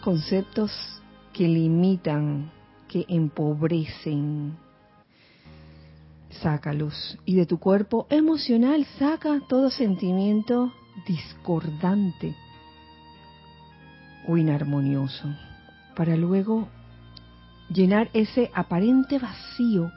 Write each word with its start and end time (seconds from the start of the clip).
conceptos 0.00 0.70
que 1.32 1.46
limitan, 1.48 2.50
que 2.88 3.04
empobrecen, 3.08 4.56
sácalos. 6.42 7.18
Y 7.24 7.36
de 7.36 7.46
tu 7.46 7.58
cuerpo 7.58 8.06
emocional 8.10 8.86
saca 8.98 9.40
todo 9.48 9.70
sentimiento 9.70 10.72
discordante 11.06 12.34
o 14.26 14.36
inarmonioso, 14.36 15.28
para 15.96 16.16
luego 16.16 16.68
llenar 17.68 18.10
ese 18.12 18.50
aparente 18.54 19.18
vacío 19.18 19.90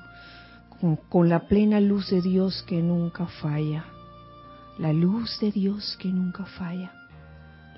con, 1.09 1.29
la 1.29 1.47
plena 1.47 1.79
luz 1.79 2.09
de 2.09 2.21
Dios 2.21 2.63
que 2.63 2.81
nunca 2.81 3.25
falla. 3.25 3.85
La 4.77 4.91
luz 4.91 5.39
de 5.39 5.51
Dios 5.51 5.97
que 5.99 6.09
nunca 6.09 6.45
falla. 6.45 6.91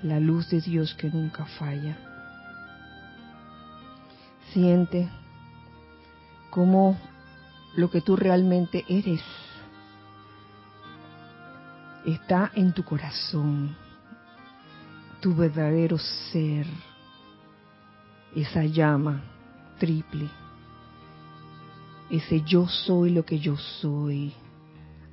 La 0.02 0.18
luz 0.18 0.50
de 0.50 0.60
Dios 0.60 0.94
que 0.94 1.08
nunca 1.08 1.44
falla. 1.44 2.05
Siente 4.56 5.06
cómo 6.48 6.98
lo 7.74 7.90
que 7.90 8.00
tú 8.00 8.16
realmente 8.16 8.86
eres 8.88 9.20
está 12.06 12.50
en 12.54 12.72
tu 12.72 12.82
corazón, 12.82 13.76
tu 15.20 15.34
verdadero 15.34 15.98
ser, 15.98 16.66
esa 18.34 18.64
llama 18.64 19.22
triple, 19.78 20.30
ese 22.08 22.40
yo 22.40 22.66
soy 22.66 23.10
lo 23.10 23.26
que 23.26 23.38
yo 23.38 23.58
soy. 23.58 24.32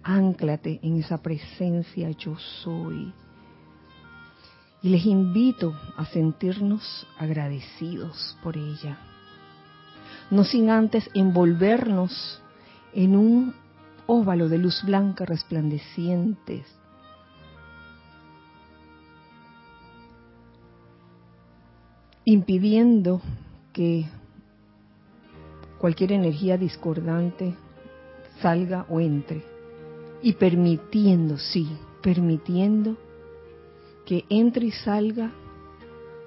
Ánclate 0.03 0.79
en 0.81 1.01
esa 1.01 1.21
presencia 1.21 2.11
yo 2.11 2.37
soy. 2.63 3.13
Y 4.81 4.87
les 4.87 5.05
invito 5.05 5.77
a 5.97 6.05
sentirnos 6.05 7.05
agradecidos 7.19 8.37
por 8.41 8.55
ella. 8.55 9.09
No 10.29 10.43
sin 10.43 10.69
antes 10.69 11.09
envolvernos 11.13 12.41
en 12.93 13.15
un 13.15 13.53
óvalo 14.07 14.49
de 14.49 14.57
luz 14.57 14.83
blanca 14.83 15.25
resplandecientes. 15.25 16.65
impidiendo 22.25 23.21
que 23.73 24.05
cualquier 25.77 26.13
energía 26.13 26.57
discordante 26.57 27.55
salga 28.41 28.85
o 28.89 28.99
entre 28.99 29.43
y 30.21 30.33
permitiendo, 30.33 31.37
sí, 31.37 31.67
permitiendo 32.01 32.95
que 34.05 34.25
entre 34.29 34.67
y 34.67 34.71
salga 34.71 35.31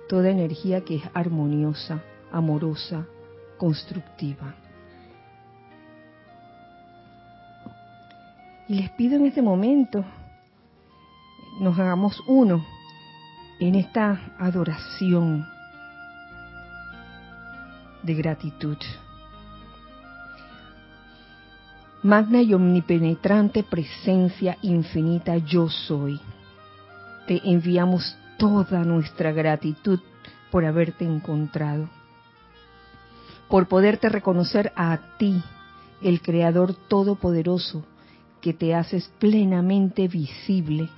toda 0.08 0.30
energía 0.30 0.82
que 0.82 0.96
es 0.96 1.02
armoniosa, 1.14 2.02
amorosa, 2.30 3.06
constructiva. 3.56 4.54
Y 8.68 8.74
les 8.74 8.90
pido 8.90 9.16
en 9.16 9.26
este 9.26 9.42
momento, 9.42 10.04
nos 11.60 11.78
hagamos 11.78 12.20
uno 12.26 12.64
en 13.60 13.74
esta 13.76 14.34
adoración 14.38 15.46
de 18.02 18.14
gratitud. 18.14 18.76
Magna 22.02 22.40
y 22.42 22.54
omnipenetrante 22.54 23.62
presencia 23.62 24.58
infinita 24.62 25.36
yo 25.38 25.68
soy. 25.68 26.20
Te 27.26 27.40
enviamos 27.50 28.16
toda 28.38 28.84
nuestra 28.84 29.32
gratitud 29.32 30.00
por 30.50 30.64
haberte 30.64 31.04
encontrado, 31.04 31.88
por 33.48 33.68
poderte 33.68 34.08
reconocer 34.08 34.72
a 34.76 34.98
ti, 35.18 35.42
el 36.02 36.20
Creador 36.20 36.74
Todopoderoso, 36.88 37.84
que 38.40 38.52
te 38.52 38.74
haces 38.74 39.10
plenamente 39.18 40.08
visible 40.08 40.88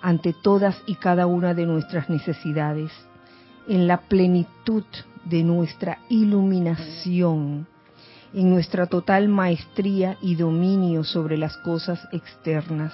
ante 0.00 0.32
todas 0.32 0.76
y 0.86 0.96
cada 0.96 1.26
una 1.26 1.54
de 1.54 1.64
nuestras 1.64 2.10
necesidades, 2.10 2.90
en 3.68 3.86
la 3.86 3.98
plenitud 4.02 4.84
de 5.24 5.44
nuestra 5.44 5.98
iluminación, 6.08 7.66
en 8.34 8.50
nuestra 8.50 8.86
total 8.86 9.28
maestría 9.28 10.16
y 10.20 10.34
dominio 10.34 11.04
sobre 11.04 11.36
las 11.36 11.56
cosas 11.58 12.00
externas. 12.10 12.92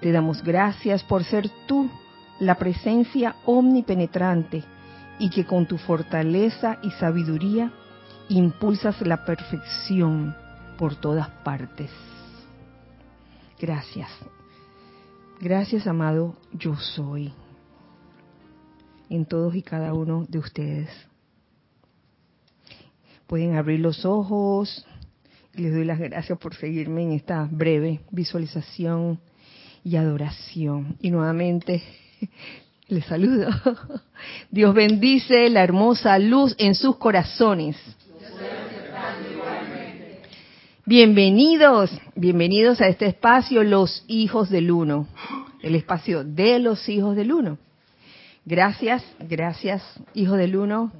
Te 0.00 0.12
damos 0.12 0.42
gracias 0.44 1.02
por 1.02 1.24
ser 1.24 1.50
tú 1.66 1.90
la 2.38 2.54
presencia 2.54 3.34
omnipenetrante 3.46 4.62
y 5.18 5.30
que 5.30 5.44
con 5.44 5.66
tu 5.66 5.76
fortaleza 5.78 6.78
y 6.82 6.92
sabiduría 6.92 7.72
impulsas 8.28 9.00
la 9.02 9.24
perfección 9.24 10.34
por 10.76 10.96
todas 10.96 11.28
partes. 11.44 11.90
Gracias. 13.60 14.10
Gracias, 15.40 15.86
amado, 15.86 16.36
yo 16.52 16.76
soy 16.76 17.32
en 19.08 19.24
todos 19.24 19.54
y 19.54 19.62
cada 19.62 19.94
uno 19.94 20.26
de 20.28 20.38
ustedes. 20.38 20.88
Pueden 23.26 23.56
abrir 23.56 23.80
los 23.80 24.04
ojos. 24.04 24.86
Les 25.54 25.72
doy 25.72 25.84
las 25.84 25.98
gracias 25.98 26.38
por 26.38 26.54
seguirme 26.54 27.02
en 27.02 27.12
esta 27.12 27.48
breve 27.50 28.00
visualización 28.10 29.20
y 29.84 29.96
adoración. 29.96 30.96
Y 31.00 31.10
nuevamente 31.10 31.82
les 32.88 33.04
saludo. 33.04 33.48
Dios 34.50 34.74
bendice 34.74 35.48
la 35.50 35.62
hermosa 35.62 36.18
luz 36.18 36.54
en 36.58 36.74
sus 36.74 36.96
corazones. 36.96 37.76
Bienvenidos, 40.88 41.90
bienvenidos 42.14 42.80
a 42.80 42.88
este 42.88 43.04
espacio, 43.04 43.62
los 43.62 44.06
hijos 44.08 44.48
del 44.48 44.70
uno, 44.70 45.06
el 45.60 45.74
espacio 45.74 46.24
de 46.24 46.58
los 46.60 46.88
hijos 46.88 47.14
del 47.14 47.30
uno. 47.30 47.58
Gracias, 48.46 49.04
gracias, 49.20 49.82
hijos 50.14 50.38
del 50.38 50.56
uno, 50.56 50.90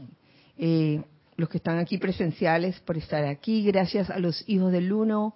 eh, 0.59 1.00
los 1.37 1.48
que 1.48 1.56
están 1.56 1.78
aquí 1.78 1.97
presenciales 1.97 2.78
por 2.81 2.98
estar 2.98 3.25
aquí. 3.25 3.62
Gracias 3.62 4.10
a 4.10 4.19
los 4.19 4.47
hijos 4.47 4.72
del 4.72 4.93
uno, 4.93 5.34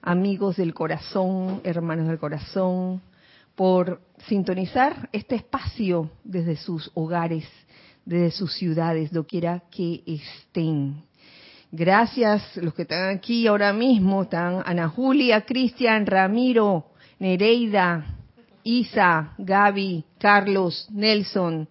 amigos 0.00 0.58
del 0.58 0.74
corazón, 0.74 1.60
hermanos 1.64 2.06
del 2.06 2.20
corazón, 2.20 3.02
por 3.56 4.00
sintonizar 4.28 5.08
este 5.10 5.34
espacio 5.34 6.08
desde 6.22 6.54
sus 6.54 6.88
hogares, 6.94 7.48
desde 8.04 8.30
sus 8.30 8.52
ciudades, 8.52 9.10
doquiera 9.10 9.64
que 9.72 10.04
estén. 10.06 11.07
Gracias 11.70 12.56
los 12.56 12.72
que 12.72 12.82
están 12.82 13.14
aquí 13.14 13.46
ahora 13.46 13.74
mismo, 13.74 14.22
están 14.22 14.62
Ana 14.64 14.88
Julia, 14.88 15.42
Cristian, 15.42 16.06
Ramiro, 16.06 16.86
Nereida, 17.18 18.06
Isa, 18.64 19.34
Gaby, 19.36 20.04
Carlos, 20.18 20.88
Nelson, 20.90 21.68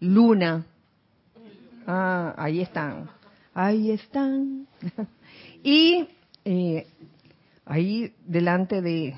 Luna. 0.00 0.66
Ah, 1.86 2.34
ahí 2.36 2.60
están. 2.60 3.08
Ahí 3.54 3.90
están. 3.90 4.66
y 5.62 6.06
eh, 6.44 6.86
ahí 7.64 8.12
delante 8.26 8.82
de 8.82 9.14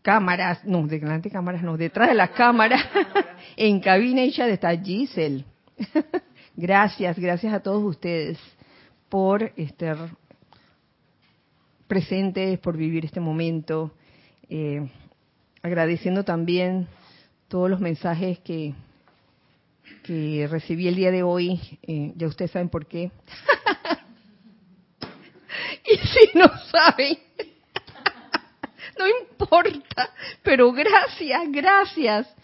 cámaras, 0.00 0.64
no, 0.64 0.86
delante 0.86 1.28
de 1.28 1.32
cámaras, 1.34 1.62
no, 1.62 1.76
detrás 1.76 2.08
de 2.08 2.14
las 2.14 2.30
cámaras, 2.30 2.82
en 3.56 3.78
cabina 3.80 4.22
ella 4.22 4.48
está 4.48 4.74
Giselle. 4.74 5.44
Gracias, 6.60 7.16
gracias 7.16 7.54
a 7.54 7.60
todos 7.60 7.84
ustedes 7.84 8.36
por 9.08 9.52
estar 9.54 9.96
presentes, 11.86 12.58
por 12.58 12.76
vivir 12.76 13.04
este 13.04 13.20
momento. 13.20 13.92
Eh, 14.50 14.90
agradeciendo 15.62 16.24
también 16.24 16.88
todos 17.46 17.70
los 17.70 17.78
mensajes 17.78 18.40
que, 18.40 18.74
que 20.02 20.48
recibí 20.50 20.88
el 20.88 20.96
día 20.96 21.12
de 21.12 21.22
hoy. 21.22 21.60
Eh, 21.84 22.12
ya 22.16 22.26
ustedes 22.26 22.50
saben 22.50 22.68
por 22.68 22.86
qué. 22.86 23.04
y 25.86 25.96
si 26.08 26.36
no 26.36 26.48
saben, 26.72 27.18
no 28.98 29.04
importa, 29.06 30.10
pero 30.42 30.72
gracias, 30.72 31.40
gracias. 31.52 32.34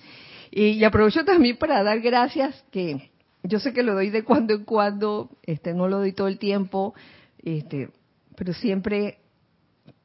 Y, 0.53 0.85
aprovecho 0.85 1.25
también 1.25 1.56
para 1.56 1.83
dar 1.83 1.99
gracias 1.99 2.65
que 2.71 3.11
yo 3.44 3.61
sé 3.61 3.73
que 3.73 3.82
lo 3.82 3.94
doy 3.94 4.11
de 4.11 4.25
cuando 4.25 4.55
en 4.55 4.64
cuando, 4.64 5.31
este, 5.43 5.75
no 5.75 5.88
lo 5.88 5.99
doy 5.99 6.12
todo 6.12 6.29
el 6.29 6.38
tiempo, 6.38 6.94
este, 7.43 7.91
pero 8.37 8.55
siempre 8.55 9.19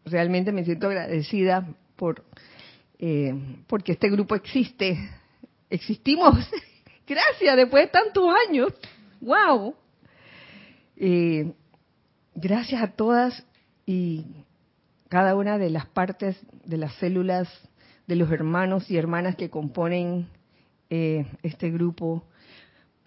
realmente 0.06 0.51
me 0.51 0.65
siento 0.65 0.88
agradecida 0.88 1.68
por, 1.95 2.25
eh, 3.00 3.33
porque 3.68 3.94
este 3.94 4.09
grupo 4.09 4.36
existe, 4.36 4.97
existimos, 5.69 6.36
gracias, 7.07 7.56
después 7.56 7.86
de 7.86 7.91
tantos 7.91 8.25
años, 8.47 8.74
wow. 9.21 9.74
Eh, 10.97 11.53
gracias 12.35 12.81
a 12.81 12.92
todas 12.92 13.45
y 13.85 14.25
cada 15.07 15.35
una 15.35 15.57
de 15.57 15.69
las 15.69 15.88
partes 15.88 16.38
de 16.65 16.77
las 16.77 16.94
células 16.95 17.47
de 18.06 18.15
los 18.15 18.31
hermanos 18.31 18.92
y 18.92 18.97
hermanas 18.97 19.35
que 19.38 19.50
componen 19.50 20.27
eh, 20.89 21.25
este 21.42 21.69
grupo 21.69 22.25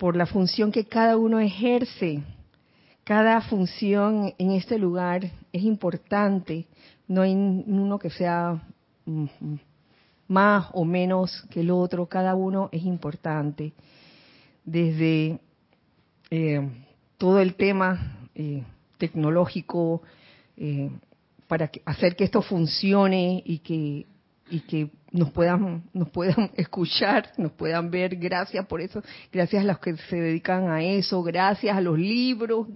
por 0.03 0.17
la 0.17 0.27
función 0.27 0.73
que 0.73 0.85
cada 0.85 1.17
uno 1.17 1.39
ejerce. 1.39 2.25
Cada 3.05 3.41
función 3.41 4.35
en 4.37 4.51
este 4.51 4.77
lugar 4.77 5.31
es 5.53 5.63
importante. 5.63 6.67
No 7.07 7.23
hay 7.23 7.33
uno 7.33 8.01
que 8.01 8.11
sea 8.11 8.61
mm, 9.07 9.27
más 10.27 10.67
o 10.73 10.85
menos 10.85 11.47
que 11.51 11.61
el 11.61 11.71
otro. 11.71 12.07
Cada 12.07 12.35
uno 12.35 12.69
es 12.73 12.83
importante. 12.83 13.75
Desde 14.65 15.39
eh, 16.31 16.69
todo 17.17 17.39
el 17.39 17.55
tema 17.55 18.27
eh, 18.35 18.65
tecnológico 18.99 20.03
eh, 20.57 20.91
para 21.47 21.71
hacer 21.85 22.17
que 22.17 22.25
esto 22.25 22.43
funcione 22.43 23.41
y 23.47 23.59
que 23.59 24.07
y 24.53 24.61
que 24.61 24.91
nos 25.11 25.31
puedan 25.31 25.85
nos 25.95 26.11
puedan 26.11 26.51
escuchar, 26.57 27.33
nos 27.39 27.53
puedan 27.53 27.91
ver. 27.91 28.17
Gracias 28.17 28.67
por 28.67 28.83
eso, 28.83 29.03
gracias 29.33 29.65
a 29.65 29.67
los 29.67 29.79
que 29.79 29.97
se 29.97 30.17
dedican 30.17 30.71
a 30.71 30.83
eso, 30.83 31.23
gracias 31.23 31.75
a 31.75 31.81
los 31.81 31.99
libros, 31.99 32.69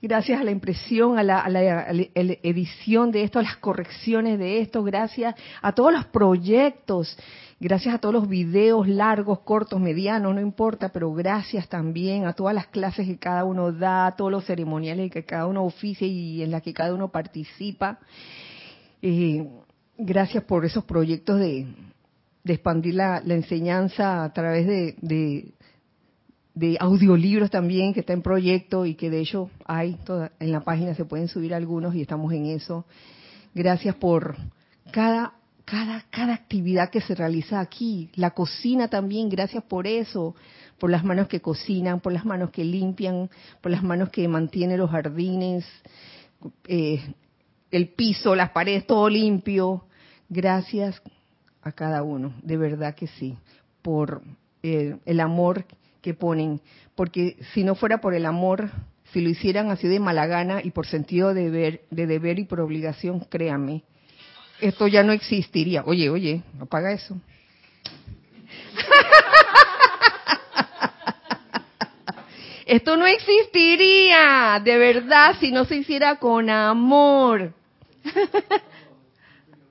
gracias 0.00 0.40
a 0.40 0.44
la 0.44 0.50
impresión, 0.50 1.18
a 1.18 1.22
la, 1.22 1.86
edición 2.14 3.12
de 3.12 3.22
esto, 3.22 3.38
a 3.38 3.42
las 3.42 3.58
correcciones 3.58 4.38
de 4.38 4.60
esto, 4.60 4.82
gracias 4.82 5.34
a 5.60 5.72
todos 5.72 5.92
los 5.92 6.06
proyectos, 6.06 7.18
gracias 7.60 7.94
a 7.94 7.98
todos 7.98 8.14
los 8.14 8.28
videos 8.28 8.88
largos, 8.88 9.40
cortos, 9.40 9.78
medianos, 9.78 10.34
no 10.34 10.40
importa, 10.40 10.88
pero 10.88 11.12
gracias 11.12 11.68
también 11.68 12.24
a 12.24 12.32
todas 12.32 12.54
las 12.54 12.68
clases 12.68 13.06
que 13.06 13.18
cada 13.18 13.44
uno 13.44 13.72
da, 13.72 14.06
a 14.06 14.16
todos 14.16 14.30
los 14.30 14.46
ceremoniales 14.46 15.10
que 15.10 15.24
cada 15.26 15.46
uno 15.46 15.64
oficia 15.64 16.06
y 16.06 16.42
en 16.42 16.50
las 16.50 16.62
que 16.62 16.72
cada 16.72 16.94
uno 16.94 17.08
participa. 17.10 17.98
Eh, 19.02 19.46
gracias 20.00 20.44
por 20.44 20.64
esos 20.64 20.84
proyectos 20.84 21.38
de, 21.38 21.66
expandir 22.44 22.94
la, 22.94 23.22
enseñanza 23.26 24.24
a 24.24 24.32
través 24.32 24.66
de, 24.66 25.54
de, 26.54 26.76
audiolibros 26.80 27.50
también, 27.50 27.92
que 27.92 28.00
está 28.00 28.12
en 28.12 28.22
proyecto 28.22 28.86
y 28.86 28.94
que 28.94 29.10
de 29.10 29.20
hecho 29.20 29.50
hay, 29.64 29.96
en 30.40 30.52
la 30.52 30.60
página 30.60 30.94
se 30.94 31.04
pueden 31.04 31.28
subir 31.28 31.54
algunos 31.54 31.94
y 31.94 32.02
estamos 32.02 32.32
en 32.32 32.46
eso. 32.46 32.86
Gracias 33.54 33.94
por 33.96 34.36
cada, 34.90 35.34
cada, 35.64 36.04
cada 36.10 36.34
actividad 36.34 36.90
que 36.90 37.00
se 37.00 37.14
realiza 37.14 37.60
aquí. 37.60 38.10
La 38.14 38.30
cocina 38.30 38.88
también, 38.88 39.28
gracias 39.28 39.62
por 39.64 39.86
eso, 39.86 40.34
por 40.78 40.90
las 40.90 41.04
manos 41.04 41.28
que 41.28 41.40
cocinan, 41.40 42.00
por 42.00 42.12
las 42.12 42.24
manos 42.24 42.50
que 42.50 42.64
limpian, 42.64 43.30
por 43.60 43.70
las 43.70 43.82
manos 43.82 44.10
que 44.10 44.26
mantienen 44.28 44.78
los 44.78 44.90
jardines, 44.90 45.66
eh, 46.66 47.00
el 47.70 47.88
piso, 47.88 48.34
las 48.34 48.50
paredes, 48.50 48.86
todo 48.86 49.08
limpio. 49.08 49.84
Gracias 50.32 51.02
a 51.60 51.72
cada 51.72 52.04
uno, 52.04 52.32
de 52.42 52.56
verdad 52.56 52.94
que 52.94 53.08
sí, 53.08 53.36
por 53.82 54.22
eh, 54.62 54.96
el 55.04 55.18
amor 55.18 55.64
que 56.00 56.14
ponen, 56.14 56.60
porque 56.94 57.36
si 57.52 57.64
no 57.64 57.74
fuera 57.74 58.00
por 58.00 58.14
el 58.14 58.24
amor, 58.24 58.70
si 59.12 59.20
lo 59.20 59.28
hicieran 59.28 59.72
así 59.72 59.88
de 59.88 59.98
mala 59.98 60.28
gana 60.28 60.60
y 60.62 60.70
por 60.70 60.86
sentido 60.86 61.34
de 61.34 61.50
deber, 61.50 61.80
de 61.90 62.06
deber 62.06 62.38
y 62.38 62.44
por 62.44 62.60
obligación, 62.60 63.18
créame, 63.28 63.82
esto 64.60 64.86
ya 64.86 65.02
no 65.02 65.12
existiría. 65.12 65.82
Oye, 65.84 66.08
oye, 66.10 66.44
apaga 66.60 66.92
eso. 66.92 67.20
Esto 72.66 72.96
no 72.96 73.04
existiría, 73.04 74.60
de 74.62 74.78
verdad, 74.78 75.34
si 75.40 75.50
no 75.50 75.64
se 75.64 75.78
hiciera 75.78 76.20
con 76.20 76.48
amor. 76.48 77.52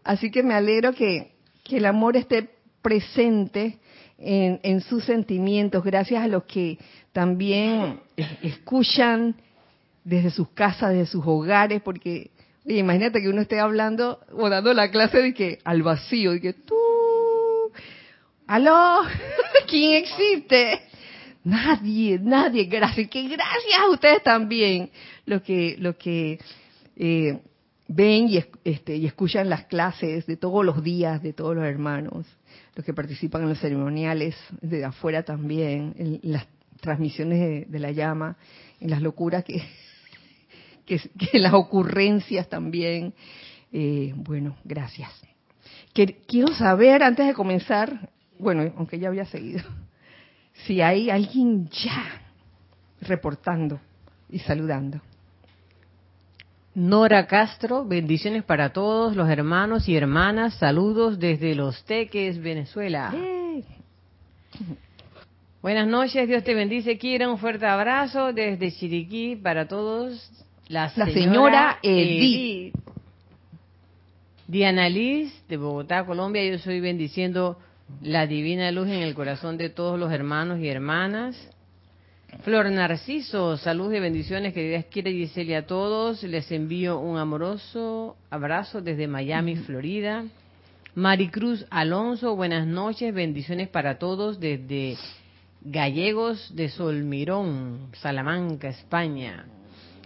Así 0.03 0.31
que 0.31 0.43
me 0.43 0.53
alegro 0.53 0.93
que, 0.93 1.31
el 1.69 1.85
amor 1.85 2.17
esté 2.17 2.49
presente 2.81 3.77
en, 4.17 4.81
sus 4.81 5.03
sentimientos, 5.05 5.83
gracias 5.83 6.23
a 6.23 6.27
los 6.27 6.45
que 6.45 6.79
también 7.11 7.99
escuchan 8.41 9.35
desde 10.03 10.31
sus 10.31 10.49
casas, 10.49 10.93
desde 10.93 11.05
sus 11.05 11.23
hogares, 11.27 11.83
porque 11.83 12.31
imagínate 12.65 13.21
que 13.21 13.29
uno 13.29 13.41
esté 13.41 13.59
hablando 13.59 14.19
o 14.31 14.49
dando 14.49 14.73
la 14.73 14.89
clase 14.89 15.19
de 15.19 15.33
que 15.35 15.59
al 15.63 15.83
vacío, 15.83 16.31
de 16.31 16.41
que 16.41 16.53
tú, 16.53 16.75
aló, 18.47 19.01
¿quién 19.67 20.03
existe? 20.03 20.81
Nadie, 21.43 22.17
nadie, 22.19 22.65
gracias, 22.65 23.07
que 23.09 23.27
gracias 23.27 23.79
a 23.79 23.89
ustedes 23.91 24.23
también, 24.23 24.89
lo 25.27 25.43
que, 25.43 25.75
lo 25.77 25.95
que 25.97 26.39
eh, 26.95 27.39
ven 27.89 28.29
y, 28.29 28.43
este, 28.63 28.95
y 28.95 29.07
escuchan 29.07 29.49
las 29.49 29.65
clases 29.65 30.25
de 30.27 30.37
todos 30.37 30.63
los 30.63 30.83
días 30.83 31.21
de 31.21 31.33
todos 31.33 31.55
los 31.55 31.65
hermanos, 31.65 32.25
los 32.75 32.85
que 32.85 32.93
participan 32.93 33.41
en 33.41 33.49
los 33.49 33.59
ceremoniales, 33.59 34.35
de 34.61 34.85
afuera 34.85 35.23
también, 35.23 35.95
en 35.97 36.19
las 36.23 36.47
transmisiones 36.79 37.69
de, 37.69 37.79
la 37.79 37.91
llama, 37.91 38.37
en 38.79 38.91
las 38.91 39.01
locuras 39.01 39.43
que, 39.43 39.63
las 41.33 41.53
ocurrencias 41.53 42.47
también. 42.47 43.13
Eh, 43.73 44.13
bueno, 44.15 44.55
gracias. 44.63 45.11
quiero 46.27 46.53
saber, 46.53 47.03
antes 47.03 47.25
de 47.25 47.33
comenzar, 47.33 48.11
bueno, 48.37 48.71
aunque 48.77 48.99
ya 48.99 49.09
había 49.09 49.25
seguido, 49.25 49.63
si 50.67 50.79
hay 50.81 51.09
alguien 51.09 51.67
ya 51.69 52.21
reportando 53.01 53.79
y 54.29 54.39
saludando. 54.39 55.01
Nora 56.75 57.25
Castro, 57.25 57.83
bendiciones 57.83 58.43
para 58.43 58.71
todos 58.71 59.15
los 59.15 59.27
hermanos 59.27 59.89
y 59.89 59.95
hermanas, 59.95 60.53
saludos 60.55 61.17
desde 61.19 61.55
Los 61.55 61.83
Teques, 61.83 62.39
Venezuela. 62.39 63.13
Buenas 65.61 65.87
noches, 65.87 66.27
Dios 66.27 66.43
te 66.43 66.53
bendice, 66.53 66.97
Kira, 66.97 67.27
un 67.27 67.39
fuerte 67.39 67.65
abrazo 67.65 68.33
desde 68.33 68.71
Chiriquí 68.71 69.35
para 69.35 69.67
todos. 69.67 70.31
La 70.67 70.89
señora, 70.89 71.79
Edith. 71.81 72.75
Diana 74.47 74.87
Liz, 74.89 75.33
de 75.47 75.57
Bogotá, 75.57 76.05
Colombia, 76.05 76.43
yo 76.45 76.59
soy 76.59 76.79
bendiciendo 76.79 77.57
la 78.01 78.27
divina 78.27 78.71
luz 78.71 78.87
en 78.87 79.01
el 79.01 79.15
corazón 79.15 79.57
de 79.57 79.69
todos 79.69 79.99
los 79.99 80.11
hermanos 80.11 80.59
y 80.59 80.67
hermanas. 80.67 81.35
Flor 82.37 82.71
Narciso, 82.71 83.57
salud 83.57 83.91
y 83.91 83.99
bendiciones, 83.99 84.53
queridas 84.53 84.85
y 84.93 85.01
Giselle 85.01 85.57
a 85.57 85.65
todos. 85.65 86.23
Les 86.23 86.49
envío 86.51 86.97
un 86.99 87.17
amoroso 87.17 88.15
abrazo 88.29 88.81
desde 88.81 89.07
Miami, 89.07 89.57
Florida. 89.57 90.23
Maricruz 90.95 91.65
Alonso, 91.69 92.35
buenas 92.35 92.65
noches, 92.65 93.13
bendiciones 93.13 93.67
para 93.67 93.97
todos 93.97 94.39
desde 94.39 94.95
Gallegos 95.61 96.55
de 96.55 96.69
Solmirón, 96.69 97.89
Salamanca, 97.93 98.69
España. 98.69 99.45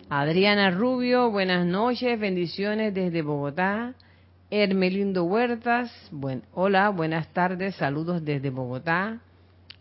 Adriana 0.09 0.71
Rubio, 0.71 1.29
buenas 1.29 1.67
noches, 1.67 2.19
bendiciones 2.19 2.93
desde 2.93 3.21
Bogotá. 3.21 3.93
Hermelindo 4.49 5.25
Huertas, 5.25 5.91
buen, 6.09 6.43
hola, 6.53 6.89
buenas 6.89 7.27
tardes, 7.33 7.75
saludos 7.75 8.25
desde 8.25 8.49
Bogotá. 8.49 9.19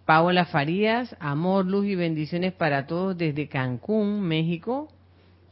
Paola 0.05 0.47
Farías, 0.47 1.15
amor, 1.21 1.65
luz 1.65 1.87
y 1.87 1.95
bendiciones 1.95 2.53
para 2.53 2.87
todos 2.89 3.17
desde 3.17 3.49
Cancún, 3.49 4.21
México. 4.21 4.89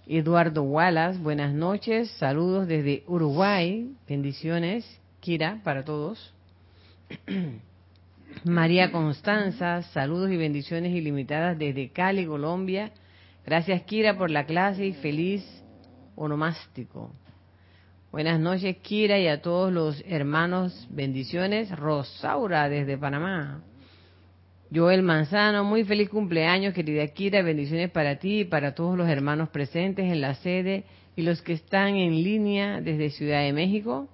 Eduardo 0.08 0.64
Wallace, 0.64 1.20
buenas 1.20 1.54
noches, 1.54 2.10
saludos 2.18 2.66
desde 2.66 3.04
Uruguay, 3.06 3.92
bendiciones, 4.08 5.00
Kira, 5.20 5.60
para 5.62 5.84
todos. 5.84 6.34
María 8.44 8.90
Constanza, 8.90 9.82
saludos 9.82 10.32
y 10.32 10.36
bendiciones 10.36 10.92
ilimitadas 10.96 11.56
desde 11.56 11.90
Cali, 11.90 12.26
Colombia. 12.26 12.90
Gracias, 13.46 13.82
Kira, 13.82 14.18
por 14.18 14.32
la 14.32 14.46
clase 14.46 14.84
y 14.84 14.94
feliz 14.94 15.44
onomástico. 16.16 17.12
Buenas 18.10 18.40
noches, 18.40 18.78
Kira, 18.78 19.16
y 19.20 19.28
a 19.28 19.40
todos 19.40 19.72
los 19.72 20.02
hermanos, 20.08 20.88
bendiciones. 20.90 21.70
Rosaura, 21.70 22.68
desde 22.68 22.98
Panamá. 22.98 23.62
Joel 24.72 25.02
Manzano, 25.02 25.64
muy 25.64 25.82
feliz 25.82 26.08
cumpleaños, 26.08 26.74
querida 26.74 27.04
Kira, 27.08 27.42
bendiciones 27.42 27.90
para 27.90 28.20
ti 28.20 28.40
y 28.40 28.44
para 28.44 28.72
todos 28.72 28.96
los 28.96 29.08
hermanos 29.08 29.48
presentes 29.48 30.04
en 30.04 30.20
la 30.20 30.34
sede 30.34 30.84
y 31.16 31.22
los 31.22 31.42
que 31.42 31.54
están 31.54 31.96
en 31.96 32.22
línea 32.22 32.80
desde 32.80 33.10
Ciudad 33.10 33.42
de 33.42 33.52
México. 33.52 34.08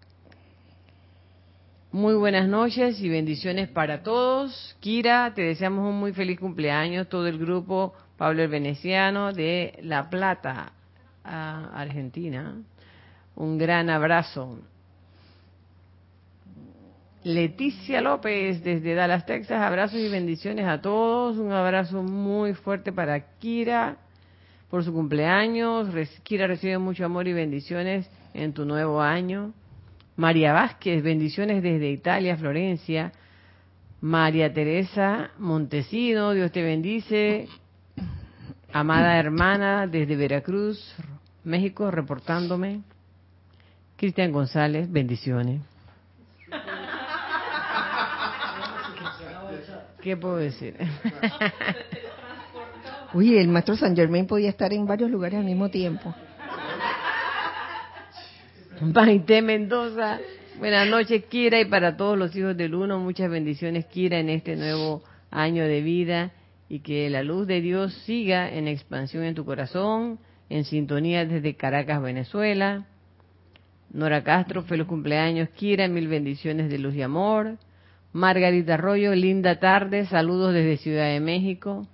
Muy 1.92 2.14
buenas 2.14 2.48
noches 2.48 2.98
y 3.02 3.08
bendiciones 3.10 3.68
para 3.68 4.02
todos. 4.02 4.76
Kira, 4.80 5.34
te 5.34 5.42
deseamos 5.42 5.86
un 5.90 6.00
muy 6.00 6.14
feliz 6.14 6.40
cumpleaños, 6.40 7.08
todo 7.10 7.26
el 7.26 7.36
grupo 7.36 7.92
Pablo 8.16 8.42
el 8.42 8.48
Veneciano 8.48 9.34
de 9.34 9.78
La 9.82 10.08
Plata, 10.08 10.72
Argentina. 11.22 12.56
Un 13.34 13.58
gran 13.58 13.90
abrazo. 13.90 14.58
Leticia 17.26 18.00
López 18.00 18.62
desde 18.62 18.94
Dallas, 18.94 19.26
Texas. 19.26 19.60
Abrazos 19.60 19.98
y 19.98 20.08
bendiciones 20.08 20.64
a 20.64 20.80
todos. 20.80 21.38
Un 21.38 21.50
abrazo 21.50 22.04
muy 22.04 22.54
fuerte 22.54 22.92
para 22.92 23.18
Kira 23.40 23.96
por 24.70 24.84
su 24.84 24.92
cumpleaños. 24.92 25.88
Kira 26.22 26.46
recibe 26.46 26.78
mucho 26.78 27.04
amor 27.04 27.26
y 27.26 27.32
bendiciones 27.32 28.08
en 28.32 28.52
tu 28.52 28.64
nuevo 28.64 29.02
año. 29.02 29.52
María 30.14 30.52
Vázquez, 30.52 31.02
bendiciones 31.02 31.64
desde 31.64 31.90
Italia, 31.90 32.36
Florencia. 32.36 33.10
María 34.00 34.54
Teresa 34.54 35.32
Montesino, 35.36 36.30
Dios 36.30 36.52
te 36.52 36.62
bendice. 36.62 37.48
Amada 38.72 39.18
hermana 39.18 39.88
desde 39.88 40.14
Veracruz, 40.14 40.94
México, 41.42 41.90
reportándome. 41.90 42.82
Cristian 43.96 44.30
González, 44.30 44.88
bendiciones. 44.88 45.60
¿Qué 50.06 50.16
puedo 50.16 50.36
decir? 50.36 50.76
Uy, 53.12 53.36
el 53.38 53.48
maestro 53.48 53.76
San 53.76 53.96
Germain 53.96 54.24
podía 54.28 54.50
estar 54.50 54.72
en 54.72 54.86
varios 54.86 55.10
lugares 55.10 55.40
al 55.40 55.44
mismo 55.44 55.68
tiempo. 55.68 56.14
Maite 58.80 59.42
Mendoza, 59.42 60.20
buenas 60.60 60.88
noches 60.88 61.24
Kira 61.24 61.60
y 61.60 61.64
para 61.64 61.96
todos 61.96 62.16
los 62.16 62.36
hijos 62.36 62.56
del 62.56 62.76
uno, 62.76 63.00
muchas 63.00 63.28
bendiciones 63.28 63.86
Kira 63.86 64.20
en 64.20 64.28
este 64.28 64.54
nuevo 64.54 65.02
año 65.32 65.64
de 65.64 65.80
vida 65.80 66.30
y 66.68 66.78
que 66.78 67.10
la 67.10 67.24
luz 67.24 67.48
de 67.48 67.60
Dios 67.60 67.92
siga 68.04 68.48
en 68.48 68.68
expansión 68.68 69.24
en 69.24 69.34
tu 69.34 69.44
corazón, 69.44 70.20
en 70.48 70.62
sintonía 70.66 71.26
desde 71.26 71.56
Caracas, 71.56 72.00
Venezuela. 72.00 72.86
Nora 73.90 74.22
Castro, 74.22 74.62
feliz 74.62 74.86
cumpleaños 74.86 75.48
Kira, 75.48 75.88
mil 75.88 76.06
bendiciones 76.06 76.70
de 76.70 76.78
luz 76.78 76.94
y 76.94 77.02
amor. 77.02 77.58
Margarita 78.16 78.74
Arroyo, 78.74 79.14
linda 79.14 79.60
tarde, 79.60 80.06
saludos 80.06 80.54
desde 80.54 80.78
Ciudad 80.78 81.04
de 81.04 81.20
México. 81.20 81.86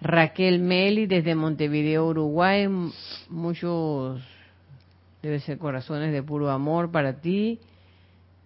Raquel 0.00 0.58
Meli 0.58 1.06
desde 1.06 1.34
Montevideo, 1.34 2.06
Uruguay, 2.06 2.66
muchos 3.28 4.22
debe 5.20 5.38
ser 5.40 5.58
corazones 5.58 6.14
de 6.14 6.22
puro 6.22 6.48
amor 6.48 6.90
para 6.90 7.20
ti, 7.20 7.60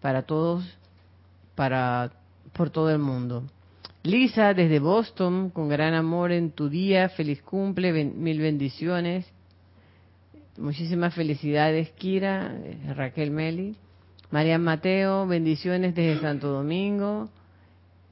para 0.00 0.22
todos, 0.22 0.76
para 1.54 2.10
por 2.52 2.70
todo 2.70 2.90
el 2.90 2.98
mundo. 2.98 3.44
Lisa 4.02 4.52
desde 4.52 4.80
Boston, 4.80 5.50
con 5.50 5.68
gran 5.68 5.94
amor 5.94 6.32
en 6.32 6.50
tu 6.50 6.68
día, 6.68 7.10
feliz 7.10 7.40
cumple, 7.42 7.92
mil 7.92 8.40
bendiciones. 8.40 9.24
Muchísimas 10.58 11.14
felicidades, 11.14 11.90
Kira, 11.90 12.56
eh, 12.56 12.92
Raquel 12.92 13.30
Meli. 13.30 13.76
María 14.30 14.60
Mateo, 14.60 15.26
bendiciones 15.26 15.92
desde 15.92 16.20
Santo 16.20 16.48
Domingo. 16.52 17.28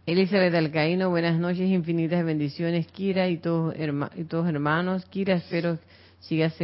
Elizabeth 0.05 0.53
Alcaíno, 0.53 1.11
buenas 1.11 1.39
noches, 1.39 1.71
infinitas 1.71 2.25
bendiciones, 2.25 2.89
Kira 2.89 3.29
y 3.29 3.37
todos, 3.37 3.77
y 4.17 4.25
todos 4.25 4.49
hermanos. 4.49 5.05
Kira, 5.05 5.35
espero 5.35 5.79
sigas 6.19 6.57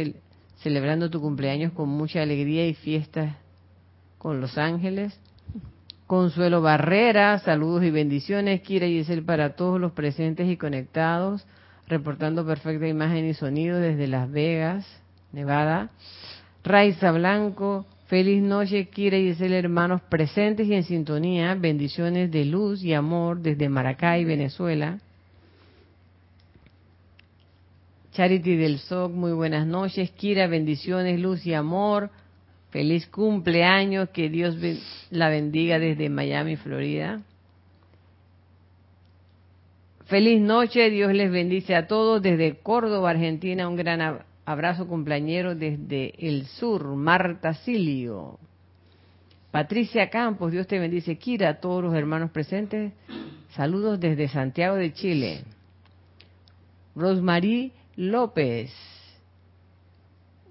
celebrando 0.57 1.09
tu 1.09 1.21
cumpleaños 1.21 1.71
con 1.71 1.87
mucha 1.87 2.21
alegría 2.21 2.67
y 2.67 2.73
fiestas 2.73 3.33
con 4.17 4.41
los 4.41 4.57
ángeles. 4.57 5.17
Consuelo 6.05 6.61
Barrera, 6.61 7.39
saludos 7.39 7.85
y 7.85 7.91
bendiciones, 7.91 8.59
Kira 8.59 8.87
y 8.87 8.97
Giselle 8.97 9.21
para 9.21 9.55
todos 9.55 9.79
los 9.79 9.93
presentes 9.93 10.49
y 10.49 10.57
conectados, 10.57 11.47
reportando 11.87 12.45
perfecta 12.45 12.89
imagen 12.89 13.23
y 13.23 13.33
sonido 13.33 13.79
desde 13.79 14.07
Las 14.07 14.29
Vegas, 14.29 14.85
Nevada. 15.31 15.91
Raiza 16.61 17.13
Blanco, 17.13 17.85
Feliz 18.07 18.43
noche, 18.43 18.85
Kira 18.89 19.17
y 19.17 19.29
Giselle, 19.29 19.57
hermanos 19.57 19.99
presentes 20.01 20.67
y 20.67 20.75
en 20.75 20.83
sintonía. 20.83 21.55
Bendiciones 21.55 22.31
de 22.31 22.45
luz 22.45 22.83
y 22.83 22.93
amor 22.93 23.39
desde 23.39 23.67
Maracay, 23.67 24.23
Venezuela. 24.25 24.99
Charity 28.11 28.57
del 28.57 28.77
SOC, 28.77 29.11
muy 29.11 29.31
buenas 29.31 29.65
noches. 29.65 30.11
Kira, 30.11 30.45
bendiciones, 30.45 31.19
luz 31.19 31.47
y 31.47 31.55
amor. 31.55 32.11
Feliz 32.69 33.07
cumpleaños, 33.07 34.09
que 34.09 34.29
Dios 34.29 34.55
la 35.09 35.29
bendiga 35.29 35.79
desde 35.79 36.07
Miami, 36.07 36.57
Florida. 36.57 37.23
Feliz 40.05 40.39
noche, 40.39 40.91
Dios 40.91 41.11
les 41.11 41.31
bendice 41.31 41.73
a 41.73 41.87
todos 41.87 42.21
desde 42.21 42.57
Córdoba, 42.59 43.09
Argentina. 43.09 43.67
Un 43.67 43.77
gran 43.77 44.01
abrazo 44.01 44.34
Abrazo 44.45 44.87
cumpleañero 44.87 45.55
desde 45.55 46.13
el 46.19 46.45
sur, 46.45 46.85
Marta 46.95 47.53
Silio. 47.55 48.39
Patricia 49.51 50.09
Campos, 50.09 50.51
Dios 50.51 50.67
te 50.67 50.79
bendice. 50.79 51.17
Kira, 51.17 51.49
a 51.49 51.59
todos 51.59 51.83
los 51.83 51.93
hermanos 51.95 52.29
presentes, 52.31 52.93
saludos 53.51 53.99
desde 53.99 54.27
Santiago 54.27 54.75
de 54.75 54.93
Chile. 54.93 55.43
Rosmarie 56.95 57.71
López, 57.95 58.71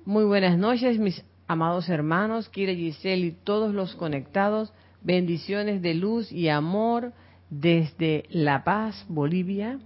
muy 0.06 0.24
buenas 0.24 0.58
noches, 0.58 0.98
mis 0.98 1.24
amados 1.46 1.88
hermanos, 1.88 2.50
Kira 2.50 2.74
Giselle 2.74 3.26
y 3.26 3.32
todos 3.32 3.74
los 3.74 3.94
conectados. 3.94 4.72
Bendiciones 5.02 5.80
de 5.82 5.94
luz 5.94 6.30
y 6.32 6.48
amor 6.48 7.12
desde 7.48 8.24
La 8.28 8.64
Paz, 8.64 9.06
Bolivia. 9.08 9.78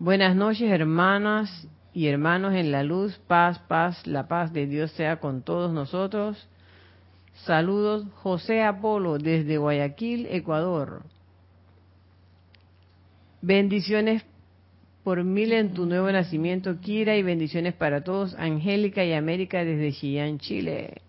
Buenas 0.00 0.34
noches, 0.34 0.68
hermanas 0.72 1.68
y 1.92 2.08
hermanos 2.08 2.52
en 2.54 2.72
la 2.72 2.82
luz, 2.82 3.16
paz, 3.28 3.60
paz, 3.60 4.04
la 4.08 4.26
paz 4.26 4.52
de 4.52 4.66
Dios 4.66 4.90
sea 4.90 5.20
con 5.20 5.42
todos 5.42 5.72
nosotros. 5.72 6.48
Saludos, 7.44 8.04
José 8.16 8.64
Apolo, 8.64 9.18
desde 9.18 9.56
Guayaquil, 9.56 10.26
Ecuador. 10.30 11.04
Bendiciones 13.40 14.24
por 15.04 15.22
mil 15.22 15.52
en 15.52 15.74
tu 15.74 15.86
nuevo 15.86 16.10
nacimiento, 16.10 16.80
Kira, 16.80 17.16
y 17.16 17.22
bendiciones 17.22 17.74
para 17.74 18.02
todos, 18.02 18.34
Angélica 18.34 19.04
y 19.04 19.12
América 19.12 19.64
desde 19.64 19.92
Chillán, 19.92 20.40
Chile. 20.40 21.02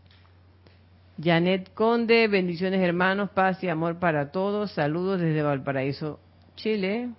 Janet 1.21 1.73
Conde, 1.73 2.27
bendiciones 2.27 2.81
hermanos, 2.81 3.31
paz 3.31 3.63
y 3.63 3.67
amor 3.67 3.97
para 3.97 4.31
todos. 4.31 4.71
Saludos 4.73 5.21
desde 5.21 5.41
Valparaíso, 5.41 6.19
Chile. 6.55 7.09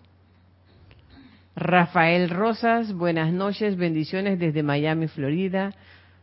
Rafael 1.57 2.29
Rosas, 2.29 2.93
buenas 2.93 3.33
noches, 3.33 3.79
bendiciones 3.79 4.39
desde 4.39 4.63
Miami, 4.63 5.09
Florida. 5.09 5.73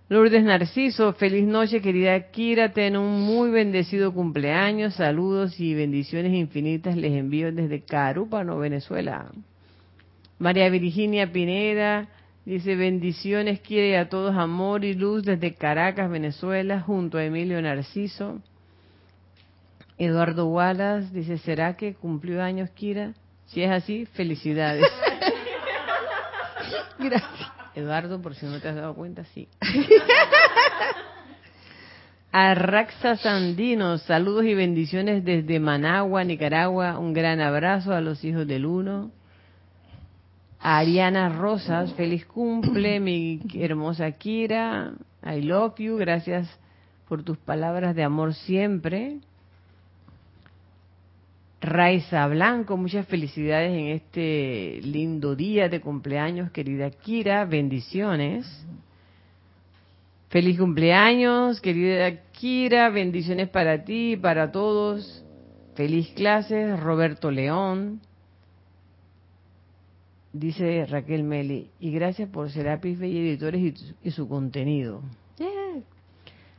Lourdes 0.08 0.44
Narciso, 0.44 1.14
feliz 1.14 1.48
noche 1.48 1.82
querida 1.82 2.30
Kira, 2.30 2.72
ten 2.72 2.96
un 2.98 3.22
muy 3.22 3.50
bendecido 3.50 4.14
cumpleaños, 4.14 4.94
saludos 4.94 5.60
y 5.60 5.74
bendiciones 5.74 6.34
infinitas 6.34 6.96
les 6.96 7.14
envío 7.14 7.52
desde 7.52 7.82
Carúpano, 7.82 8.60
Venezuela. 8.60 9.32
María 10.38 10.70
Virginia 10.70 11.32
Pineda 11.32 12.10
dice 12.46 12.76
bendiciones, 12.76 13.60
quiere 13.60 13.98
a 13.98 14.10
todos 14.10 14.36
amor 14.36 14.86
y 14.86 14.94
luz 14.94 15.24
desde 15.24 15.56
Caracas, 15.56 16.12
Venezuela, 16.12 16.80
junto 16.82 17.18
a 17.18 17.26
Emilio 17.26 17.60
Narciso. 17.60 18.40
Eduardo 19.98 20.46
Wallace 20.46 21.12
dice, 21.12 21.40
¿será 21.40 21.76
que 21.76 21.96
cumplió 21.96 22.44
años 22.44 22.70
Kira? 22.70 23.16
Si 23.48 23.64
es 23.64 23.72
así, 23.72 24.06
felicidades. 24.14 24.86
Gracias. 27.00 27.52
Eduardo, 27.76 28.22
por 28.22 28.36
si 28.36 28.46
no 28.46 28.60
te 28.60 28.70
has 28.70 28.76
dado 28.76 28.94
cuenta, 28.94 29.24
sí. 29.34 29.48
Arraxa 32.32 33.16
Sandino, 33.18 34.00
saludos 34.00 34.46
y 34.46 34.56
bendiciones 34.56 35.24
desde 35.24 35.60
Managua, 35.60 36.24
Nicaragua. 36.24 36.98
Un 36.98 37.14
gran 37.14 37.40
abrazo 37.42 37.94
a 37.94 38.02
los 38.02 38.24
hijos 38.24 38.48
del 38.48 38.66
uno. 38.66 39.12
Ariana 40.60 41.30
Rosas, 41.30 41.94
feliz 41.94 42.26
cumple, 42.26 43.00
mi 43.00 43.42
hermosa 43.54 44.12
Kira. 44.14 44.94
I 45.24 45.42
love 45.42 45.76
you, 45.78 45.98
gracias 45.98 46.48
por 47.08 47.24
tus 47.24 47.38
palabras 47.38 47.96
de 47.96 48.04
amor 48.04 48.34
siempre. 48.34 49.20
Raiza 51.64 52.28
Blanco, 52.28 52.76
muchas 52.76 53.08
felicidades 53.08 53.72
en 53.72 53.88
este 53.88 54.82
lindo 54.84 55.34
día 55.34 55.70
de 55.70 55.80
cumpleaños, 55.80 56.52
querida 56.52 56.92
Kira, 56.92 57.46
bendiciones. 57.46 58.46
Feliz 60.28 60.60
cumpleaños, 60.60 61.62
querida 61.62 62.22
Kira, 62.34 62.90
bendiciones 62.90 63.48
para 63.48 63.86
ti 63.86 64.18
para 64.18 64.52
todos. 64.52 65.24
Feliz 65.76 66.10
clases, 66.10 66.78
Roberto 66.82 67.32
León. 67.32 68.02
Dice 70.34 70.86
Raquel 70.86 71.24
Meli, 71.24 71.70
y 71.80 71.92
gracias 71.92 72.28
por 72.28 72.52
Serapis 72.52 73.00
y 73.00 73.20
Editores 73.20 73.94
y, 74.04 74.12
su 74.12 74.28
contenido. 74.28 75.02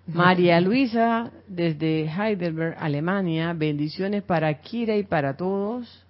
María 0.06 0.60
Luisa, 0.60 1.30
desde 1.48 2.04
Heidelberg, 2.04 2.76
Alemania, 2.78 3.54
bendiciones 3.54 4.22
para 4.22 4.52
Kira 4.60 4.96
y 4.96 5.02
para 5.02 5.34
todos. 5.36 6.04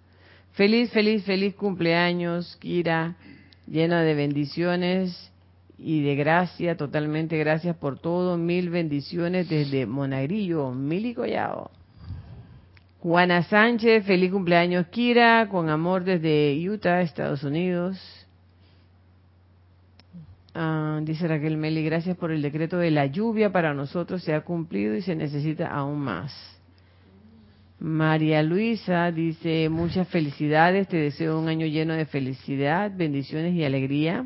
Feliz, 0.53 0.91
feliz, 0.91 1.25
feliz 1.25 1.55
cumpleaños, 1.55 2.57
Kira, 2.57 3.15
llena 3.69 4.03
de 4.03 4.15
bendiciones 4.15 5.33
y 5.79 6.03
de 6.03 6.17
gracia, 6.17 6.77
totalmente 6.77 7.39
gracias 7.39 7.77
por 7.77 8.01
todo. 8.01 8.37
Mil 8.37 8.69
bendiciones 8.69 9.49
desde 9.49 9.87
Monagrillo, 9.87 10.73
Mil 10.73 11.07
y 11.07 11.15
Collao. 11.15 11.71
Juana 12.99 13.45
Sánchez, 13.45 14.05
feliz 14.07 14.33
cumpleaños, 14.33 14.89
Kira, 14.89 15.49
con 15.49 15.69
amor 15.69 16.03
desde 16.03 16.59
Utah, 16.69 17.01
Estados 17.01 17.45
Unidos. 17.45 18.24
Ah, 20.55 21.01
dice 21.03 21.27
Raquel 21.27 21.57
Meli, 21.57 21.83
gracias 21.85 22.17
por 22.17 22.31
el 22.31 22.41
decreto 22.41 22.79
de 22.79 22.93
la 22.93 23.07
lluvia 23.07 23.51
para 23.51 23.75
nosotros, 23.75 24.23
se 24.23 24.35
ha 24.35 24.43
cumplido 24.43 24.95
y 24.95 25.03
se 25.03 25.17
necesita 25.17 25.69
aún 25.69 25.99
más. 25.99 26.33
María 27.81 28.41
Luisa 28.43 29.11
dice, 29.11 29.69
muchas 29.69 30.09
felicidades, 30.09 30.87
te 30.87 30.97
deseo 30.97 31.41
un 31.41 31.49
año 31.49 31.67
lleno 31.67 31.95
de 31.95 32.07
felicidad, 32.07 32.93
bendiciones 32.95 33.53
y 33.55 33.65
alegría. 33.65 34.25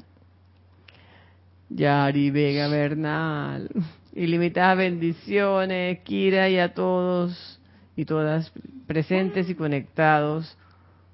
Yari 1.70 2.30
Vega 2.30 2.68
Bernal, 2.68 3.70
ilimitadas 4.14 4.76
bendiciones, 4.76 6.00
Kira 6.00 6.50
y 6.50 6.58
a 6.58 6.74
todos 6.74 7.58
y 7.96 8.04
todas 8.04 8.52
presentes 8.86 9.48
y 9.48 9.54
conectados. 9.54 10.58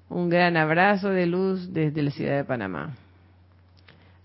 Un 0.09 0.29
gran 0.29 0.57
abrazo 0.57 1.09
de 1.09 1.25
luz 1.25 1.73
desde 1.73 2.03
la 2.03 2.11
ciudad 2.11 2.35
de 2.37 2.43
Panamá. 2.43 2.95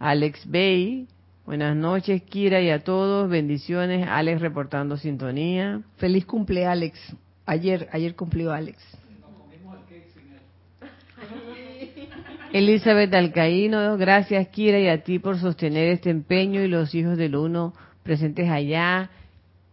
Alex 0.01 0.51
Bay, 0.51 1.07
buenas 1.45 1.77
noches, 1.77 2.23
Kira 2.23 2.63
y 2.63 2.71
a 2.71 2.79
todos, 2.79 3.29
bendiciones. 3.29 4.09
Alex 4.09 4.41
reportando 4.41 4.97
sintonía. 4.97 5.83
Feliz 5.99 6.25
cumple, 6.25 6.65
Alex. 6.65 6.99
Ayer, 7.45 7.87
ayer 7.93 8.17
cumplió 8.17 8.51
Alex. 8.51 8.79
Elizabeth 12.55 13.13
Alcaíno, 13.13 13.99
gracias 13.99 14.49
Kira 14.49 14.81
y 14.81 14.89
a 14.89 15.05
ti 15.05 15.19
por 15.19 15.39
sostener 15.39 15.91
este 15.91 16.09
empeño 16.09 16.63
y 16.63 16.69
los 16.69 16.95
hijos 16.95 17.19
del 17.19 17.37
uno 17.37 17.75
presentes 18.03 18.49
allá 18.49 19.11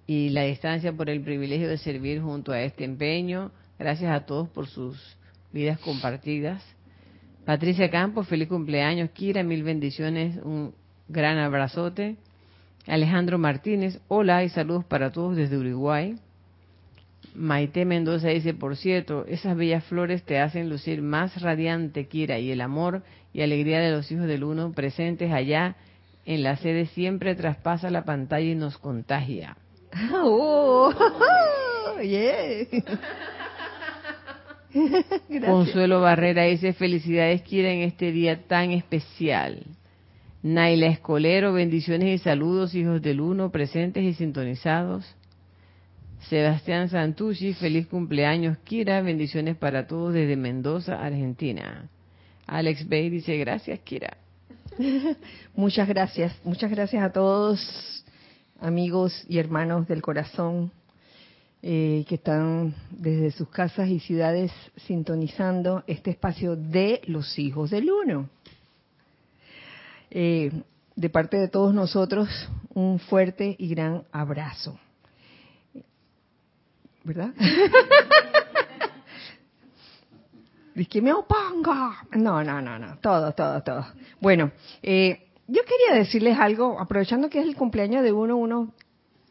y 0.08 0.32
la 0.32 0.42
distancia 0.42 0.92
por 0.92 1.10
el 1.10 1.22
privilegio 1.22 1.70
de 1.70 1.78
servir 1.78 2.22
junto 2.22 2.52
a 2.52 2.60
este 2.60 2.84
empeño. 2.84 3.52
Gracias 3.80 4.12
a 4.12 4.26
todos 4.26 4.50
por 4.50 4.68
sus 4.68 5.16
vidas 5.54 5.80
compartidas. 5.80 6.62
Patricia 7.48 7.90
Campos, 7.90 8.28
feliz 8.28 8.50
cumpleaños. 8.50 9.12
Kira, 9.12 9.42
mil 9.42 9.64
bendiciones, 9.64 10.36
un 10.44 10.74
gran 11.08 11.38
abrazote. 11.38 12.18
Alejandro 12.86 13.38
Martínez, 13.38 14.02
hola 14.10 14.44
y 14.44 14.50
saludos 14.50 14.84
para 14.84 15.14
todos 15.14 15.38
desde 15.38 15.58
Uruguay. 15.58 16.18
Maite 17.34 17.86
Mendoza 17.86 18.28
dice, 18.28 18.54
por 18.54 18.76
cierto, 18.76 19.26
esas 19.28 19.56
bellas 19.56 19.86
flores 19.86 20.24
te 20.24 20.40
hacen 20.40 20.70
lucir 20.70 21.02
más 21.02 21.42
radiante, 21.42 22.08
Kira, 22.08 22.38
y 22.38 22.52
el 22.52 22.60
amor 22.60 23.04
y 23.32 23.40
alegría 23.40 23.80
de 23.80 23.92
los 23.92 24.12
hijos 24.12 24.28
del 24.28 24.44
uno 24.44 24.74
presentes 24.74 25.32
allá 25.32 25.78
en 26.26 26.44
la 26.44 26.58
sede 26.58 26.88
siempre 26.88 27.34
traspasa 27.34 27.90
la 27.90 28.04
pantalla 28.04 28.52
y 28.52 28.56
nos 28.56 28.78
contagia. 28.78 29.56
Oh, 30.14 30.94
Consuelo 35.46 36.02
Barrera 36.02 36.44
dice 36.44 36.74
felicidades 36.74 37.42
Kira 37.42 37.72
en 37.72 37.82
este 37.82 38.12
día 38.12 38.48
tan 38.48 38.72
especial. 38.72 39.64
Naila 40.44 40.88
Escolero, 40.88 41.54
bendiciones 41.54 42.22
y 42.22 42.24
saludos 42.24 42.76
hijos 42.76 43.02
del 43.02 43.22
uno 43.22 43.52
presentes 43.52 44.04
y 44.04 44.14
sintonizados. 44.14 45.06
Sebastián 46.30 46.90
Santucci, 46.90 47.54
feliz 47.54 47.88
cumpleaños 47.88 48.58
Kira, 48.60 49.02
bendiciones 49.02 49.56
para 49.56 49.88
todos 49.88 50.14
desde 50.14 50.36
Mendoza, 50.36 51.04
Argentina. 51.04 51.90
Alex 52.46 52.88
Bay 52.88 53.10
dice 53.10 53.38
gracias 53.38 53.80
Kira. 53.80 54.18
muchas 55.56 55.88
gracias, 55.88 56.36
muchas 56.44 56.70
gracias 56.70 57.04
a 57.04 57.12
todos 57.12 58.04
amigos 58.60 59.26
y 59.30 59.38
hermanos 59.38 59.88
del 59.88 60.02
corazón 60.02 60.72
eh, 61.64 62.06
que 62.08 62.16
están 62.16 62.76
desde 62.92 63.32
sus 63.32 63.50
casas 63.50 63.90
y 63.90 64.00
ciudades 64.00 64.52
sintonizando 64.86 65.84
este 65.88 66.12
espacio 66.12 66.56
de 66.56 67.02
los 67.08 67.38
hijos 67.40 67.72
del 67.72 67.90
uno. 67.90 68.30
Eh, 70.12 70.52
de 70.96 71.10
parte 71.10 71.38
de 71.38 71.48
todos 71.48 71.74
nosotros, 71.74 72.30
un 72.74 73.00
fuerte 73.00 73.56
y 73.58 73.70
gran 73.70 74.04
abrazo. 74.12 74.80
¿Verdad? 77.04 77.34
Dice 80.76 80.90
que 80.90 81.02
me 81.02 81.12
oponga. 81.12 82.04
No, 82.12 82.44
no, 82.44 82.62
no, 82.62 82.78
no. 82.78 82.98
Todo, 83.00 83.32
todo, 83.32 83.64
todo. 83.64 83.86
Bueno, 84.20 84.52
eh, 84.84 85.28
yo 85.48 85.62
quería 85.64 86.00
decirles 86.00 86.38
algo, 86.38 86.80
aprovechando 86.80 87.30
que 87.30 87.40
es 87.40 87.48
el 87.48 87.56
cumpleaños 87.56 88.04
de 88.04 88.12
uno, 88.12 88.38
uno 88.38 88.74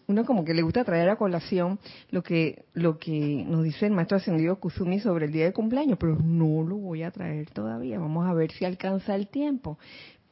uno 0.08 0.24
como 0.24 0.44
que 0.44 0.54
le 0.54 0.62
gusta 0.62 0.84
traer 0.84 1.08
a 1.08 1.16
colación 1.16 1.78
lo 2.10 2.22
que 2.22 2.64
lo 2.74 2.98
que 2.98 3.44
nos 3.46 3.64
dice 3.64 3.86
el 3.86 3.92
maestro 3.92 4.18
ascendido 4.18 4.60
Kusumi 4.60 5.00
sobre 5.00 5.26
el 5.26 5.32
día 5.32 5.44
de 5.44 5.52
cumpleaños, 5.52 5.98
pero 5.98 6.16
no 6.16 6.62
lo 6.62 6.76
voy 6.76 7.02
a 7.02 7.10
traer 7.10 7.50
todavía. 7.50 7.98
Vamos 7.98 8.26
a 8.26 8.34
ver 8.34 8.52
si 8.52 8.64
alcanza 8.64 9.14
el 9.14 9.28
tiempo, 9.28 9.78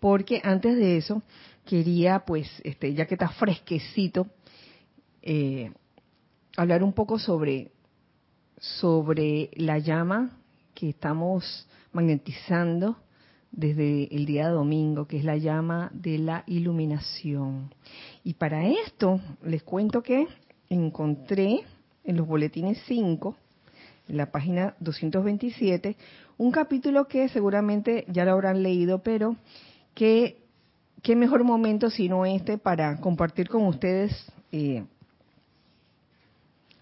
porque 0.01 0.41
antes 0.45 0.77
de 0.77 0.97
eso 0.97 1.23
quería, 1.65 2.21
pues, 2.21 2.49
este, 2.63 2.95
ya 2.95 3.07
que 3.07 3.15
está 3.15 3.29
fresquecito, 3.31 4.29
eh, 5.23 5.73
hablar 6.57 6.83
un 6.83 6.93
poco 6.93 7.19
sobre 7.19 7.73
sobre 8.79 9.51
la 9.57 9.79
llama 9.79 10.39
que 10.75 10.91
estamos 10.91 11.69
magnetizando 11.93 12.97
desde 13.51 14.15
el 14.15 14.27
día 14.27 14.49
domingo, 14.49 15.07
que 15.07 15.19
es 15.19 15.25
la 15.25 15.37
llama 15.37 15.91
de 15.93 16.19
la 16.19 16.45
iluminación. 16.47 17.73
Y 18.25 18.35
para 18.35 18.67
esto 18.67 19.21
les 19.45 19.63
cuento 19.63 20.03
que 20.03 20.27
encontré 20.71 21.61
en 22.05 22.17
los 22.17 22.27
boletines 22.27 22.83
5, 22.87 23.37
en 24.09 24.17
la 24.17 24.31
página 24.31 24.75
227, 24.81 25.95
un 26.39 26.51
capítulo 26.51 27.07
que 27.07 27.29
seguramente 27.29 28.07
ya 28.09 28.25
lo 28.25 28.33
habrán 28.33 28.63
leído, 28.63 29.03
pero 29.03 29.37
que 29.95 30.39
qué 31.03 31.15
mejor 31.15 31.45
momento 31.45 31.91
sino 31.91 32.25
este 32.25 32.57
para 32.57 32.99
compartir 32.99 33.51
con 33.51 33.67
ustedes 33.67 34.11
eh, 34.53 34.85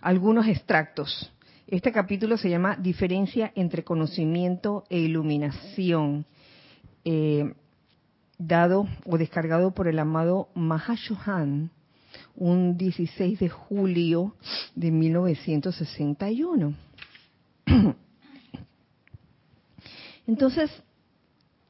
algunos 0.00 0.46
extractos. 0.46 1.33
Este 1.66 1.90
capítulo 1.90 2.37
se 2.37 2.50
llama 2.50 2.76
Diferencia 2.76 3.50
entre 3.57 3.83
conocimiento 3.83 4.85
e 4.88 4.98
iluminación 4.98 6.24
eh, 7.05 7.52
dado 8.46 8.87
o 9.05 9.18
descargado 9.18 9.72
por 9.72 9.88
el 9.88 9.98
amado 9.98 10.48
Mahashohan 10.55 11.70
un 12.35 12.76
16 12.76 13.38
de 13.38 13.48
julio 13.48 14.35
de 14.74 14.90
1961. 14.90 16.74
Entonces, 20.26 20.70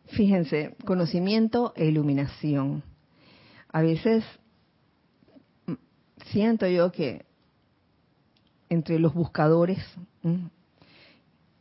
fíjense, 0.08 0.76
conocimiento 0.84 1.72
e 1.76 1.86
iluminación. 1.86 2.82
A 3.68 3.82
veces 3.82 4.24
siento 6.26 6.66
yo 6.66 6.92
que 6.92 7.24
entre 8.68 8.98
los 8.98 9.14
buscadores, 9.14 9.78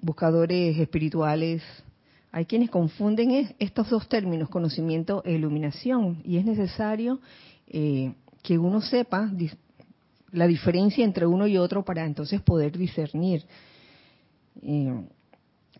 buscadores 0.01 0.77
espirituales, 0.77 1.63
hay 2.31 2.45
quienes 2.45 2.69
confunden 2.69 3.53
estos 3.59 3.89
dos 3.89 4.07
términos, 4.07 4.49
conocimiento 4.49 5.21
e 5.25 5.33
iluminación, 5.33 6.21
y 6.23 6.37
es 6.37 6.45
necesario 6.45 7.19
eh, 7.67 8.13
que 8.41 8.57
uno 8.57 8.81
sepa 8.81 9.29
la 10.31 10.47
diferencia 10.47 11.03
entre 11.03 11.25
uno 11.25 11.45
y 11.45 11.57
otro 11.57 11.83
para 11.83 12.05
entonces 12.05 12.41
poder 12.41 12.77
discernir 12.77 13.43
eh, 14.61 15.01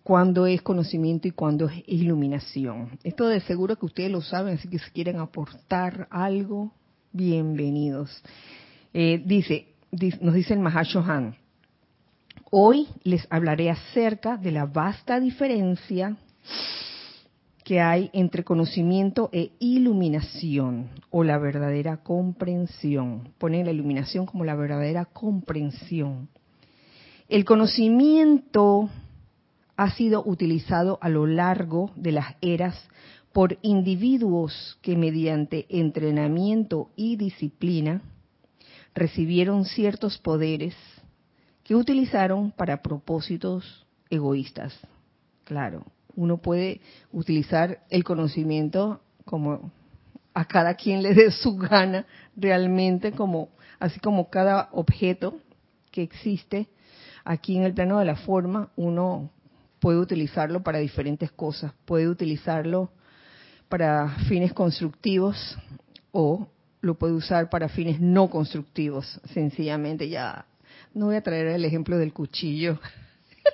cuándo 0.04 0.46
es 0.46 0.62
conocimiento 0.62 1.28
y 1.30 1.32
cuándo 1.32 1.70
es 1.70 1.84
iluminación. 1.88 3.00
Esto 3.04 3.28
de 3.28 3.40
seguro 3.42 3.78
que 3.78 3.86
ustedes 3.86 4.12
lo 4.12 4.22
saben, 4.22 4.56
así 4.56 4.68
que 4.68 4.80
si 4.80 4.92
quieren 4.92 5.20
aportar 5.20 6.08
algo, 6.12 6.74
bienvenidos. 7.14 8.22
Eh, 8.94 9.24
dice, 9.26 9.68
nos 10.20 10.34
dice 10.34 10.54
el 10.54 10.60
Mahashohan, 10.60 11.38
hoy 12.50 12.88
les 13.04 13.26
hablaré 13.30 13.70
acerca 13.70 14.36
de 14.36 14.52
la 14.52 14.66
vasta 14.66 15.18
diferencia 15.22 16.18
que 17.64 17.80
hay 17.80 18.10
entre 18.14 18.44
conocimiento 18.44 19.30
e 19.32 19.52
iluminación 19.60 20.90
o 21.10 21.24
la 21.24 21.38
verdadera 21.38 21.98
comprensión. 21.98 23.30
Ponen 23.38 23.66
la 23.66 23.72
iluminación 23.72 24.26
como 24.26 24.46
la 24.46 24.56
verdadera 24.56 25.06
comprensión. 25.06 26.30
El 27.30 27.46
conocimiento 27.46 28.90
ha 29.78 29.92
sido 29.92 30.24
utilizado 30.26 31.00
a 31.02 31.10
lo 31.10 31.26
largo 31.28 31.92
de 31.96 32.12
las 32.12 32.36
eras 32.42 32.76
por 33.32 33.58
individuos 33.62 34.78
que 34.82 34.98
mediante 34.98 35.66
entrenamiento 35.70 36.90
y 36.96 37.16
disciplina 37.16 38.02
recibieron 38.94 39.66
ciertos 39.66 40.18
poderes 40.18 40.76
que 41.64 41.76
utilizaron 41.76 42.52
para 42.52 42.82
propósitos 42.82 43.86
egoístas. 44.10 44.78
Claro, 45.46 45.86
uno 46.16 46.38
puede 46.38 46.82
utilizar 47.12 47.80
el 47.90 48.04
conocimiento 48.04 49.02
como 49.26 49.72
a 50.34 50.46
cada 50.46 50.76
quien 50.76 51.04
le 51.04 51.14
dé 51.14 51.32
su 51.32 51.58
gana, 51.58 52.06
realmente 52.36 53.12
como 53.12 53.50
así 53.80 54.00
como 54.00 54.30
cada 54.30 54.70
objeto 54.72 55.40
que 55.92 56.04
existe 56.04 56.68
aquí 57.24 57.58
en 57.58 57.64
el 57.64 57.74
plano 57.74 58.00
de 58.00 58.06
la 58.06 58.16
forma, 58.16 58.70
uno 58.76 59.30
puede 59.80 60.00
utilizarlo 60.00 60.64
para 60.64 60.80
diferentes 60.80 61.32
cosas, 61.32 61.74
puede 61.86 62.08
utilizarlo 62.08 62.92
para 63.68 64.10
fines 64.28 64.54
constructivos 64.54 65.58
o 66.12 66.48
lo 66.82 66.96
puede 66.96 67.14
usar 67.14 67.50
para 67.50 67.70
fines 67.70 68.00
no 68.00 68.30
constructivos. 68.30 69.20
Sencillamente 69.34 70.10
ya 70.10 70.46
no 70.94 71.08
voy 71.08 71.16
a 71.16 71.24
traer 71.24 71.48
el 71.48 71.66
ejemplo 71.66 71.98
del 71.98 72.14
cuchillo 72.14 72.80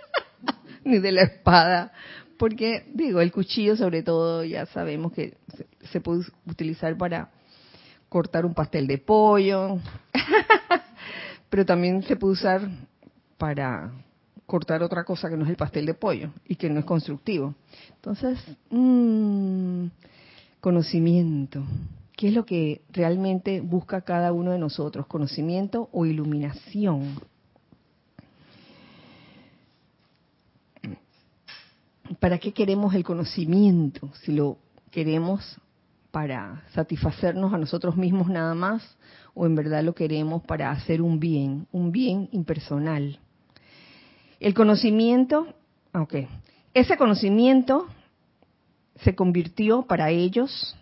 ni 0.83 0.99
de 0.99 1.11
la 1.11 1.23
espada, 1.23 1.93
porque 2.37 2.85
digo, 2.93 3.21
el 3.21 3.31
cuchillo 3.31 3.75
sobre 3.75 4.03
todo 4.03 4.43
ya 4.43 4.65
sabemos 4.67 5.11
que 5.11 5.35
se 5.91 6.01
puede 6.01 6.23
utilizar 6.45 6.97
para 6.97 7.29
cortar 8.09 8.45
un 8.45 8.53
pastel 8.53 8.87
de 8.87 8.97
pollo, 8.97 9.79
pero 11.49 11.65
también 11.65 12.03
se 12.03 12.15
puede 12.15 12.33
usar 12.33 12.61
para 13.37 13.91
cortar 14.45 14.81
otra 14.81 15.03
cosa 15.03 15.29
que 15.29 15.37
no 15.37 15.43
es 15.43 15.49
el 15.49 15.57
pastel 15.57 15.85
de 15.85 15.93
pollo 15.93 16.31
y 16.47 16.55
que 16.55 16.69
no 16.69 16.79
es 16.79 16.85
constructivo. 16.85 17.53
Entonces, 17.95 18.39
mmm, 18.69 19.87
conocimiento. 20.61 21.63
¿Qué 22.15 22.29
es 22.29 22.33
lo 22.33 22.45
que 22.45 22.81
realmente 22.91 23.61
busca 23.61 24.01
cada 24.01 24.31
uno 24.31 24.51
de 24.51 24.57
nosotros? 24.57 25.05
¿Conocimiento 25.05 25.89
o 25.91 26.05
iluminación? 26.05 27.19
¿Para 32.27 32.39
qué 32.39 32.51
queremos 32.51 32.93
el 32.93 33.05
conocimiento? 33.05 34.09
Si 34.25 34.33
lo 34.33 34.57
queremos 34.91 35.61
para 36.11 36.61
satisfacernos 36.73 37.53
a 37.53 37.57
nosotros 37.57 37.95
mismos 37.95 38.27
nada 38.27 38.53
más 38.53 38.97
o 39.33 39.45
en 39.45 39.55
verdad 39.55 39.81
lo 39.81 39.95
queremos 39.95 40.43
para 40.43 40.69
hacer 40.71 41.01
un 41.01 41.21
bien, 41.21 41.67
un 41.71 41.93
bien 41.93 42.27
impersonal. 42.33 43.17
El 44.41 44.53
conocimiento, 44.53 45.47
ok, 45.93 46.15
ese 46.73 46.97
conocimiento 46.97 47.87
se 48.97 49.15
convirtió 49.15 49.83
para 49.83 50.09
ellos 50.09 50.75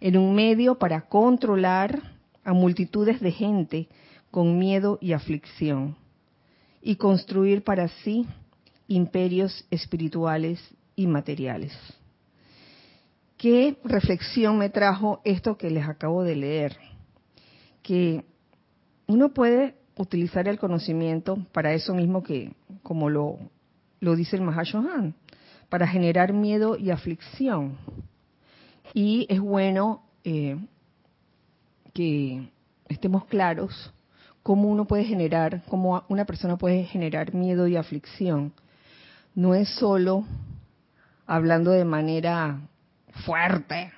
en 0.00 0.18
un 0.18 0.34
medio 0.34 0.74
para 0.74 1.08
controlar 1.08 1.98
a 2.44 2.52
multitudes 2.52 3.22
de 3.22 3.32
gente 3.32 3.88
con 4.30 4.58
miedo 4.58 4.98
y 5.00 5.14
aflicción 5.14 5.96
y 6.82 6.96
construir 6.96 7.64
para 7.64 7.88
sí 7.88 8.26
imperios 8.94 9.66
espirituales 9.70 10.60
y 10.96 11.06
materiales. 11.06 11.72
¿Qué 13.38 13.76
reflexión 13.84 14.58
me 14.58 14.68
trajo 14.68 15.20
esto 15.24 15.56
que 15.56 15.70
les 15.70 15.88
acabo 15.88 16.22
de 16.22 16.36
leer? 16.36 16.76
Que 17.82 18.24
uno 19.06 19.30
puede 19.30 19.74
utilizar 19.96 20.46
el 20.46 20.58
conocimiento 20.58 21.38
para 21.52 21.72
eso 21.72 21.94
mismo 21.94 22.22
que, 22.22 22.52
como 22.82 23.10
lo, 23.10 23.38
lo 24.00 24.14
dice 24.14 24.36
el 24.36 24.42
Mahashohan, 24.42 25.14
para 25.68 25.86
generar 25.86 26.32
miedo 26.32 26.76
y 26.76 26.90
aflicción. 26.90 27.78
Y 28.94 29.26
es 29.28 29.40
bueno 29.40 30.02
eh, 30.22 30.56
que 31.94 32.48
estemos 32.88 33.24
claros 33.24 33.92
cómo 34.42 34.68
uno 34.68 34.86
puede 34.86 35.04
generar, 35.04 35.62
cómo 35.68 36.04
una 36.08 36.24
persona 36.26 36.56
puede 36.58 36.84
generar 36.84 37.34
miedo 37.34 37.66
y 37.66 37.76
aflicción. 37.76 38.52
No 39.34 39.54
es 39.54 39.68
solo 39.68 40.24
hablando 41.26 41.70
de 41.70 41.84
manera 41.84 42.60
fuerte, 43.24 43.92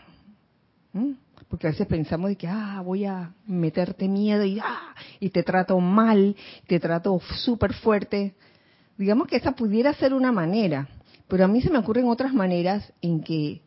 porque 1.49 1.67
a 1.67 1.71
veces 1.71 1.87
pensamos 1.87 2.31
de 2.31 2.37
que, 2.37 2.47
ah, 2.47 2.83
voy 2.85 3.05
a 3.05 3.33
meterte 3.47 4.09
miedo 4.09 4.45
y, 4.45 4.61
ah, 4.61 4.95
y 5.21 5.31
te 5.31 5.43
trato 5.43 5.79
mal, 5.81 6.37
te 6.67 6.79
trato 6.79 7.21
súper 7.45 7.75
fuerte. 7.75 8.35
Digamos 8.97 9.27
que 9.27 9.37
esa 9.37 9.53
pudiera 9.53 9.93
ser 9.95 10.15
una 10.15 10.31
manera, 10.31 10.89
pero 11.29 11.45
a 11.45 11.49
mí 11.49 11.61
se 11.63 11.71
me 11.71 11.79
ocurren 11.79 12.09
otras 12.09 12.33
maneras 12.33 12.93
en 13.03 13.23
que, 13.23 13.63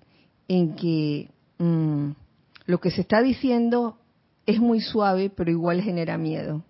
en 0.47 0.75
que 0.75 1.29
mm, 1.57 2.11
lo 2.65 2.79
que 2.79 2.91
se 2.91 3.01
está 3.01 3.21
diciendo 3.21 3.97
es 4.45 4.59
muy 4.59 4.79
suave, 4.79 5.29
pero 5.29 5.51
igual 5.51 5.81
genera 5.81 6.17
miedo. 6.17 6.63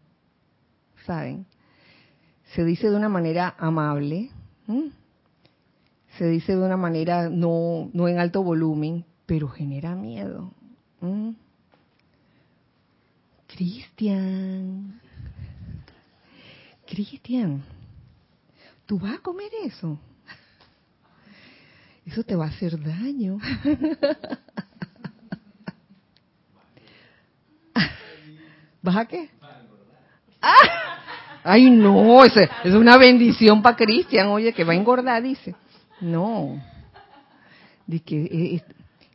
¿Saben? 1.06 1.46
Se 2.56 2.64
dice 2.64 2.90
de 2.90 2.96
una 2.96 3.10
manera 3.10 3.56
amable, 3.60 4.32
se 6.18 6.26
dice 6.28 6.56
de 6.56 6.64
una 6.64 6.78
manera 6.78 7.30
no, 7.30 7.90
no 7.94 8.08
en 8.08 8.20
alto 8.20 8.44
volumen, 8.44 9.06
pero 9.26 9.48
genera 9.48 9.96
miedo. 9.96 10.52
Cristian, 13.48 15.00
Cristian, 16.86 17.64
¿tú 18.86 19.00
vas 19.00 19.16
a 19.16 19.20
comer 19.20 19.52
eso? 19.64 20.00
Eso 22.06 22.24
te 22.24 22.36
va 22.36 22.46
a 22.46 22.50
hacer 22.50 22.82
daño. 22.82 23.38
¿Vas 28.82 28.96
a 28.96 29.06
qué? 29.06 29.30
Ay, 31.50 31.70
no, 31.70 32.26
es, 32.26 32.34
es 32.36 32.74
una 32.74 32.98
bendición 32.98 33.62
para 33.62 33.78
Cristian, 33.78 34.28
oye, 34.28 34.52
que 34.52 34.66
va 34.66 34.74
a 34.74 34.76
engordar, 34.76 35.24
dice. 35.24 35.56
No. 36.02 36.62
Dice 37.86 38.04
que 38.04 38.22
eh, 38.26 38.64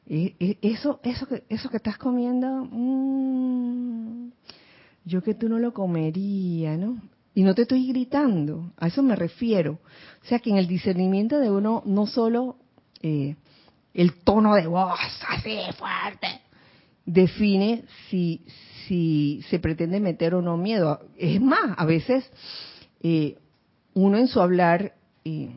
eh, 0.08 0.34
eh, 0.40 0.58
eso, 0.62 0.98
eso, 1.02 1.26
que, 1.26 1.44
eso 1.50 1.68
que 1.68 1.76
estás 1.76 1.98
comiendo, 1.98 2.66
mmm, 2.70 4.30
yo 5.04 5.22
que 5.22 5.34
tú 5.34 5.50
no 5.50 5.58
lo 5.58 5.74
comería, 5.74 6.78
¿no? 6.78 7.02
Y 7.34 7.42
no 7.42 7.54
te 7.54 7.62
estoy 7.62 7.86
gritando, 7.88 8.72
a 8.78 8.86
eso 8.86 9.02
me 9.02 9.14
refiero. 9.14 9.80
O 10.22 10.26
sea 10.26 10.38
que 10.38 10.48
en 10.48 10.56
el 10.56 10.66
discernimiento 10.66 11.38
de 11.38 11.50
uno 11.50 11.82
no 11.84 12.06
solo 12.06 12.56
el 13.02 14.14
tono 14.24 14.54
de 14.54 14.68
voz 14.68 14.98
así 15.28 15.58
fuerte 15.76 16.40
define 17.04 17.84
si, 18.08 18.42
si 18.92 19.42
se 19.48 19.58
pretende 19.58 20.00
meter 20.00 20.34
o 20.34 20.42
no 20.42 20.58
miedo. 20.58 21.00
Es 21.16 21.40
más, 21.40 21.72
a 21.78 21.86
veces 21.86 22.30
eh, 23.02 23.38
uno 23.94 24.18
en 24.18 24.28
su 24.28 24.38
hablar, 24.38 24.92
eh, 25.24 25.48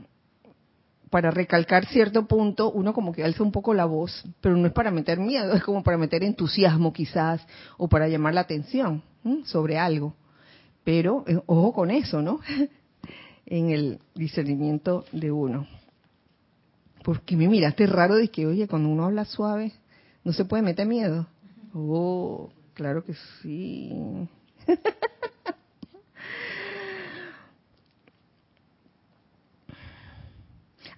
para 1.10 1.32
recalcar 1.32 1.86
cierto 1.86 2.28
punto, 2.28 2.72
uno 2.72 2.94
como 2.94 3.12
que 3.12 3.26
alza 3.26 3.44
un 3.44 3.52
poco 3.52 3.74
la 3.74 3.84
voz, 3.84 4.24
pero 4.40 4.56
no 4.56 4.68
es 4.68 4.72
para 4.72 4.90
meter 4.90 5.20
miedo, 5.20 5.52
es 5.52 5.64
como 5.64 5.84
para 5.84 5.98
meter 5.98 6.24
entusiasmo 6.24 6.94
quizás, 6.94 7.46
o 7.78 7.90
para 7.90 8.08
llamar 8.08 8.34
la 8.34 8.40
atención 8.40 9.04
sobre 9.44 9.78
algo. 9.78 10.16
Pero 10.86 11.26
eh, 11.28 11.38
ojo 11.46 11.74
con 11.74 11.92
eso, 11.92 12.22
¿no? 12.22 12.40
en 13.46 13.70
el 13.72 14.00
discernimiento 14.14 15.04
de 15.12 15.34
uno. 15.34 15.68
Porque 17.04 17.36
me 17.36 17.50
miraste 17.50 17.86
raro 17.86 18.16
de 18.16 18.30
que, 18.30 18.48
oye, 18.48 18.66
cuando 18.70 18.88
uno 18.88 19.04
habla 19.04 19.26
suave, 19.26 19.74
no 20.24 20.32
se 20.32 20.46
puede 20.46 20.64
meter 20.64 20.88
miedo. 20.88 21.28
Oh, 21.74 22.50
claro 22.76 23.04
que 23.04 23.16
sí. 23.42 23.92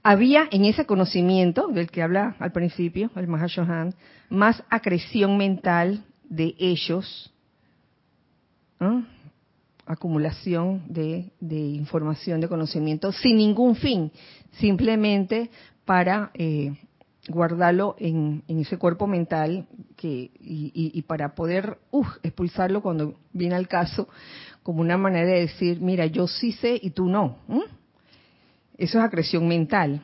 Había 0.03 0.47
en 0.51 0.65
ese 0.65 0.85
conocimiento 0.85 1.67
del 1.67 1.89
que 1.89 2.01
habla 2.01 2.35
al 2.39 2.51
principio 2.51 3.11
el 3.15 3.27
Mahashohan 3.27 3.93
más 4.29 4.63
acreción 4.69 5.37
mental 5.37 6.05
de 6.23 6.55
ellos, 6.59 7.33
acumulación 9.85 10.83
de, 10.87 11.31
de, 11.39 11.59
información, 11.59 12.39
de 12.41 12.47
conocimiento, 12.47 13.11
sin 13.11 13.37
ningún 13.37 13.75
fin, 13.75 14.11
simplemente 14.51 15.49
para 15.85 16.31
eh, 16.33 16.73
guardarlo 17.29 17.95
en, 17.99 18.43
ese 18.47 18.77
cuerpo 18.77 19.07
mental 19.07 19.67
que, 19.95 20.31
y, 20.39 21.01
para 21.03 21.35
poder 21.35 21.77
expulsarlo 22.23 22.81
cuando 22.81 23.15
viene 23.33 23.55
al 23.55 23.67
caso, 23.67 24.07
como 24.63 24.81
una 24.81 24.97
manera 24.97 25.27
de 25.27 25.41
decir, 25.41 25.79
mira, 25.81 26.05
yo 26.05 26.27
sí 26.27 26.51
sé 26.51 26.79
y 26.81 26.91
tú 26.91 27.07
no. 27.07 27.37
Eso 28.77 28.99
es 28.99 29.03
acreción 29.03 29.47
mental. 29.47 30.01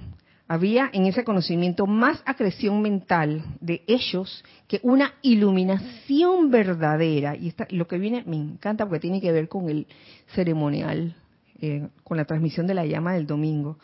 Había 0.47 0.89
en 0.93 1.05
ese 1.05 1.23
conocimiento 1.23 1.87
más 1.87 2.21
acreción 2.25 2.81
mental 2.81 3.43
de 3.59 3.83
ellos 3.87 4.43
que 4.67 4.79
una 4.83 5.13
iluminación 5.21 6.51
verdadera. 6.51 7.35
Y 7.35 7.53
lo 7.69 7.87
que 7.87 7.97
viene 7.97 8.23
me 8.25 8.35
encanta 8.35 8.85
porque 8.85 8.99
tiene 8.99 9.21
que 9.21 9.31
ver 9.31 9.47
con 9.47 9.69
el 9.69 9.87
ceremonial, 10.33 11.15
eh, 11.61 11.87
con 12.03 12.17
la 12.17 12.25
transmisión 12.25 12.67
de 12.67 12.73
la 12.73 12.85
llama 12.85 13.13
del 13.13 13.25
domingo 13.25 13.77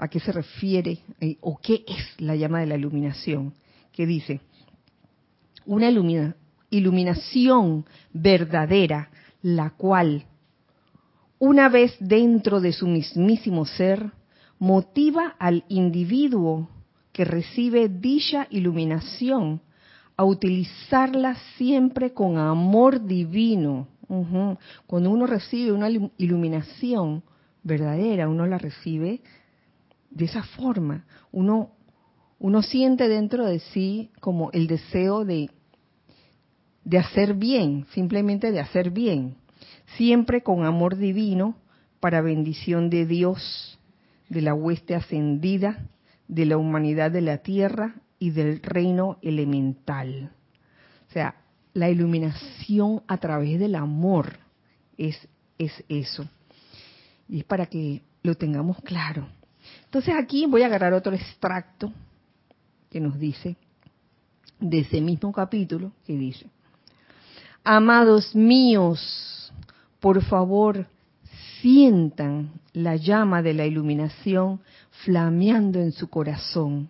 a 0.00 0.08
qué 0.08 0.18
se 0.18 0.32
refiere 0.32 1.00
eh, 1.20 1.36
o 1.42 1.58
qué 1.58 1.84
es 1.86 2.20
la 2.20 2.34
llama 2.34 2.60
de 2.60 2.66
la 2.66 2.76
iluminación, 2.76 3.52
que 3.92 4.06
dice, 4.06 4.40
una 5.66 5.90
iluminación 6.70 7.84
verdadera, 8.10 9.10
la 9.42 9.70
cual, 9.70 10.24
una 11.38 11.68
vez 11.68 11.94
dentro 12.00 12.62
de 12.62 12.72
su 12.72 12.86
mismísimo 12.86 13.66
ser, 13.66 14.10
motiva 14.58 15.36
al 15.38 15.64
individuo 15.68 16.70
que 17.12 17.26
recibe 17.26 17.90
dicha 17.90 18.46
iluminación 18.48 19.60
a 20.16 20.24
utilizarla 20.24 21.36
siempre 21.58 22.14
con 22.14 22.38
amor 22.38 23.04
divino. 23.04 23.86
Cuando 24.86 25.10
uno 25.10 25.26
recibe 25.26 25.72
una 25.72 25.90
iluminación 26.16 27.22
verdadera, 27.62 28.30
uno 28.30 28.46
la 28.46 28.56
recibe 28.56 29.20
de 30.10 30.24
esa 30.24 30.42
forma. 30.42 31.04
Uno, 31.32 31.70
uno 32.38 32.62
siente 32.62 33.08
dentro 33.08 33.46
de 33.46 33.60
sí 33.60 34.10
como 34.20 34.50
el 34.52 34.66
deseo 34.66 35.24
de, 35.24 35.50
de 36.84 36.98
hacer 36.98 37.34
bien, 37.34 37.86
simplemente 37.92 38.52
de 38.52 38.60
hacer 38.60 38.90
bien, 38.90 39.36
siempre 39.96 40.42
con 40.42 40.64
amor 40.64 40.96
divino 40.96 41.56
para 42.00 42.20
bendición 42.20 42.90
de 42.90 43.06
Dios, 43.06 43.78
de 44.28 44.42
la 44.42 44.54
hueste 44.54 44.94
ascendida, 44.94 45.88
de 46.28 46.46
la 46.46 46.56
humanidad 46.56 47.10
de 47.10 47.20
la 47.20 47.38
tierra 47.38 47.96
y 48.18 48.30
del 48.30 48.62
reino 48.62 49.18
elemental. 49.22 50.32
O 51.08 51.12
sea, 51.12 51.34
la 51.74 51.90
iluminación 51.90 53.02
a 53.06 53.18
través 53.18 53.58
del 53.58 53.74
amor 53.74 54.38
es, 54.96 55.28
es 55.58 55.72
eso. 55.88 56.28
Y 57.28 57.40
es 57.40 57.44
para 57.44 57.66
que 57.66 58.02
lo 58.22 58.36
tengamos 58.36 58.78
claro. 58.82 59.28
Entonces 59.90 60.14
aquí 60.16 60.46
voy 60.46 60.62
a 60.62 60.66
agarrar 60.66 60.92
otro 60.92 61.12
extracto 61.12 61.92
que 62.90 63.00
nos 63.00 63.18
dice, 63.18 63.56
de 64.60 64.78
ese 64.78 65.00
mismo 65.00 65.32
capítulo, 65.32 65.90
que 66.06 66.12
dice, 66.12 66.46
Amados 67.64 68.32
míos, 68.36 69.52
por 69.98 70.22
favor, 70.22 70.86
sientan 71.60 72.52
la 72.72 72.94
llama 72.94 73.42
de 73.42 73.52
la 73.52 73.66
iluminación 73.66 74.60
flameando 75.02 75.80
en 75.80 75.90
su 75.90 76.08
corazón, 76.08 76.88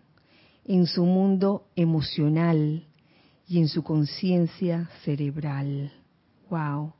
en 0.66 0.86
su 0.86 1.06
mundo 1.06 1.68
emocional 1.76 2.84
y 3.48 3.60
en 3.60 3.68
su 3.68 3.82
conciencia 3.82 4.90
cerebral. 5.04 5.90
Wow. 6.50 6.92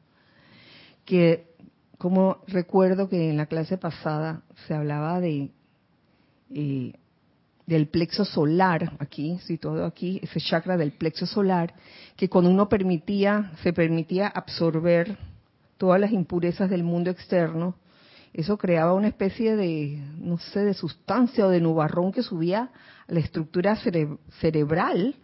Que 1.04 1.50
como 1.98 2.38
recuerdo 2.46 3.10
que 3.10 3.28
en 3.28 3.36
la 3.36 3.44
clase 3.44 3.76
pasada 3.76 4.40
se 4.66 4.72
hablaba 4.72 5.20
de 5.20 5.50
eh, 6.50 6.92
del 7.66 7.86
plexo 7.86 8.24
solar, 8.24 8.94
aquí, 8.98 9.38
sí, 9.46 9.58
todo 9.58 9.84
aquí, 9.84 10.20
ese 10.22 10.40
chakra 10.40 10.76
del 10.76 10.92
plexo 10.92 11.26
solar, 11.26 11.74
que 12.16 12.28
cuando 12.28 12.50
uno 12.50 12.68
permitía, 12.68 13.52
se 13.62 13.72
permitía 13.72 14.26
absorber 14.26 15.16
todas 15.78 16.00
las 16.00 16.12
impurezas 16.12 16.68
del 16.68 16.82
mundo 16.82 17.10
externo, 17.10 17.76
eso 18.32 18.58
creaba 18.58 18.94
una 18.94 19.08
especie 19.08 19.56
de, 19.56 20.02
no 20.18 20.38
sé, 20.38 20.60
de 20.60 20.74
sustancia 20.74 21.46
o 21.46 21.48
de 21.48 21.60
nubarrón 21.60 22.12
que 22.12 22.22
subía 22.22 22.70
a 23.08 23.12
la 23.12 23.20
estructura 23.20 23.76
cerebral 24.40 25.16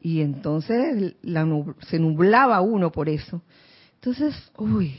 y 0.00 0.20
entonces 0.20 1.14
se 1.88 1.98
nublaba 1.98 2.60
uno 2.60 2.90
por 2.90 3.08
eso. 3.08 3.42
Entonces, 3.94 4.34
uy, 4.56 4.96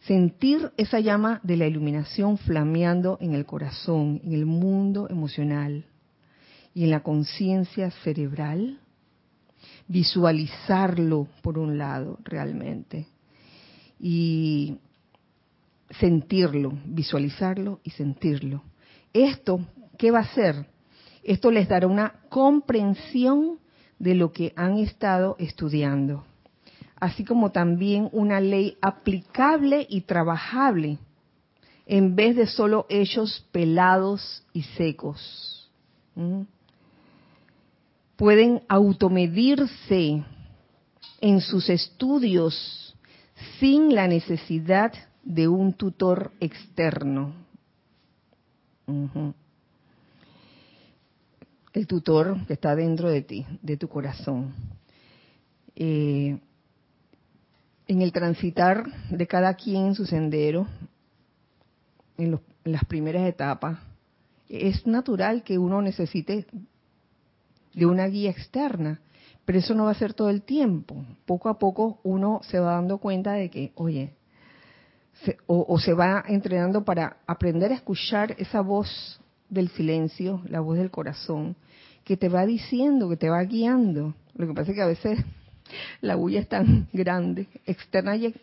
sentir 0.00 0.72
esa 0.76 1.00
llama 1.00 1.40
de 1.42 1.56
la 1.56 1.66
iluminación 1.66 2.38
flameando 2.38 3.18
en 3.20 3.34
el 3.34 3.46
corazón, 3.46 4.20
en 4.24 4.32
el 4.32 4.46
mundo 4.46 5.08
emocional, 5.08 5.84
y 6.74 6.84
en 6.84 6.90
la 6.90 7.02
conciencia 7.02 7.90
cerebral, 8.02 8.78
visualizarlo 9.88 11.26
por 11.42 11.58
un 11.58 11.78
lado 11.78 12.18
realmente 12.22 13.08
y 13.98 14.78
sentirlo, 15.98 16.72
visualizarlo 16.86 17.80
y 17.82 17.90
sentirlo. 17.90 18.62
Esto, 19.12 19.60
¿qué 19.98 20.10
va 20.10 20.20
a 20.20 20.22
hacer? 20.22 20.66
Esto 21.22 21.50
les 21.50 21.68
dará 21.68 21.86
una 21.88 22.14
comprensión 22.28 23.58
de 23.98 24.14
lo 24.14 24.32
que 24.32 24.52
han 24.56 24.78
estado 24.78 25.36
estudiando, 25.38 26.24
así 27.00 27.24
como 27.24 27.50
también 27.50 28.08
una 28.12 28.40
ley 28.40 28.76
aplicable 28.80 29.86
y 29.88 30.02
trabajable, 30.02 30.98
en 31.86 32.14
vez 32.14 32.36
de 32.36 32.46
solo 32.46 32.86
hechos 32.88 33.46
pelados 33.50 34.44
y 34.52 34.62
secos. 34.62 35.70
¿Mm? 36.14 36.42
pueden 38.20 38.60
automedirse 38.68 40.22
en 41.22 41.40
sus 41.40 41.70
estudios 41.70 42.94
sin 43.58 43.94
la 43.94 44.06
necesidad 44.06 44.92
de 45.24 45.48
un 45.48 45.72
tutor 45.72 46.30
externo. 46.38 47.32
El 51.72 51.86
tutor 51.86 52.44
que 52.46 52.52
está 52.52 52.76
dentro 52.76 53.08
de 53.08 53.22
ti, 53.22 53.46
de 53.62 53.78
tu 53.78 53.88
corazón. 53.88 54.52
Eh, 55.74 56.19
en 58.00 58.04
el 58.04 58.12
transitar 58.12 58.86
de 59.10 59.26
cada 59.26 59.52
quien 59.52 59.88
en 59.88 59.94
su 59.94 60.06
sendero, 60.06 60.66
en 62.16 62.40
las 62.64 62.82
primeras 62.86 63.28
etapas, 63.28 63.78
es 64.48 64.86
natural 64.86 65.42
que 65.42 65.58
uno 65.58 65.82
necesite 65.82 66.46
de 67.74 67.84
una 67.84 68.06
guía 68.06 68.30
externa. 68.30 69.00
Pero 69.44 69.58
eso 69.58 69.74
no 69.74 69.84
va 69.84 69.90
a 69.90 69.94
ser 69.94 70.14
todo 70.14 70.30
el 70.30 70.40
tiempo. 70.40 71.04
Poco 71.26 71.50
a 71.50 71.58
poco 71.58 72.00
uno 72.02 72.40
se 72.44 72.58
va 72.58 72.72
dando 72.72 72.96
cuenta 72.96 73.34
de 73.34 73.50
que, 73.50 73.72
oye, 73.74 74.14
o, 75.46 75.78
se 75.78 75.92
va 75.92 76.24
entrenando 76.26 76.82
para 76.86 77.18
aprender 77.26 77.70
a 77.70 77.74
escuchar 77.74 78.34
esa 78.38 78.62
voz 78.62 79.20
del 79.50 79.68
silencio, 79.68 80.40
la 80.48 80.60
voz 80.60 80.78
del 80.78 80.90
corazón, 80.90 81.54
que 82.04 82.16
te 82.16 82.30
va 82.30 82.46
diciendo, 82.46 83.10
que 83.10 83.18
te 83.18 83.28
va 83.28 83.42
guiando. 83.42 84.14
Lo 84.36 84.46
que 84.46 84.54
pasa 84.54 84.70
es 84.70 84.76
que 84.76 84.82
a 84.82 84.86
veces 84.86 85.18
la 86.00 86.14
bulla 86.14 86.40
es 86.40 86.48
tan 86.48 86.88
grande, 86.92 87.48
externa, 87.66 88.16
y, 88.16 88.34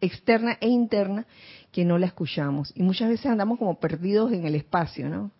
externa 0.00 0.56
e 0.60 0.68
interna, 0.68 1.26
que 1.72 1.84
no 1.84 1.98
la 1.98 2.06
escuchamos. 2.06 2.72
Y 2.74 2.82
muchas 2.82 3.08
veces 3.08 3.26
andamos 3.26 3.58
como 3.58 3.78
perdidos 3.78 4.32
en 4.32 4.46
el 4.46 4.54
espacio, 4.54 5.08
¿no? 5.08 5.30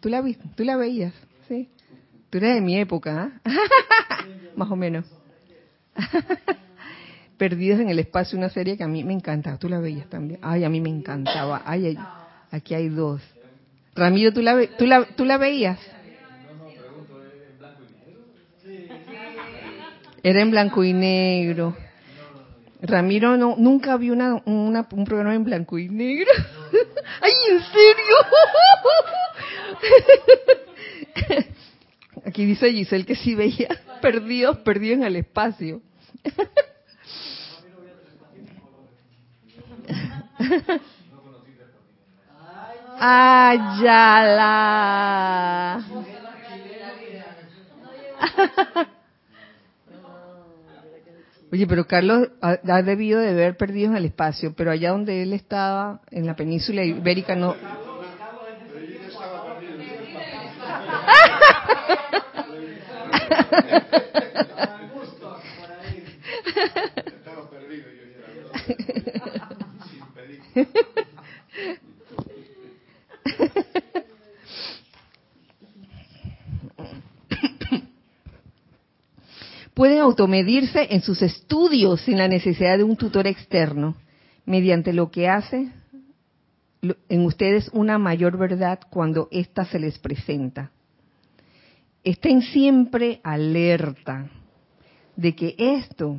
¿Tú 0.00 0.08
la, 0.08 0.24
¿Tú 0.56 0.64
la 0.64 0.76
veías? 0.76 1.14
Sí. 1.48 1.68
Tú 2.30 2.38
eres 2.38 2.56
de 2.56 2.60
mi 2.60 2.76
época, 2.76 3.32
¿ah? 3.44 3.50
Más 4.56 4.70
o 4.70 4.76
menos. 4.76 5.06
Perdidos 7.38 7.80
en 7.80 7.88
el 7.88 8.00
espacio, 8.00 8.36
una 8.36 8.48
serie 8.48 8.76
que 8.76 8.82
a 8.82 8.88
mí 8.88 9.04
me 9.04 9.12
encantaba. 9.12 9.56
Tú 9.56 9.68
la 9.68 9.78
veías 9.78 10.08
también. 10.08 10.40
Ay, 10.42 10.64
a 10.64 10.68
mí 10.68 10.80
me 10.80 10.90
encantaba. 10.90 11.62
Ay, 11.64 11.96
aquí 12.50 12.74
hay 12.74 12.88
dos. 12.88 13.22
Ramiro, 13.94 14.32
¿tú 14.32 14.42
la, 14.42 14.66
tú 14.76 14.86
la, 14.86 15.04
¿tú 15.04 15.24
la 15.24 15.38
veías? 15.38 15.78
Era 20.24 20.40
en 20.40 20.50
blanco 20.50 20.82
y 20.82 20.94
negro. 20.94 21.76
Ramiro 22.80 23.36
no, 23.36 23.56
nunca 23.58 23.98
vi 23.98 24.08
una, 24.08 24.40
una, 24.46 24.88
un 24.90 25.04
programa 25.04 25.34
en 25.34 25.44
blanco 25.44 25.78
y 25.78 25.90
negro. 25.90 26.30
¡Ay, 27.20 27.32
en 27.50 27.60
serio! 27.60 28.16
Aquí 32.26 32.46
dice 32.46 32.72
Giselle 32.72 33.04
que 33.04 33.16
sí 33.16 33.34
veía 33.34 33.68
perdidos, 34.00 34.56
perdidos 34.60 34.96
en 35.00 35.04
el 35.04 35.16
espacio. 35.16 35.82
¡Ayala! 42.98 44.24
Oye, 51.54 51.68
pero 51.68 51.86
Carlos 51.86 52.30
ha, 52.42 52.82
debido 52.82 53.20
de 53.20 53.30
haber 53.30 53.56
perdido 53.56 53.92
en 53.92 53.96
el 53.96 54.06
espacio, 54.06 54.54
pero 54.56 54.72
allá 54.72 54.90
donde 54.90 55.22
él 55.22 55.32
estaba, 55.32 56.00
en 56.10 56.26
la 56.26 56.34
península 56.34 56.82
ibérica, 56.82 57.36
no. 57.36 57.54
Pueden 79.74 79.98
automedirse 79.98 80.94
en 80.94 81.02
sus 81.02 81.20
estudios 81.20 82.00
sin 82.02 82.18
la 82.18 82.28
necesidad 82.28 82.78
de 82.78 82.84
un 82.84 82.96
tutor 82.96 83.26
externo, 83.26 83.96
mediante 84.46 84.92
lo 84.92 85.10
que 85.10 85.28
hace 85.28 85.72
en 87.08 87.24
ustedes 87.24 87.68
una 87.72 87.98
mayor 87.98 88.36
verdad 88.36 88.78
cuando 88.90 89.28
ésta 89.30 89.64
se 89.64 89.78
les 89.78 89.98
presenta. 89.98 90.70
Estén 92.04 92.42
siempre 92.42 93.20
alerta 93.24 94.28
de 95.16 95.34
que 95.34 95.54
esto, 95.58 96.18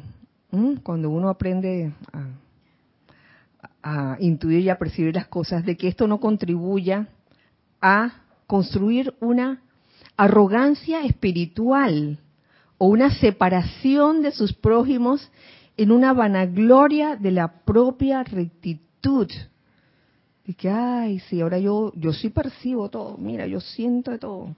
cuando 0.83 1.09
uno 1.09 1.29
aprende 1.29 1.93
a, 2.11 4.13
a 4.13 4.17
intuir 4.19 4.61
y 4.61 4.69
a 4.69 4.79
percibir 4.79 5.13
las 5.13 5.27
cosas, 5.27 5.63
de 5.63 5.77
que 5.77 5.87
esto 5.87 6.07
no 6.07 6.19
contribuya 6.19 7.07
a 7.81 8.23
construir 8.47 9.13
una 9.19 9.61
arrogancia 10.17 11.05
espiritual 11.05 12.19
o 12.77 12.87
una 12.87 13.11
separación 13.11 14.21
de 14.21 14.31
sus 14.31 14.53
prójimos 14.53 15.31
en 15.77 15.91
una 15.91 16.13
vanagloria 16.13 17.15
de 17.15 17.31
la 17.31 17.47
propia 17.63 18.23
rectitud. 18.23 19.29
Y 20.45 20.53
que, 20.53 20.69
ay, 20.69 21.19
sí, 21.19 21.41
ahora 21.41 21.57
yo, 21.59 21.91
yo 21.95 22.13
sí 22.13 22.29
percibo 22.29 22.89
todo. 22.89 23.17
Mira, 23.17 23.47
yo 23.47 23.59
siento 23.59 24.11
de 24.11 24.19
todo. 24.19 24.55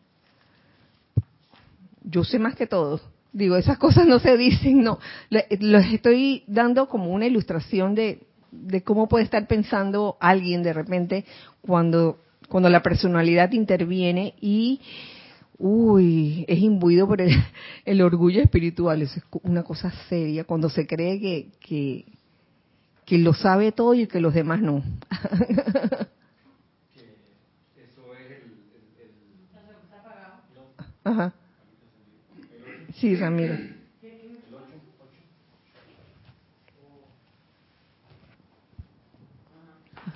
Yo 2.04 2.24
sé 2.24 2.40
más 2.40 2.56
que 2.56 2.68
todo. 2.68 3.00
Digo, 3.32 3.56
esas 3.56 3.78
cosas 3.78 4.06
no 4.06 4.20
se 4.20 4.36
dicen, 4.36 4.84
no. 4.84 5.00
Les 5.30 5.94
estoy 5.94 6.44
dando 6.48 6.88
como 6.88 7.12
una 7.12 7.26
ilustración 7.26 7.96
de, 7.96 8.24
de 8.52 8.84
cómo 8.84 9.08
puede 9.08 9.26
estar 9.26 9.48
pensando 9.48 10.18
alguien 10.20 10.64
de 10.64 10.74
repente 10.74 11.26
cuando, 11.62 12.20
cuando 12.50 12.70
la 12.70 12.84
personalidad 12.84 13.52
interviene 13.52 14.34
y, 14.42 14.82
uy, 15.60 16.46
es 16.48 16.60
imbuido 16.60 17.08
por 17.08 17.22
el, 17.22 17.32
el 17.86 18.02
orgullo 18.02 18.42
espiritual. 18.42 19.02
Eso 19.02 19.20
es 19.20 19.26
una 19.44 19.64
cosa 19.64 19.92
seria 20.10 20.44
cuando 20.44 20.70
se 20.70 20.86
cree 20.88 21.20
que, 21.20 21.52
que, 21.60 22.06
que 23.06 23.18
lo 23.18 23.34
sabe 23.34 23.72
todo 23.72 23.94
y 23.94 24.08
que 24.08 24.20
los 24.20 24.34
demás 24.34 24.62
no. 24.62 24.84
Ajá. 31.04 31.34
Sí, 32.96 33.16
Ramiro. 33.16 33.56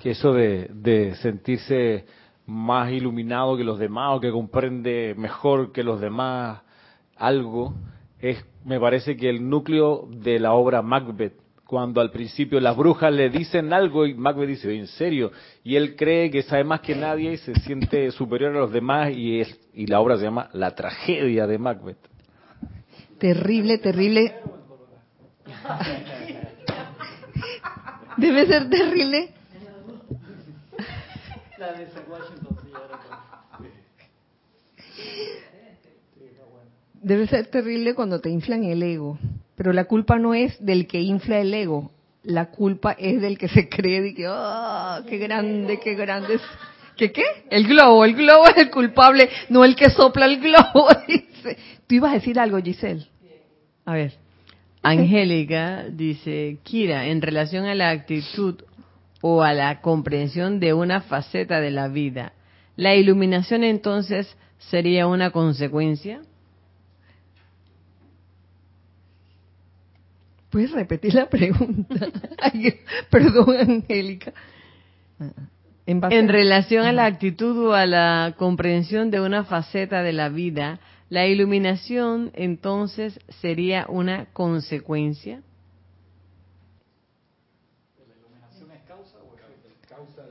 Que 0.00 0.10
eso 0.10 0.32
de, 0.32 0.68
de 0.72 1.14
sentirse 1.16 2.04
más 2.52 2.92
iluminado 2.92 3.56
que 3.56 3.64
los 3.64 3.78
demás 3.78 4.16
o 4.16 4.20
que 4.20 4.30
comprende 4.30 5.14
mejor 5.16 5.72
que 5.72 5.82
los 5.82 6.00
demás 6.00 6.60
algo, 7.16 7.74
es, 8.20 8.44
me 8.64 8.78
parece 8.78 9.16
que 9.16 9.30
el 9.30 9.48
núcleo 9.48 10.06
de 10.10 10.38
la 10.38 10.52
obra 10.52 10.82
Macbeth 10.82 11.40
cuando 11.64 12.02
al 12.02 12.10
principio 12.10 12.60
las 12.60 12.76
brujas 12.76 13.10
le 13.10 13.30
dicen 13.30 13.72
algo 13.72 14.04
y 14.04 14.12
Macbeth 14.12 14.48
dice, 14.48 14.76
¿en 14.76 14.86
serio? 14.88 15.32
Y 15.64 15.76
él 15.76 15.96
cree 15.96 16.30
que 16.30 16.42
sabe 16.42 16.64
más 16.64 16.82
que 16.82 16.94
nadie 16.94 17.32
y 17.32 17.38
se 17.38 17.54
siente 17.60 18.10
superior 18.10 18.54
a 18.54 18.60
los 18.60 18.72
demás 18.72 19.10
y, 19.16 19.40
es, 19.40 19.58
y 19.72 19.86
la 19.86 20.00
obra 20.00 20.18
se 20.18 20.24
llama 20.24 20.50
La 20.52 20.74
tragedia 20.74 21.46
de 21.46 21.56
Macbeth. 21.56 21.96
Terrible, 23.18 23.78
terrible. 23.78 24.34
Debe 28.18 28.46
ser 28.46 28.68
terrible. 28.68 29.32
Debe 36.94 37.26
ser 37.26 37.46
terrible 37.46 37.94
cuando 37.94 38.20
te 38.20 38.30
inflan 38.30 38.64
el 38.64 38.82
ego. 38.82 39.18
Pero 39.56 39.72
la 39.72 39.84
culpa 39.84 40.18
no 40.18 40.34
es 40.34 40.64
del 40.64 40.86
que 40.86 41.00
infla 41.00 41.40
el 41.40 41.52
ego, 41.52 41.90
la 42.24 42.46
culpa 42.46 42.92
es 42.92 43.20
del 43.20 43.38
que 43.38 43.48
se 43.48 43.68
cree 43.68 44.08
y 44.08 44.14
que, 44.14 44.28
¡oh, 44.28 45.02
qué 45.08 45.18
grande, 45.18 45.78
qué 45.80 45.94
grande 45.94 46.34
es! 46.34 46.42
¿Qué 46.96 47.10
qué? 47.10 47.24
El 47.50 47.66
globo, 47.66 48.04
el 48.04 48.14
globo 48.14 48.46
es 48.46 48.56
el 48.58 48.70
culpable, 48.70 49.28
no 49.48 49.64
el 49.64 49.74
que 49.74 49.90
sopla 49.90 50.26
el 50.26 50.40
globo. 50.40 50.88
Tú 51.86 51.94
ibas 51.94 52.12
a 52.12 52.14
decir 52.14 52.38
algo, 52.38 52.58
Giselle. 52.60 53.06
A 53.84 53.94
ver. 53.94 54.12
Angélica 54.82 55.84
dice, 55.90 56.58
Kira, 56.62 57.06
en 57.06 57.22
relación 57.22 57.64
a 57.66 57.74
la 57.74 57.90
actitud 57.90 58.62
o 59.22 59.42
a 59.42 59.54
la 59.54 59.80
comprensión 59.80 60.60
de 60.60 60.74
una 60.74 61.00
faceta 61.00 61.60
de 61.60 61.70
la 61.70 61.88
vida, 61.88 62.34
¿la 62.76 62.94
iluminación 62.94 63.64
entonces 63.64 64.36
sería 64.58 65.06
una 65.06 65.30
consecuencia? 65.30 66.20
¿Puedes 70.50 70.72
repetir 70.72 71.14
la 71.14 71.30
pregunta? 71.30 72.08
perdón, 73.10 73.56
Angélica. 73.56 74.34
En, 75.86 76.28
relación 76.28 76.84
a 76.84 76.92
la 76.92 77.06
actitud 77.06 77.68
o 77.68 77.72
a 77.74 77.86
la 77.86 78.34
comprensión 78.36 79.10
de 79.10 79.20
una 79.20 79.44
faceta 79.44 80.02
de 80.02 80.12
la 80.12 80.28
vida, 80.28 80.78
¿la 81.08 81.26
iluminación 81.26 82.30
entonces 82.34 83.18
sería 83.40 83.86
una 83.88 84.26
consecuencia? 84.32 85.42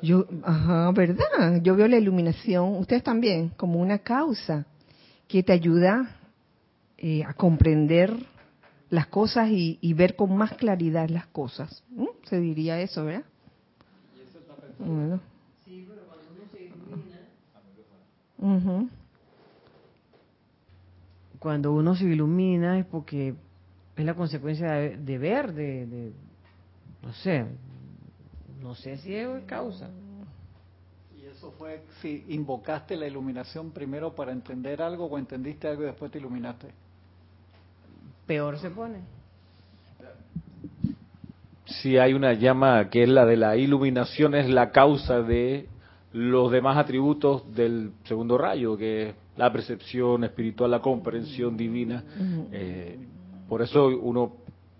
Yo, 0.01 0.25
ajá, 0.43 0.91
¿verdad? 0.91 1.61
Yo 1.61 1.75
veo 1.75 1.87
la 1.87 1.97
iluminación, 1.97 2.77
ustedes 2.77 3.03
también, 3.03 3.49
como 3.49 3.79
una 3.79 3.99
causa 3.99 4.65
que 5.27 5.43
te 5.43 5.53
ayuda 5.53 6.17
eh, 6.97 7.23
a 7.23 7.33
comprender 7.33 8.13
las 8.89 9.07
cosas 9.07 9.49
y, 9.49 9.93
ver 9.93 10.15
con 10.15 10.35
más 10.35 10.53
claridad 10.53 11.07
las 11.09 11.27
cosas. 11.27 11.83
Se 12.23 12.39
diría 12.39 12.79
eso, 12.81 13.05
¿verdad? 13.05 13.23
Sí, 15.63 15.87
pero 15.87 16.01
cuando 16.07 16.31
uno 16.33 16.45
se 16.51 16.63
ilumina. 16.63 17.19
Cuando 21.39 21.71
uno 21.73 21.95
se 21.95 22.03
ilumina 22.05 22.79
es 22.79 22.85
porque 22.85 23.35
es 23.95 24.05
la 24.05 24.13
consecuencia 24.13 24.71
de, 24.73 25.17
ver, 25.17 25.53
de, 25.53 26.11
no 27.01 27.13
sé, 27.13 27.45
no 28.61 28.75
sé 28.75 28.97
si 28.97 29.15
es 29.15 29.27
causa. 29.45 29.89
Y 31.19 31.25
eso 31.25 31.51
fue 31.57 31.83
si 32.01 32.25
invocaste 32.29 32.95
la 32.95 33.07
iluminación 33.07 33.71
primero 33.71 34.13
para 34.13 34.31
entender 34.31 34.81
algo 34.81 35.05
o 35.05 35.17
entendiste 35.17 35.67
algo 35.67 35.83
y 35.83 35.85
después 35.87 36.11
te 36.11 36.19
iluminaste 36.19 36.69
peor 38.31 38.57
se 38.59 38.69
pone. 38.69 38.99
Si 41.65 41.97
hay 41.97 42.13
una 42.13 42.31
llama 42.31 42.89
que 42.89 43.03
es 43.03 43.09
la 43.09 43.25
de 43.25 43.35
la 43.35 43.57
iluminación, 43.57 44.35
es 44.35 44.49
la 44.49 44.71
causa 44.71 45.21
de 45.21 45.67
los 46.13 46.49
demás 46.49 46.77
atributos 46.77 47.53
del 47.53 47.91
segundo 48.05 48.37
rayo, 48.37 48.77
que 48.77 49.09
es 49.09 49.15
la 49.35 49.51
percepción 49.51 50.23
espiritual, 50.23 50.71
la 50.71 50.79
comprensión 50.79 51.57
divina. 51.57 52.05
Eh, 52.53 52.99
por 53.49 53.61
eso 53.61 53.87
uno, 53.87 54.31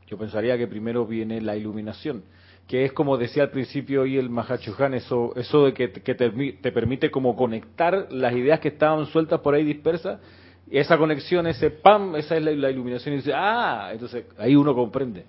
yo 0.08 0.18
pensaría 0.18 0.58
que 0.58 0.68
primero 0.68 1.06
viene 1.06 1.42
la 1.42 1.58
iluminación, 1.58 2.24
que 2.72 2.86
es 2.86 2.94
como 2.94 3.18
decía 3.18 3.44
al 3.44 3.50
principio 3.50 4.04
hoy 4.04 4.18
el 4.18 4.30
Mahachohan, 4.30 4.94
eso, 4.94 5.34
eso 5.36 5.66
de 5.66 5.74
que, 5.74 5.90
te, 5.90 6.14
te 6.14 6.72
permite 6.72 7.12
como 7.12 7.36
conectar 7.36 8.08
las 8.12 8.32
ideas 8.32 8.62
que 8.62 8.70
estaban 8.70 9.06
sueltas 9.08 9.42
por 9.42 9.56
ahí 9.56 9.66
dispersas 9.66 10.22
esa 10.70 10.98
conexión, 10.98 11.48
ese 11.48 11.70
pam, 11.70 12.16
esa 12.16 12.38
es 12.38 12.44
la, 12.46 12.72
iluminación. 12.72 13.16
Y 13.16 13.18
dice, 13.18 13.34
ah, 13.36 13.90
entonces 13.92 14.24
ahí 14.38 14.56
uno 14.56 14.74
comprende. 14.74 15.26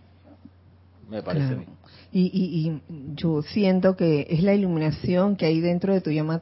Me 1.10 1.20
parece 1.20 1.54
a 1.54 1.56
mí. 1.56 1.66
Y, 2.12 2.80
yo 3.16 3.42
siento 3.42 3.96
que 3.96 4.24
es 4.30 4.44
la 4.44 4.54
iluminación 4.54 5.34
que 5.34 5.46
hay 5.46 5.60
dentro 5.60 5.92
de 5.92 6.00
tu 6.00 6.12
llama 6.12 6.40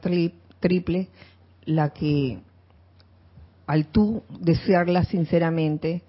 triple 0.59 1.07
la 1.65 1.89
que, 1.89 2.41
al 3.65 3.87
tú 3.87 4.21
desearla 4.39 5.03
sinceramente, 5.05 6.03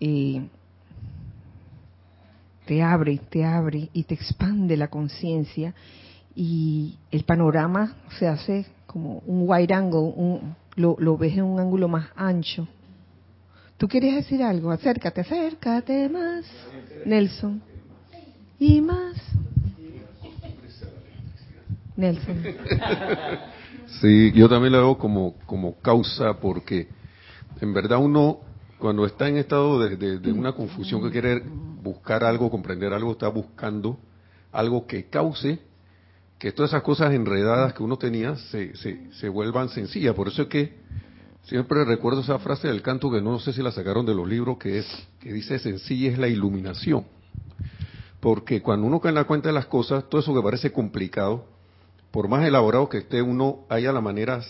eh, 0.00 0.48
te 2.66 2.82
abre, 2.82 3.20
te 3.30 3.44
abre 3.44 3.88
y 3.92 4.04
te 4.04 4.14
expande 4.14 4.76
la 4.76 4.88
conciencia 4.88 5.74
y 6.34 6.98
el 7.10 7.24
panorama 7.24 7.96
se 8.18 8.26
hace 8.26 8.66
como 8.86 9.18
un 9.26 9.44
wide 9.48 9.72
angle, 9.72 9.98
un, 9.98 10.56
lo, 10.76 10.96
lo 10.98 11.16
ves 11.16 11.34
en 11.34 11.44
un 11.44 11.60
ángulo 11.60 11.88
más 11.88 12.06
ancho. 12.16 12.66
¿Tú 13.76 13.88
quieres 13.88 14.14
decir 14.14 14.42
algo? 14.42 14.70
Acércate, 14.70 15.20
acércate 15.20 16.08
más, 16.08 16.44
Nelson. 17.04 17.60
Y 18.58 18.80
más. 18.80 19.16
Nelson. 21.96 22.42
Sí, 24.00 24.32
yo 24.32 24.48
también 24.48 24.72
lo 24.72 24.78
veo 24.78 24.98
como, 24.98 25.34
como 25.46 25.76
causa 25.80 26.34
porque 26.40 26.88
en 27.60 27.72
verdad 27.72 27.98
uno 27.98 28.38
cuando 28.78 29.06
está 29.06 29.28
en 29.28 29.36
estado 29.36 29.78
de, 29.78 30.18
de, 30.18 30.32
una 30.32 30.52
confusión 30.52 31.02
que 31.02 31.10
quiere 31.10 31.42
buscar 31.84 32.24
algo, 32.24 32.50
comprender 32.50 32.92
algo, 32.92 33.12
está 33.12 33.28
buscando 33.28 33.98
algo 34.50 34.86
que 34.86 35.04
cause 35.04 35.60
que 36.38 36.50
todas 36.50 36.70
esas 36.70 36.82
cosas 36.82 37.12
enredadas 37.14 37.74
que 37.74 37.82
uno 37.82 37.96
tenía 37.96 38.36
se, 38.36 38.74
se, 38.76 39.28
vuelvan 39.28 39.68
sencillas. 39.68 40.14
Por 40.14 40.28
eso 40.28 40.42
es 40.42 40.48
que 40.48 40.74
siempre 41.44 41.84
recuerdo 41.84 42.22
esa 42.22 42.38
frase 42.38 42.68
del 42.68 42.82
canto 42.82 43.10
que 43.10 43.22
no 43.22 43.38
sé 43.38 43.52
si 43.52 43.62
la 43.62 43.70
sacaron 43.70 44.04
de 44.04 44.14
los 44.14 44.28
libros, 44.28 44.58
que 44.58 44.78
es 44.78 44.86
que 45.20 45.32
dice 45.32 45.58
sencilla 45.58 46.10
es 46.10 46.18
la 46.18 46.28
iluminación. 46.28 47.04
Porque 48.20 48.62
cuando 48.62 48.86
uno 48.86 49.00
cae 49.00 49.10
en 49.10 49.16
la 49.16 49.24
cuenta 49.24 49.48
de 49.48 49.54
las 49.54 49.66
cosas, 49.66 50.08
todo 50.08 50.20
eso 50.20 50.34
que 50.34 50.42
parece 50.42 50.72
complicado, 50.72 51.46
por 52.10 52.28
más 52.28 52.44
elaborado 52.46 52.88
que 52.88 52.98
esté, 52.98 53.22
uno 53.22 53.64
haya 53.68 53.92
la 53.92 54.00
manera 54.00 54.42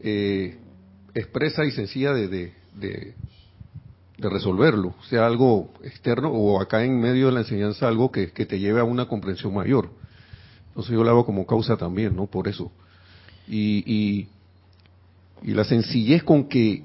eh, 0.00 0.58
expresa 1.14 1.64
y 1.64 1.70
sencilla 1.70 2.12
de, 2.12 2.52
de, 2.74 3.14
de, 4.18 4.28
resolverlo, 4.28 4.94
sea 5.08 5.26
algo 5.26 5.72
externo 5.82 6.30
o 6.30 6.60
acá 6.60 6.84
en 6.84 7.00
medio 7.00 7.26
de 7.26 7.32
la 7.32 7.40
enseñanza 7.40 7.88
algo 7.88 8.10
que, 8.10 8.32
que 8.32 8.46
te 8.46 8.58
lleve 8.58 8.80
a 8.80 8.84
una 8.84 9.06
comprensión 9.06 9.54
mayor. 9.54 9.90
Entonces 10.68 10.92
yo 10.92 11.02
lo 11.02 11.10
hago 11.10 11.26
como 11.26 11.46
causa 11.46 11.76
también, 11.76 12.14
¿no? 12.14 12.26
Por 12.26 12.48
eso. 12.48 12.70
Y, 13.46 14.28
y, 15.42 15.52
la 15.52 15.64
sencillez 15.64 16.22
con 16.22 16.48
que 16.48 16.82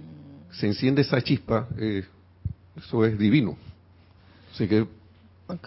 se 0.51 0.67
enciende 0.67 1.01
esa 1.01 1.21
chispa, 1.21 1.67
eh, 1.77 2.05
eso 2.77 3.05
es 3.05 3.17
divino. 3.17 3.57
Así 4.53 4.67
que, 4.67 4.87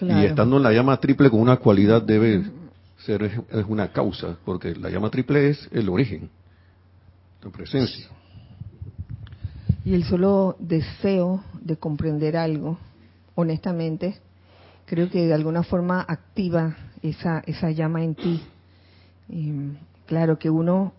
y 0.00 0.24
estando 0.24 0.56
en 0.56 0.62
la 0.62 0.72
llama 0.72 0.96
triple 0.98 1.30
con 1.30 1.40
una 1.40 1.56
cualidad 1.56 2.02
debe 2.02 2.44
ser 2.98 3.22
es, 3.24 3.32
es 3.50 3.64
una 3.68 3.92
causa, 3.92 4.36
porque 4.44 4.74
la 4.74 4.90
llama 4.90 5.10
triple 5.10 5.50
es 5.50 5.68
el 5.72 5.88
origen, 5.88 6.30
la 7.42 7.50
presencia. 7.50 8.08
Y 9.86 9.94
el 9.94 10.02
solo 10.02 10.56
deseo 10.58 11.44
de 11.60 11.76
comprender 11.76 12.36
algo, 12.36 12.76
honestamente, 13.36 14.16
creo 14.84 15.08
que 15.08 15.28
de 15.28 15.32
alguna 15.32 15.62
forma 15.62 16.04
activa 16.08 16.76
esa, 17.02 17.38
esa 17.46 17.70
llama 17.70 18.02
en 18.02 18.16
ti. 18.16 18.42
Y, 19.28 19.52
claro 20.06 20.40
que 20.40 20.50
uno 20.50 20.92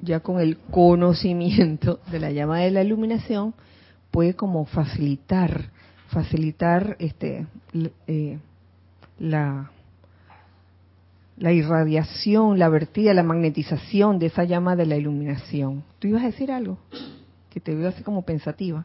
ya 0.00 0.20
con 0.20 0.40
el 0.40 0.56
conocimiento 0.56 2.00
de 2.10 2.18
la 2.18 2.30
llama 2.30 2.60
de 2.60 2.70
la 2.70 2.82
iluminación 2.82 3.52
puede 4.10 4.32
como 4.32 4.64
facilitar, 4.64 5.68
facilitar 6.08 6.96
este 6.98 7.46
eh, 8.06 8.38
la 9.18 9.72
la 11.36 11.52
irradiación, 11.52 12.58
la 12.58 12.70
vertida, 12.70 13.12
la 13.12 13.22
magnetización 13.22 14.18
de 14.18 14.26
esa 14.28 14.44
llama 14.44 14.74
de 14.74 14.86
la 14.86 14.96
iluminación. 14.96 15.84
¿Tú 15.98 16.08
ibas 16.08 16.22
a 16.22 16.26
decir 16.26 16.50
algo? 16.50 16.78
Que 17.56 17.60
te 17.60 17.74
veo 17.74 17.88
así 17.88 18.02
como 18.02 18.20
pensativa. 18.20 18.84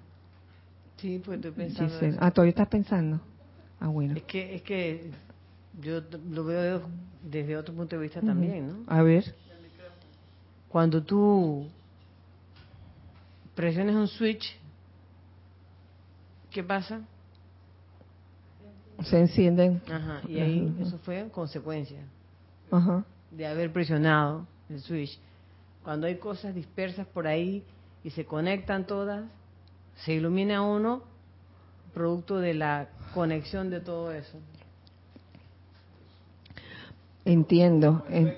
Sí, 0.95 1.21
pues 1.25 1.35
estoy 1.35 1.51
pensando. 1.51 1.91
Giselle. 1.91 2.17
Ah, 2.21 2.31
todavía 2.31 2.51
estás 2.51 2.69
pensando. 2.69 3.19
Ah, 3.81 3.89
bueno. 3.89 4.15
Es 4.15 4.23
que, 4.23 4.55
es 4.55 4.61
que 4.61 5.11
yo 5.81 5.99
lo 6.29 6.45
veo 6.45 6.81
desde 7.21 7.57
otro 7.57 7.73
punto 7.73 7.97
de 7.97 8.01
vista 8.01 8.21
también, 8.21 8.69
¿no? 8.69 8.75
A 8.87 9.01
ver. 9.01 9.35
Cuando 10.69 11.03
tú 11.03 11.67
presiones 13.55 13.93
un 13.93 14.07
switch, 14.07 14.57
¿qué 16.49 16.63
pasa? 16.63 17.01
Se 19.03 19.19
encienden. 19.19 19.81
Ajá, 19.91 20.21
y 20.29 20.39
ahí 20.39 20.77
eso 20.79 20.97
fue 20.99 21.27
consecuencia 21.29 21.99
Ajá. 22.71 23.03
de 23.31 23.47
haber 23.47 23.73
presionado 23.73 24.47
el 24.69 24.79
switch. 24.79 25.19
Cuando 25.83 26.07
hay 26.07 26.15
cosas 26.15 26.55
dispersas 26.55 27.05
por 27.05 27.27
ahí 27.27 27.65
y 28.03 28.09
se 28.11 28.25
conectan 28.25 28.85
todas, 28.87 29.23
se 29.95 30.13
ilumina 30.13 30.61
uno 30.63 31.03
producto 31.93 32.37
de 32.39 32.53
la 32.53 32.87
conexión 33.13 33.69
de 33.69 33.79
todo 33.81 34.11
eso. 34.13 34.37
Entiendo. 37.25 38.03
En- 38.09 38.33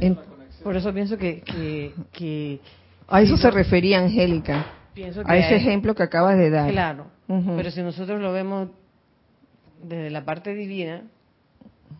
en- 0.00 0.18
Por 0.62 0.76
eso 0.76 0.92
pienso 0.92 1.16
que, 1.16 1.40
que, 1.40 1.94
que 2.12 2.60
a 3.08 3.22
eso 3.22 3.36
si 3.36 3.42
se 3.42 3.48
no- 3.48 3.54
refería 3.54 4.00
Angélica. 4.00 4.66
pienso 4.92 5.22
que 5.24 5.32
A 5.32 5.36
ese 5.36 5.54
hay- 5.54 5.60
ejemplo 5.60 5.94
que 5.94 6.02
acabas 6.02 6.36
de 6.36 6.50
dar. 6.50 6.70
Claro, 6.70 7.06
pero 7.26 7.70
si 7.70 7.80
nosotros 7.82 8.20
lo 8.20 8.32
vemos 8.32 8.68
desde 9.82 10.10
la 10.10 10.24
parte 10.24 10.54
divina, 10.54 11.02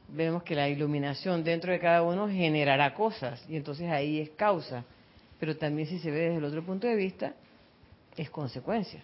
vemos 0.08 0.42
que 0.42 0.54
la 0.54 0.68
iluminación 0.68 1.44
dentro 1.44 1.70
de 1.72 1.78
cada 1.78 2.02
uno 2.02 2.28
generará 2.28 2.92
cosas 2.94 3.42
y 3.48 3.56
entonces 3.56 3.88
ahí 3.90 4.18
es 4.20 4.30
causa. 4.30 4.84
Pero 5.38 5.56
también 5.56 5.88
si 5.88 5.98
se 5.98 6.10
ve 6.10 6.20
desde 6.20 6.36
el 6.38 6.44
otro 6.44 6.62
punto 6.64 6.86
de 6.86 6.96
vista, 6.96 7.34
es 8.16 8.30
consecuencia. 8.30 9.00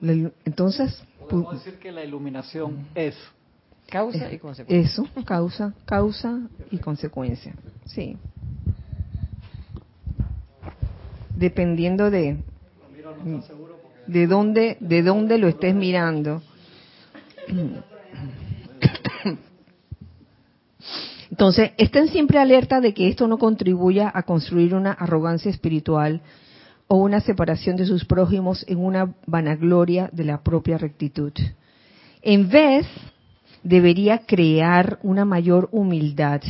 Entonces, 0.00 1.02
Podemos 1.28 1.64
decir 1.64 1.78
que 1.78 1.92
la 1.92 2.04
iluminación 2.04 2.88
es. 2.94 3.14
Causa 3.88 4.32
y 4.32 4.38
consecuencia. 4.38 4.90
eso, 4.90 5.08
causa, 5.24 5.74
causa 5.84 6.40
y 6.70 6.78
consecuencia. 6.78 7.54
Sí. 7.86 8.16
Dependiendo 11.36 12.10
de 12.10 12.38
de 14.06 14.26
dónde 14.26 14.76
de 14.80 15.02
dónde 15.02 15.38
lo 15.38 15.48
estés 15.48 15.74
mirando. 15.74 16.42
Entonces, 21.40 21.70
estén 21.78 22.08
siempre 22.08 22.38
alerta 22.38 22.82
de 22.82 22.92
que 22.92 23.08
esto 23.08 23.26
no 23.26 23.38
contribuya 23.38 24.12
a 24.14 24.24
construir 24.24 24.74
una 24.74 24.92
arrogancia 24.92 25.50
espiritual 25.50 26.20
o 26.86 26.96
una 26.96 27.20
separación 27.20 27.76
de 27.76 27.86
sus 27.86 28.04
prójimos 28.04 28.62
en 28.68 28.76
una 28.76 29.14
vanagloria 29.26 30.10
de 30.12 30.24
la 30.24 30.42
propia 30.42 30.76
rectitud. 30.76 31.32
En 32.20 32.50
vez, 32.50 32.86
debería 33.62 34.26
crear 34.26 34.98
una 35.02 35.24
mayor 35.24 35.70
humildad 35.72 36.42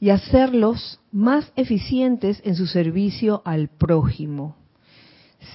y 0.00 0.10
hacerlos 0.10 1.00
más 1.10 1.50
eficientes 1.56 2.42
en 2.44 2.56
su 2.56 2.66
servicio 2.66 3.40
al 3.46 3.68
prójimo. 3.68 4.54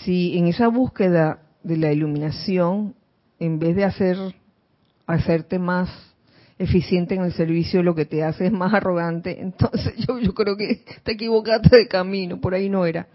Si 0.03 0.35
en 0.39 0.47
esa 0.47 0.69
búsqueda 0.69 1.43
de 1.61 1.77
la 1.77 1.93
iluminación, 1.93 2.95
en 3.37 3.59
vez 3.59 3.75
de 3.75 3.85
hacer 3.85 4.17
hacerte 5.05 5.59
más 5.59 6.08
eficiente 6.59 7.15
en 7.15 7.23
el 7.23 7.31
servicio, 7.31 7.81
lo 7.81 7.95
que 7.95 8.05
te 8.05 8.21
hace 8.21 8.47
es 8.47 8.51
más 8.51 8.73
arrogante, 8.73 9.41
entonces 9.41 9.93
yo, 10.05 10.33
creo 10.33 10.55
que 10.57 10.83
te 11.03 11.13
equivocaste 11.13 11.75
de 11.75 11.87
camino, 11.87 12.39
por 12.39 12.53
ahí 12.53 12.69
no 12.69 12.85
era. 12.85 13.07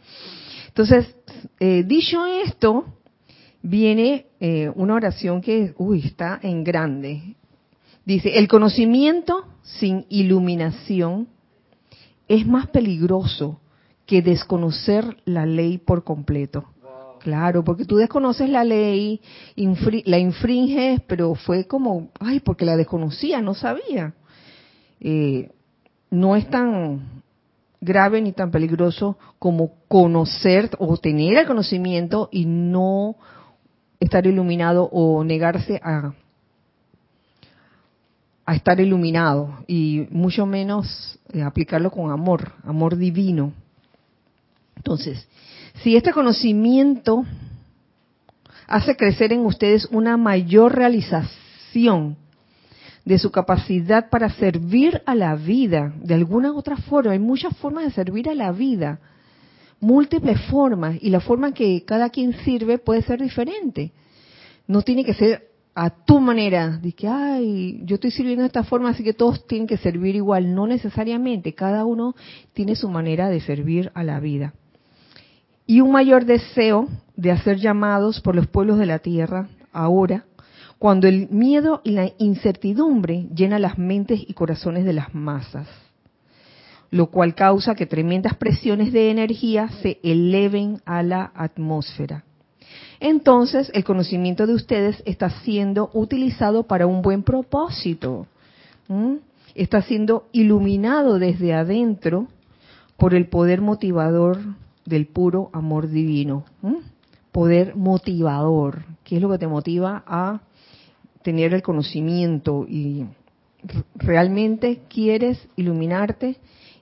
Entonces, 0.68 1.14
eh, 1.60 1.84
dicho 1.86 2.24
esto, 2.26 2.86
viene 3.62 4.26
eh, 4.40 4.70
una 4.74 4.94
oración 4.94 5.40
que, 5.40 5.74
uy, 5.76 6.00
está 6.06 6.40
en 6.42 6.64
grande. 6.64 7.36
Dice, 8.04 8.38
el 8.38 8.48
conocimiento 8.48 9.46
sin 9.62 10.06
iluminación 10.08 11.28
es 12.26 12.46
más 12.46 12.68
peligroso 12.68 13.60
que 14.06 14.22
desconocer 14.22 15.16
la 15.24 15.46
ley 15.46 15.78
por 15.78 16.04
completo. 16.04 16.73
Claro, 17.24 17.64
porque 17.64 17.86
tú 17.86 17.96
desconoces 17.96 18.50
la 18.50 18.64
ley, 18.64 19.18
la 20.04 20.18
infringes, 20.18 21.00
pero 21.06 21.34
fue 21.34 21.66
como, 21.66 22.10
ay, 22.20 22.40
porque 22.40 22.66
la 22.66 22.76
desconocía, 22.76 23.40
no 23.40 23.54
sabía. 23.54 24.12
Eh, 25.00 25.50
no 26.10 26.36
es 26.36 26.50
tan 26.50 27.22
grave 27.80 28.20
ni 28.20 28.32
tan 28.32 28.50
peligroso 28.50 29.16
como 29.38 29.72
conocer 29.88 30.68
o 30.78 30.98
tener 30.98 31.38
el 31.38 31.46
conocimiento 31.46 32.28
y 32.30 32.44
no 32.44 33.16
estar 34.00 34.26
iluminado 34.26 34.84
o 34.92 35.24
negarse 35.24 35.80
a, 35.82 36.12
a 38.44 38.54
estar 38.54 38.78
iluminado 38.80 39.64
y 39.66 40.06
mucho 40.10 40.44
menos 40.44 41.18
eh, 41.32 41.40
aplicarlo 41.40 41.90
con 41.90 42.10
amor, 42.10 42.52
amor 42.64 42.98
divino. 42.98 43.54
Entonces, 44.76 45.26
si 45.82 45.96
este 45.96 46.12
conocimiento 46.12 47.24
hace 48.66 48.96
crecer 48.96 49.32
en 49.32 49.40
ustedes 49.40 49.86
una 49.90 50.16
mayor 50.16 50.74
realización 50.74 52.16
de 53.04 53.18
su 53.18 53.30
capacidad 53.30 54.08
para 54.08 54.30
servir 54.30 55.02
a 55.04 55.14
la 55.14 55.34
vida 55.34 55.92
de 55.96 56.14
alguna 56.14 56.52
otra 56.52 56.76
forma, 56.76 57.12
hay 57.12 57.18
muchas 57.18 57.56
formas 57.58 57.84
de 57.84 57.90
servir 57.90 58.30
a 58.30 58.34
la 58.34 58.50
vida, 58.52 59.00
múltiples 59.80 60.40
formas, 60.42 60.96
y 61.00 61.10
la 61.10 61.20
forma 61.20 61.52
que 61.52 61.84
cada 61.84 62.08
quien 62.08 62.32
sirve 62.44 62.78
puede 62.78 63.02
ser 63.02 63.20
diferente. 63.20 63.92
No 64.66 64.80
tiene 64.80 65.04
que 65.04 65.12
ser 65.12 65.50
a 65.74 65.90
tu 65.90 66.20
manera, 66.20 66.78
de 66.78 66.92
que, 66.92 67.08
ay, 67.08 67.80
yo 67.84 67.96
estoy 67.96 68.12
sirviendo 68.12 68.42
de 68.42 68.46
esta 68.46 68.64
forma, 68.64 68.90
así 68.90 69.02
que 69.02 69.12
todos 69.12 69.46
tienen 69.46 69.66
que 69.66 69.76
servir 69.76 70.14
igual. 70.14 70.54
No 70.54 70.66
necesariamente, 70.66 71.52
cada 71.52 71.84
uno 71.84 72.14
tiene 72.54 72.76
su 72.76 72.88
manera 72.88 73.28
de 73.28 73.40
servir 73.40 73.90
a 73.94 74.04
la 74.04 74.20
vida. 74.20 74.54
Y 75.66 75.80
un 75.80 75.92
mayor 75.92 76.24
deseo 76.24 76.88
de 77.16 77.30
hacer 77.30 77.58
llamados 77.58 78.20
por 78.20 78.34
los 78.34 78.46
pueblos 78.46 78.78
de 78.78 78.86
la 78.86 78.98
tierra 78.98 79.48
ahora, 79.72 80.24
cuando 80.78 81.08
el 81.08 81.28
miedo 81.30 81.80
y 81.84 81.92
la 81.92 82.10
incertidumbre 82.18 83.26
llenan 83.34 83.62
las 83.62 83.78
mentes 83.78 84.20
y 84.26 84.34
corazones 84.34 84.84
de 84.84 84.92
las 84.92 85.14
masas, 85.14 85.66
lo 86.90 87.06
cual 87.06 87.34
causa 87.34 87.74
que 87.74 87.86
tremendas 87.86 88.34
presiones 88.36 88.92
de 88.92 89.10
energía 89.10 89.68
se 89.82 89.98
eleven 90.02 90.82
a 90.84 91.02
la 91.02 91.32
atmósfera. 91.34 92.24
Entonces, 93.00 93.70
el 93.74 93.84
conocimiento 93.84 94.46
de 94.46 94.54
ustedes 94.54 95.02
está 95.06 95.30
siendo 95.30 95.90
utilizado 95.94 96.64
para 96.64 96.86
un 96.86 97.02
buen 97.02 97.22
propósito. 97.22 98.26
Está 99.54 99.82
siendo 99.82 100.28
iluminado 100.32 101.18
desde 101.18 101.54
adentro 101.54 102.28
por 102.96 103.14
el 103.14 103.28
poder 103.28 103.60
motivador 103.60 104.38
del 104.84 105.06
puro 105.06 105.50
amor 105.52 105.88
divino. 105.88 106.44
Poder 107.32 107.74
motivador, 107.76 108.84
que 109.04 109.16
es 109.16 109.22
lo 109.22 109.30
que 109.30 109.38
te 109.38 109.46
motiva 109.48 110.04
a 110.06 110.40
tener 111.22 111.54
el 111.54 111.62
conocimiento 111.62 112.66
y 112.68 113.06
realmente 113.96 114.82
quieres 114.88 115.48
iluminarte 115.56 116.36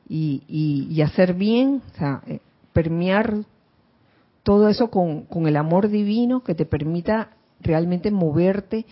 y, 0.08 0.42
y- 0.48 0.88
y 0.90 1.00
hacer 1.02 1.34
bien, 1.34 1.80
o 1.94 1.96
sea, 1.96 2.22
eh, 2.26 2.40
permear 2.72 3.36
todo 4.42 4.68
eso 4.68 4.90
con, 4.90 5.22
con 5.22 5.46
el 5.46 5.56
amor 5.56 5.88
divino 5.88 6.42
que 6.42 6.54
te 6.54 6.66
permita 6.66 7.30
realmente 7.60 8.10
moverte 8.10 8.84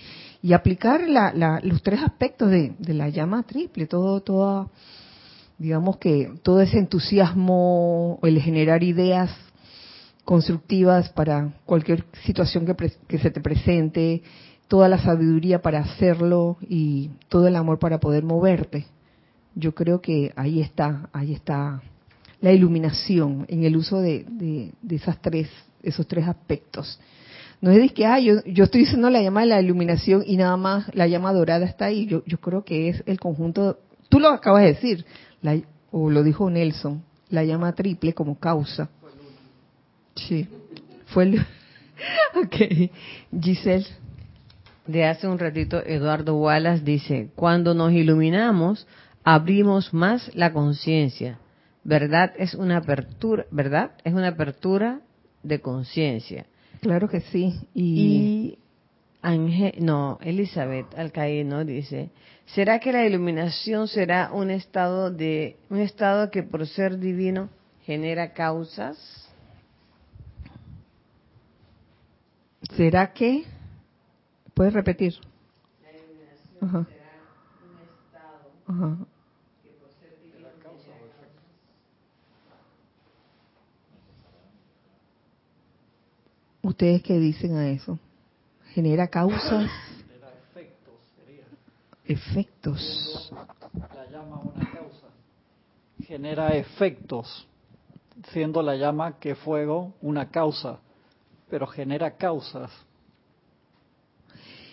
y 0.43 0.53
aplicar 0.53 1.09
la- 1.09 1.33
la- 1.35 1.61
los 1.65 1.83
tres 1.83 2.01
aspectos 2.03 2.51
de, 2.51 2.75
de 2.79 2.95
la 2.95 3.09
llama 3.09 3.43
triple, 3.43 3.87
todo, 3.87 4.21
toda, 4.21 4.69
digamos 5.61 5.99
que 5.99 6.33
todo 6.43 6.63
ese 6.63 6.79
entusiasmo, 6.79 8.19
el 8.23 8.41
generar 8.41 8.83
ideas 8.83 9.31
constructivas 10.25 11.11
para 11.11 11.53
cualquier 11.67 12.05
situación 12.25 12.65
que, 12.65 12.75
pre- 12.75 12.95
que 13.07 13.19
se 13.19 13.31
te 13.31 13.41
presente, 13.43 14.23
toda 14.69 14.89
la 14.89 14.99
sabiduría 14.99 15.61
para 15.61 15.81
hacerlo 15.81 16.57
y 16.63 17.11
todo 17.29 17.47
el 17.47 17.57
amor 17.57 17.79
para 17.79 18.01
poder 18.01 18.25
moverte. 18.25 18.87
Yo 19.55 19.75
creo 19.75 20.01
que 20.01 20.33
ahí 20.35 20.63
está, 20.63 21.11
ahí 21.13 21.35
está 21.35 21.83
la 22.41 22.53
iluminación 22.53 23.45
en 23.49 23.65
el 23.65 23.77
uso 23.77 24.01
de, 24.01 24.25
de, 24.31 24.97
esas 24.97 25.21
tres, 25.21 25.51
esos 25.83 26.07
tres 26.07 26.27
aspectos. 26.27 26.99
No 27.61 27.71
es 27.71 27.83
de 27.83 27.91
que, 27.91 28.07
ah, 28.07 28.19
yo, 28.19 28.43
yo 28.47 28.65
estoy 28.65 28.81
diciendo 28.83 29.11
la 29.11 29.21
llama 29.21 29.43
de 29.43 29.49
la 29.49 29.61
iluminación 29.61 30.23
y 30.27 30.39
nada 30.39 30.57
más 30.57 30.87
la 30.95 31.07
llama 31.07 31.35
dorada 31.35 31.67
está 31.67 31.85
ahí. 31.87 32.07
Yo, 32.07 32.23
yo 32.25 32.39
creo 32.39 32.65
que 32.65 32.89
es 32.89 33.03
el 33.05 33.21
conjunto, 33.21 33.79
tú 34.09 34.21
lo 34.21 34.29
acabas 34.31 34.63
de 34.63 34.69
decir, 34.69 35.05
o 35.91 36.11
lo 36.11 36.23
dijo 36.23 36.51
Nelson, 36.51 37.03
la 37.31 37.45
llama 37.45 37.75
triple 37.75 38.13
como 38.15 38.39
causa. 38.39 38.89
Sí, 40.15 40.49
fue 41.07 41.25
el... 41.25 41.41
ok, 42.45 42.91
Giselle. 43.41 43.87
De 44.87 45.05
hace 45.05 45.29
un 45.29 45.39
ratito, 45.39 45.85
Eduardo 45.85 46.37
Wallace 46.37 46.83
dice, 46.83 47.31
cuando 47.37 47.75
nos 47.75 47.93
iluminamos, 47.93 48.87
abrimos 49.23 49.95
más 49.95 50.35
la 50.35 50.53
conciencia. 50.53 51.39
¿Verdad? 51.85 52.33
Es 52.37 52.55
una 52.55 52.79
apertura, 52.79 53.47
¿verdad? 53.51 53.93
Es 54.05 54.13
una 54.13 54.29
apertura 54.29 55.01
de 55.43 55.61
conciencia. 55.61 56.47
Claro 56.81 57.09
que 57.09 57.21
sí. 57.21 57.61
Y, 57.75 58.59
no, 59.23 60.19
Elizabeth 60.23 60.95
Alcaíno 60.97 61.65
dice, 61.65 62.11
¿será 62.47 62.81
que 62.81 62.93
la 62.93 63.05
iluminación 63.05 63.87
será 63.87 64.31
un 64.33 64.51
estado 64.51 65.11
de 65.11 65.57
un 65.69 65.79
estado 65.81 66.31
que 66.31 66.43
por 66.43 66.67
ser 66.67 66.99
divino 66.99 67.51
genera 67.85 68.33
causas? 68.33 68.97
¿Será 72.77 73.13
que? 73.13 73.45
¿Puedes 74.55 74.73
repetir? 74.73 75.15
La 75.83 75.91
iluminación 75.91 76.87
será 76.87 77.11
un 77.63 77.79
estado 78.07 78.51
Ajá. 78.67 79.07
que 79.63 79.71
por 79.71 79.91
ser 80.01 80.19
divino 80.23 80.49
genera 80.49 80.63
causas. 80.63 80.95
¿Ustedes 86.63 87.03
qué 87.03 87.19
dicen 87.19 87.57
a 87.57 87.69
eso? 87.69 87.99
¿Genera 88.75 89.09
causas? 89.09 89.71
Genera 90.07 90.33
efectos, 90.51 90.95
sería. 91.17 91.45
Efectos. 92.05 93.33
La 93.95 94.07
llama 94.11 94.41
una 94.41 94.71
causa. 94.71 95.07
Genera 96.07 96.49
efectos, 96.57 97.47
siendo 98.33 98.63
la 98.63 98.77
llama 98.77 99.19
que 99.19 99.35
fuego 99.35 99.95
una 100.03 100.31
causa 100.31 100.81
pero 101.51 101.67
genera 101.67 102.13
causas. 102.13 102.71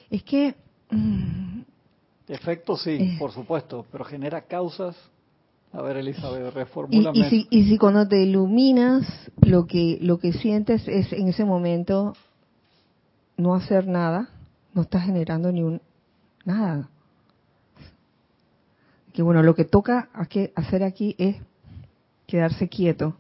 Es 0.10 0.24
que... 0.24 0.56
Mm, 0.92 1.62
Efectos 2.30 2.82
sí, 2.84 2.92
eh. 2.92 3.16
por 3.18 3.32
supuesto, 3.32 3.86
pero 3.92 4.04
genera 4.04 4.42
causas. 4.42 4.96
A 5.72 5.82
ver, 5.82 5.98
Elizabeth, 5.98 6.54
reformulame. 6.54 7.18
Y, 7.18 7.22
y, 7.22 7.30
si, 7.30 7.48
y 7.50 7.70
si 7.70 7.78
cuando 7.78 8.06
te 8.08 8.22
iluminas, 8.22 9.32
lo 9.42 9.66
que, 9.66 9.98
lo 10.02 10.18
que 10.20 10.34
sientes 10.34 10.86
es 10.88 11.12
en 11.14 11.30
ese 11.30 11.46
momento 11.46 12.14
no 13.38 13.56
hacer 13.56 13.88
nada, 13.88 14.30
no 14.74 14.82
estás 14.82 15.06
generando 15.06 15.52
ni 15.52 15.64
un 15.64 15.82
nada. 16.44 16.90
Que 19.14 19.22
bueno, 19.22 19.42
lo 19.42 19.56
que 19.56 19.66
toca 19.66 20.10
hacer 20.56 20.84
aquí 20.84 21.16
es 21.18 21.38
quedarse 22.28 22.68
quieto. 22.68 23.16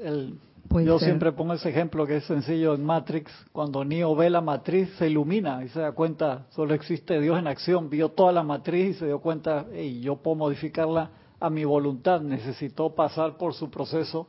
El, 0.00 0.38
yo 0.84 0.98
siempre 0.98 1.32
pongo 1.32 1.54
ese 1.54 1.70
ejemplo 1.70 2.06
que 2.06 2.16
es 2.16 2.24
sencillo 2.24 2.74
en 2.74 2.84
Matrix, 2.84 3.32
cuando 3.52 3.84
Neo 3.84 4.14
ve 4.14 4.28
la 4.28 4.40
matriz 4.40 4.90
se 4.98 5.08
ilumina 5.08 5.64
y 5.64 5.68
se 5.68 5.80
da 5.80 5.92
cuenta, 5.92 6.46
solo 6.50 6.74
existe 6.74 7.20
Dios 7.20 7.38
en 7.38 7.46
acción, 7.46 7.88
vio 7.88 8.10
toda 8.10 8.32
la 8.32 8.42
matriz 8.42 8.96
y 8.96 8.98
se 8.98 9.06
dio 9.06 9.20
cuenta, 9.20 9.66
hey, 9.72 10.00
yo 10.00 10.16
puedo 10.16 10.36
modificarla 10.36 11.10
a 11.40 11.48
mi 11.48 11.64
voluntad, 11.64 12.20
necesitó 12.20 12.94
pasar 12.94 13.36
por 13.38 13.54
su 13.54 13.70
proceso 13.70 14.28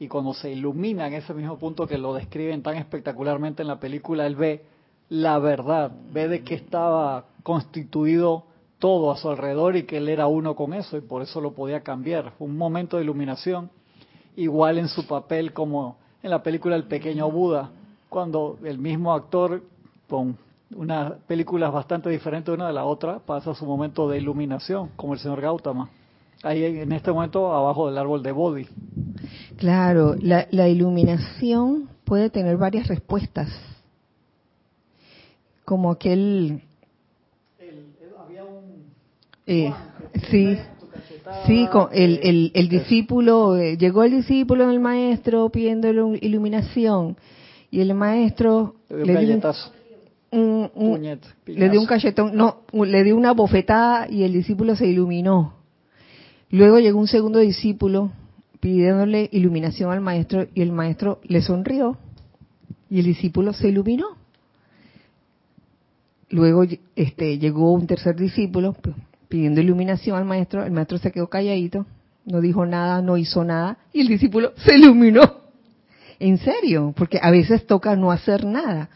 y 0.00 0.08
cuando 0.08 0.32
se 0.34 0.50
ilumina 0.50 1.06
en 1.08 1.14
ese 1.14 1.34
mismo 1.34 1.58
punto 1.58 1.86
que 1.86 1.98
lo 1.98 2.14
describen 2.14 2.62
tan 2.62 2.76
espectacularmente 2.76 3.62
en 3.62 3.68
la 3.68 3.80
película, 3.80 4.26
él 4.26 4.36
ve 4.36 4.64
la 5.08 5.38
verdad, 5.38 5.90
ve 6.12 6.28
de 6.28 6.44
que 6.44 6.54
estaba 6.54 7.24
constituido 7.42 8.44
todo 8.78 9.10
a 9.10 9.16
su 9.16 9.28
alrededor 9.28 9.76
y 9.76 9.84
que 9.84 9.96
él 9.96 10.08
era 10.08 10.26
uno 10.26 10.54
con 10.54 10.72
eso 10.74 10.96
y 10.96 11.00
por 11.00 11.22
eso 11.22 11.40
lo 11.40 11.52
podía 11.52 11.80
cambiar. 11.80 12.32
Fue 12.38 12.46
un 12.46 12.56
momento 12.56 12.96
de 12.96 13.02
iluminación 13.02 13.70
igual 14.36 14.78
en 14.78 14.88
su 14.88 15.06
papel 15.06 15.52
como 15.52 15.96
en 16.22 16.30
la 16.30 16.42
película 16.42 16.76
El 16.76 16.84
pequeño 16.84 17.30
Buda, 17.30 17.70
cuando 18.08 18.58
el 18.64 18.78
mismo 18.78 19.12
actor 19.12 19.62
con 20.08 20.36
una 20.74 21.16
película 21.26 21.70
bastante 21.70 22.10
diferente 22.10 22.50
una 22.50 22.68
de 22.68 22.72
la 22.72 22.84
otra 22.84 23.18
pasa 23.18 23.54
su 23.54 23.64
momento 23.64 24.08
de 24.08 24.18
iluminación, 24.18 24.90
como 24.96 25.14
el 25.14 25.18
señor 25.18 25.40
Gautama. 25.40 25.88
Ahí 26.42 26.64
en 26.64 26.92
este 26.92 27.10
momento 27.10 27.52
abajo 27.52 27.88
del 27.88 27.98
árbol 27.98 28.22
de 28.22 28.32
Bodhi. 28.32 28.68
Claro, 29.58 30.14
la, 30.20 30.46
la 30.50 30.68
iluminación 30.68 31.88
puede 32.04 32.30
tener 32.30 32.56
varias 32.56 32.86
respuestas. 32.86 33.48
Como 35.64 35.90
aquel... 35.90 36.62
había 38.18 38.44
un... 38.44 38.84
Eh, 39.46 39.72
sí, 40.30 40.56
Sí, 41.46 41.66
con 41.70 41.88
el, 41.92 42.20
el, 42.22 42.52
el 42.54 42.68
discípulo, 42.68 43.56
eh, 43.56 43.76
llegó 43.76 44.02
el 44.02 44.12
discípulo 44.12 44.64
en 44.64 44.70
el 44.70 44.80
maestro 44.80 45.50
pidiendo 45.50 45.88
iluminación 45.88 47.18
y 47.70 47.80
el 47.80 47.94
maestro 47.94 48.76
le 48.88 49.24
dio 49.26 49.40
un, 50.30 51.18
le 51.46 51.68
dio 51.68 51.80
un 51.80 51.86
cachetón, 51.86 52.34
no, 52.34 52.62
le 52.72 53.04
dio 53.04 53.14
una 53.14 53.32
bofetada 53.32 54.08
y 54.10 54.22
el 54.22 54.32
discípulo 54.32 54.74
se 54.74 54.86
iluminó. 54.86 55.54
Luego 56.50 56.78
llegó 56.78 56.98
un 56.98 57.08
segundo 57.08 57.40
discípulo 57.40 58.10
pidiéndole 58.60 59.28
iluminación 59.32 59.90
al 59.90 60.00
maestro 60.00 60.46
y 60.54 60.62
el 60.62 60.72
maestro 60.72 61.20
le 61.24 61.42
sonrió 61.42 61.96
y 62.90 63.00
el 63.00 63.06
discípulo 63.06 63.52
se 63.52 63.68
iluminó. 63.68 64.16
Luego 66.30 66.64
este, 66.96 67.38
llegó 67.38 67.72
un 67.72 67.86
tercer 67.86 68.16
discípulo 68.16 68.76
pidiendo 69.28 69.60
iluminación 69.60 70.16
al 70.16 70.24
maestro, 70.24 70.64
el 70.64 70.72
maestro 70.72 70.98
se 70.98 71.12
quedó 71.12 71.28
calladito, 71.28 71.86
no 72.24 72.40
dijo 72.40 72.66
nada, 72.66 73.00
no 73.00 73.16
hizo 73.16 73.44
nada, 73.44 73.78
y 73.92 74.00
el 74.00 74.08
discípulo 74.08 74.52
se 74.56 74.76
iluminó. 74.76 75.22
En 76.18 76.36
serio, 76.38 76.92
porque 76.96 77.18
a 77.22 77.30
veces 77.30 77.66
toca 77.66 77.94
no 77.94 78.10
hacer 78.10 78.44
nada. 78.44 78.90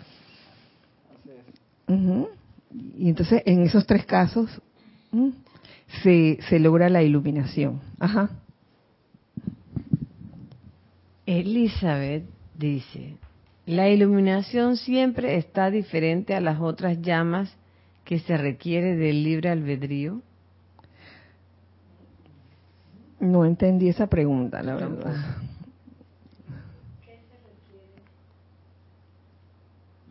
Y 2.98 3.08
entonces 3.08 3.42
en 3.46 3.62
esos 3.62 3.86
tres 3.86 4.04
casos 4.06 4.50
se, 6.02 6.38
se 6.48 6.58
logra 6.58 6.88
la 6.88 7.02
iluminación. 7.02 7.80
Ajá. 7.98 8.30
Elizabeth 11.26 12.24
dice, 12.56 13.16
la 13.66 13.88
iluminación 13.88 14.76
siempre 14.76 15.36
está 15.36 15.70
diferente 15.70 16.34
a 16.34 16.40
las 16.40 16.60
otras 16.60 17.00
llamas 17.00 17.56
que 18.04 18.18
se 18.18 18.36
requiere 18.36 18.96
del 18.96 19.22
libre 19.22 19.50
albedrío? 19.50 20.20
No 23.20 23.44
entendí 23.44 23.88
esa 23.88 24.08
pregunta, 24.08 24.62
la 24.62 24.74
verdad. 24.74 25.14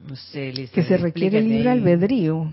No 0.07 0.15
sé, 0.15 0.53
que 0.73 0.83
se 0.83 0.97
requiere 0.97 1.41
libre 1.41 1.69
albedrío. 1.69 2.49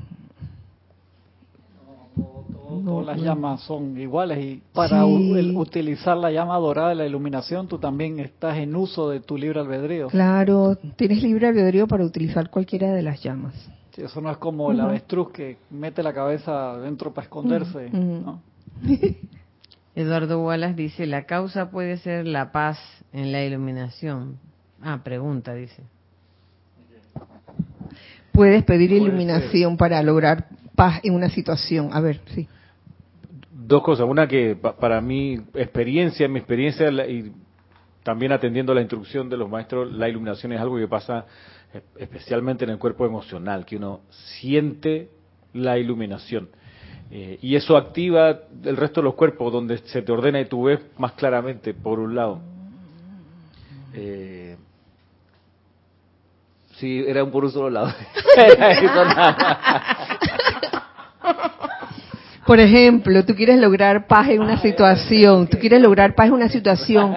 Todas 2.84 3.06
las 3.06 3.20
llamas 3.20 3.60
son 3.62 3.98
iguales 3.98 4.38
y 4.38 4.62
para 4.72 5.04
utilizar 5.06 6.16
la 6.16 6.30
llama 6.30 6.56
dorada 6.58 6.90
de 6.90 6.94
la 6.96 7.06
iluminación 7.06 7.68
tú 7.68 7.78
también 7.78 8.18
estás 8.20 8.58
en 8.58 8.76
uso 8.76 9.10
de 9.10 9.20
tu 9.20 9.36
libre 9.36 9.60
albedrío. 9.60 10.08
Claro, 10.08 10.76
tienes 10.96 11.22
libre 11.22 11.48
albedrío 11.48 11.86
para 11.86 12.04
utilizar 12.04 12.50
cualquiera 12.50 12.92
de 12.92 13.02
las 13.02 13.22
llamas 13.22 13.54
eso 14.04 14.20
no 14.20 14.30
es 14.30 14.38
como 14.38 14.70
el 14.70 14.80
avestruz 14.80 15.30
que 15.32 15.58
mete 15.70 16.02
la 16.02 16.12
cabeza 16.12 16.78
dentro 16.78 17.12
para 17.12 17.24
esconderse. 17.24 17.90
Eduardo 19.94 20.44
Wallace 20.44 20.74
dice, 20.74 21.06
la 21.06 21.24
causa 21.24 21.70
puede 21.70 21.96
ser 21.98 22.26
la 22.26 22.52
paz 22.52 22.78
en 23.12 23.32
la 23.32 23.44
iluminación. 23.44 24.38
Ah, 24.80 25.00
pregunta, 25.02 25.54
dice. 25.54 25.82
Puedes 28.30 28.62
pedir 28.62 28.92
iluminación 28.92 29.76
para 29.76 30.00
lograr 30.02 30.46
paz 30.76 31.00
en 31.02 31.14
una 31.14 31.28
situación. 31.30 31.90
A 31.92 32.00
ver, 32.00 32.20
sí. 32.32 32.46
Dos 33.68 33.82
cosas. 33.82 34.06
Una 34.08 34.26
que 34.26 34.56
para 34.56 35.02
mi 35.02 35.34
experiencia, 35.52 36.26
mi 36.26 36.38
experiencia 36.38 36.88
y 37.06 37.30
también 38.02 38.32
atendiendo 38.32 38.72
la 38.72 38.80
instrucción 38.80 39.28
de 39.28 39.36
los 39.36 39.50
maestros, 39.50 39.92
la 39.92 40.08
iluminación 40.08 40.52
es 40.52 40.60
algo 40.60 40.78
que 40.78 40.88
pasa 40.88 41.26
especialmente 41.98 42.64
en 42.64 42.70
el 42.70 42.78
cuerpo 42.78 43.04
emocional, 43.04 43.66
que 43.66 43.76
uno 43.76 44.00
siente 44.08 45.10
la 45.52 45.76
iluminación. 45.76 46.48
Eh, 47.10 47.38
y 47.42 47.56
eso 47.56 47.76
activa 47.76 48.38
el 48.64 48.76
resto 48.78 49.02
de 49.02 49.04
los 49.04 49.14
cuerpos, 49.14 49.52
donde 49.52 49.76
se 49.76 50.00
te 50.00 50.12
ordena 50.12 50.40
y 50.40 50.46
tú 50.46 50.62
ves 50.62 50.80
más 50.96 51.12
claramente, 51.12 51.74
por 51.74 52.00
un 52.00 52.14
lado. 52.14 52.40
Eh, 53.92 54.56
Sí, 56.78 57.04
era 57.04 57.24
un 57.24 57.32
por 57.32 57.44
un 57.44 57.50
solo 57.50 57.70
lado. 57.70 57.88
Por 62.48 62.60
ejemplo, 62.60 63.26
tú 63.26 63.34
quieres 63.34 63.60
lograr 63.60 64.06
paz 64.06 64.30
en 64.30 64.40
una 64.40 64.58
situación, 64.58 65.48
tú 65.48 65.58
quieres 65.58 65.82
lograr 65.82 66.14
paz 66.14 66.28
en 66.28 66.32
una 66.32 66.48
situación, 66.48 67.14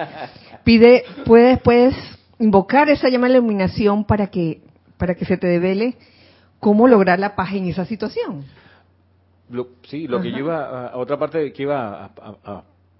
pide, 0.62 1.04
puedes, 1.24 1.58
puedes 1.62 1.94
invocar 2.38 2.90
esa 2.90 3.08
llama 3.08 3.28
de 3.28 3.36
iluminación 3.36 4.04
para 4.04 4.26
que, 4.26 4.60
para 4.98 5.14
que 5.14 5.24
se 5.24 5.38
te 5.38 5.46
devele 5.46 5.96
cómo 6.60 6.86
lograr 6.86 7.18
la 7.18 7.34
paz 7.34 7.54
en 7.54 7.64
esa 7.64 7.86
situación. 7.86 8.44
sí, 9.84 10.06
lo 10.06 10.20
que 10.20 10.32
yo 10.32 10.36
iba, 10.36 10.88
a, 10.88 10.98
otra 10.98 11.18
parte 11.18 11.50
que 11.50 11.62
iba 11.62 12.10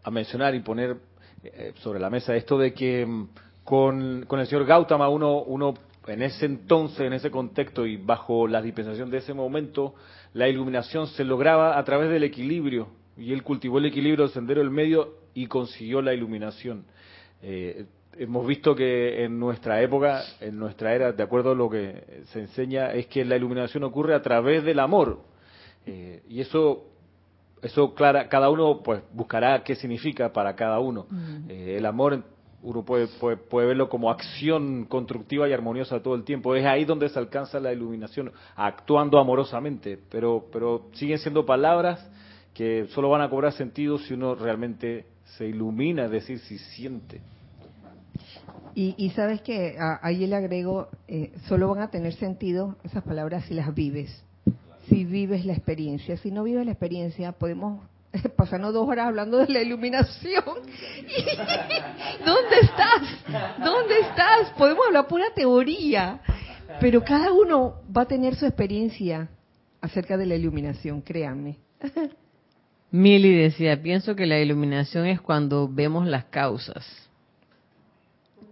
a, 0.02 0.10
mencionar 0.10 0.54
y 0.54 0.60
poner 0.60 0.96
eh, 1.44 1.74
sobre 1.82 2.00
la 2.00 2.08
mesa, 2.08 2.34
esto 2.34 2.56
de 2.56 2.72
que 2.72 3.04
mm, 3.04 3.28
con, 3.62 4.24
con 4.26 4.40
el 4.40 4.46
señor 4.46 4.64
Gautama 4.64 5.10
uno, 5.10 5.42
uno 5.42 5.74
en 6.06 6.22
ese 6.22 6.46
entonces, 6.46 7.00
en 7.00 7.12
ese 7.12 7.30
contexto 7.30 7.86
y 7.86 7.98
bajo 7.98 8.48
la 8.48 8.62
dispensación 8.62 9.10
de 9.10 9.18
ese 9.18 9.34
momento, 9.34 9.94
la 10.34 10.48
iluminación 10.48 11.06
se 11.08 11.24
lograba 11.24 11.78
a 11.78 11.84
través 11.84 12.10
del 12.10 12.24
equilibrio 12.24 12.88
y 13.16 13.32
él 13.32 13.42
cultivó 13.42 13.78
el 13.78 13.86
equilibrio 13.86 14.24
del 14.24 14.34
sendero 14.34 14.60
del 14.60 14.70
medio 14.70 15.16
y 15.34 15.46
consiguió 15.46 16.00
la 16.00 16.14
iluminación. 16.14 16.84
Eh, 17.42 17.86
hemos 18.16 18.46
visto 18.46 18.74
que 18.74 19.24
en 19.24 19.38
nuestra 19.38 19.82
época, 19.82 20.22
en 20.40 20.58
nuestra 20.58 20.94
era, 20.94 21.12
de 21.12 21.22
acuerdo 21.22 21.52
a 21.52 21.54
lo 21.54 21.68
que 21.68 22.22
se 22.32 22.40
enseña, 22.40 22.92
es 22.92 23.06
que 23.06 23.24
la 23.24 23.36
iluminación 23.36 23.84
ocurre 23.84 24.14
a 24.14 24.22
través 24.22 24.64
del 24.64 24.78
amor. 24.78 25.20
Eh, 25.84 26.22
y 26.28 26.40
eso, 26.40 26.86
eso 27.60 27.94
clara, 27.94 28.28
cada 28.28 28.50
uno 28.50 28.82
pues 28.82 29.02
buscará 29.12 29.62
qué 29.64 29.74
significa 29.74 30.32
para 30.32 30.54
cada 30.54 30.78
uno. 30.78 31.06
Eh, 31.48 31.76
el 31.78 31.86
amor 31.86 32.22
uno 32.62 32.84
puede, 32.84 33.08
puede, 33.08 33.66
verlo 33.66 33.88
como 33.88 34.10
acción 34.10 34.84
constructiva 34.84 35.48
y 35.48 35.52
armoniosa 35.52 36.02
todo 36.02 36.14
el 36.14 36.24
tiempo. 36.24 36.54
Es 36.54 36.64
ahí 36.64 36.84
donde 36.84 37.08
se 37.08 37.18
alcanza 37.18 37.58
la 37.58 37.72
iluminación, 37.72 38.32
actuando 38.54 39.18
amorosamente, 39.18 39.98
pero, 40.10 40.46
pero 40.52 40.86
siguen 40.92 41.18
siendo 41.18 41.44
palabras 41.44 42.08
que 42.54 42.86
solo 42.90 43.08
van 43.10 43.22
a 43.22 43.30
cobrar 43.30 43.52
sentido 43.52 43.98
si 43.98 44.14
uno 44.14 44.34
realmente 44.34 45.06
se 45.36 45.46
ilumina, 45.46 46.04
es 46.04 46.10
decir, 46.10 46.38
si 46.40 46.58
siente. 46.58 47.20
Y, 48.74 49.10
sabes 49.10 49.42
que 49.42 49.76
ahí 50.00 50.26
le 50.26 50.34
agrego, 50.34 50.88
eh, 51.06 51.32
solo 51.46 51.68
van 51.68 51.82
a 51.82 51.90
tener 51.90 52.14
sentido 52.14 52.76
esas 52.84 53.02
palabras 53.02 53.44
si 53.44 53.52
las 53.52 53.74
vives, 53.74 54.24
si 54.88 55.04
vives 55.04 55.44
la 55.44 55.52
experiencia. 55.52 56.16
Si 56.16 56.30
no 56.30 56.42
vives 56.42 56.64
la 56.64 56.72
experiencia, 56.72 57.32
podemos 57.32 57.82
pasando 58.36 58.72
dos 58.72 58.88
horas 58.88 59.06
hablando 59.06 59.38
de 59.38 59.48
la 59.48 59.60
iluminación. 59.60 60.44
¿Dónde 62.24 62.56
estás? 62.60 63.58
¿Dónde 63.58 64.00
estás? 64.00 64.50
Podemos 64.56 64.86
hablar 64.86 65.06
pura 65.06 65.26
teoría, 65.34 66.20
pero 66.80 67.02
cada 67.02 67.32
uno 67.32 67.82
va 67.94 68.02
a 68.02 68.06
tener 68.06 68.34
su 68.34 68.46
experiencia 68.46 69.28
acerca 69.80 70.16
de 70.16 70.26
la 70.26 70.34
iluminación, 70.34 71.00
créanme. 71.00 71.58
Mili 72.90 73.34
decía, 73.34 73.82
pienso 73.82 74.14
que 74.14 74.26
la 74.26 74.38
iluminación 74.38 75.06
es 75.06 75.20
cuando 75.20 75.66
vemos 75.66 76.06
las 76.06 76.26
causas. 76.26 76.86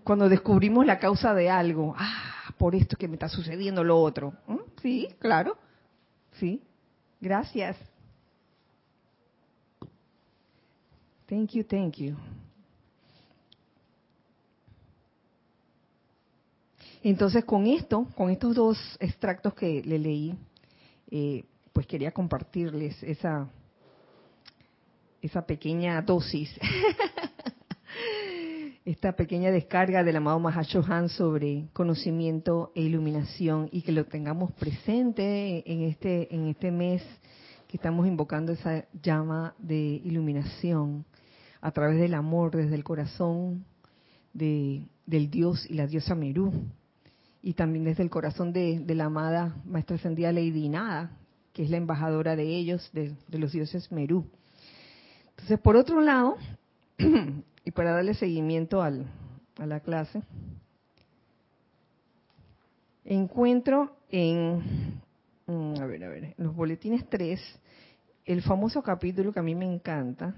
Cuando 0.03 0.31
descubrimos 0.31 0.87
la 0.87 0.99
causa 0.99 1.35
de 1.35 1.51
algo, 1.51 1.95
ah, 1.99 2.55
por 2.57 2.75
esto 2.75 2.97
que 2.97 3.07
me 3.07 3.15
está 3.15 3.29
sucediendo 3.29 3.85
lo 3.85 4.01
otro. 4.01 4.33
¿Mm? 4.47 4.57
Sí, 4.81 5.09
claro. 5.19 5.59
Sí. 6.33 6.63
Gracias. 7.21 7.77
Thank 11.31 11.51
you, 11.53 11.62
thank 11.62 11.95
you. 11.99 12.16
Entonces, 17.05 17.45
con 17.45 17.68
esto, 17.68 18.09
con 18.16 18.31
estos 18.31 18.57
dos 18.57 18.97
extractos 18.99 19.55
que 19.55 19.81
le 19.85 20.01
leí, 20.01 20.35
eh, 21.09 21.45
pues 21.72 21.87
quería 21.87 22.11
compartirles 22.11 23.01
esa, 23.05 23.49
esa 25.22 25.47
pequeña 25.47 26.03
dosis, 26.03 26.51
esta 28.85 29.12
pequeña 29.12 29.53
descarga 29.53 30.03
del 30.03 30.16
amado 30.16 30.41
Mahashohan 30.41 31.09
sobre 31.09 31.68
conocimiento 31.72 32.72
e 32.74 32.83
iluminación 32.83 33.68
y 33.70 33.83
que 33.83 33.93
lo 33.93 34.05
tengamos 34.05 34.51
presente 34.55 35.62
en 35.64 35.83
este, 35.83 36.35
en 36.35 36.49
este 36.49 36.72
mes 36.72 37.05
que 37.68 37.76
estamos 37.76 38.09
invocando 38.09 38.51
esa 38.51 38.85
llama 39.01 39.55
de 39.61 39.76
iluminación 39.76 41.07
a 41.61 41.71
través 41.73 41.99
del 41.99 42.15
amor 42.15 42.57
desde 42.57 42.75
el 42.75 42.85
corazón 42.85 43.65
de, 44.33 44.87
del 45.07 45.31
Dios 45.31 45.67
y 45.69 45.75
la 45.75 45.87
diosa 45.87 46.15
Merú, 46.15 46.53
y 47.43 47.55
también 47.55 47.85
desde 47.85 48.03
el 48.03 48.11
corazón 48.11 48.53
de, 48.53 48.83
la 48.95 49.07
amada 49.07 49.57
Maestra 49.65 49.97
Ascendida 49.97 50.33
Lady 50.33 50.69
Nada, 50.69 51.11
que 51.53 51.65
es 51.65 51.71
la 51.71 51.79
embajadora 51.79 52.37
de 52.37 52.45
ellos, 52.45 52.91
de, 52.93 53.15
los 53.31 53.53
dioses 53.53 53.91
Merú. 53.91 54.25
Entonces, 55.31 55.59
por 55.59 55.77
otro 55.77 56.01
lado, 56.01 56.37
y 57.65 57.71
para 57.71 57.93
darle 57.93 58.15
seguimiento 58.15 58.83
al, 58.83 59.07
a 59.59 59.67
la 59.67 59.81
clase, 59.81 60.23
encuentro 63.05 63.97
en, 64.11 65.01
mm, 65.47 65.75
a 65.81 65.87
ver, 65.87 66.05
a 66.05 66.09
ver, 66.09 66.25
en 66.25 66.45
los 66.45 66.55
boletines 66.55 67.09
3, 67.09 67.41
el 68.27 68.43
famoso 68.43 68.83
capítulo 68.83 69.33
que 69.33 69.41
a 69.41 69.43
mí 69.43 69.55
me 69.55 69.65
encanta, 69.65 70.35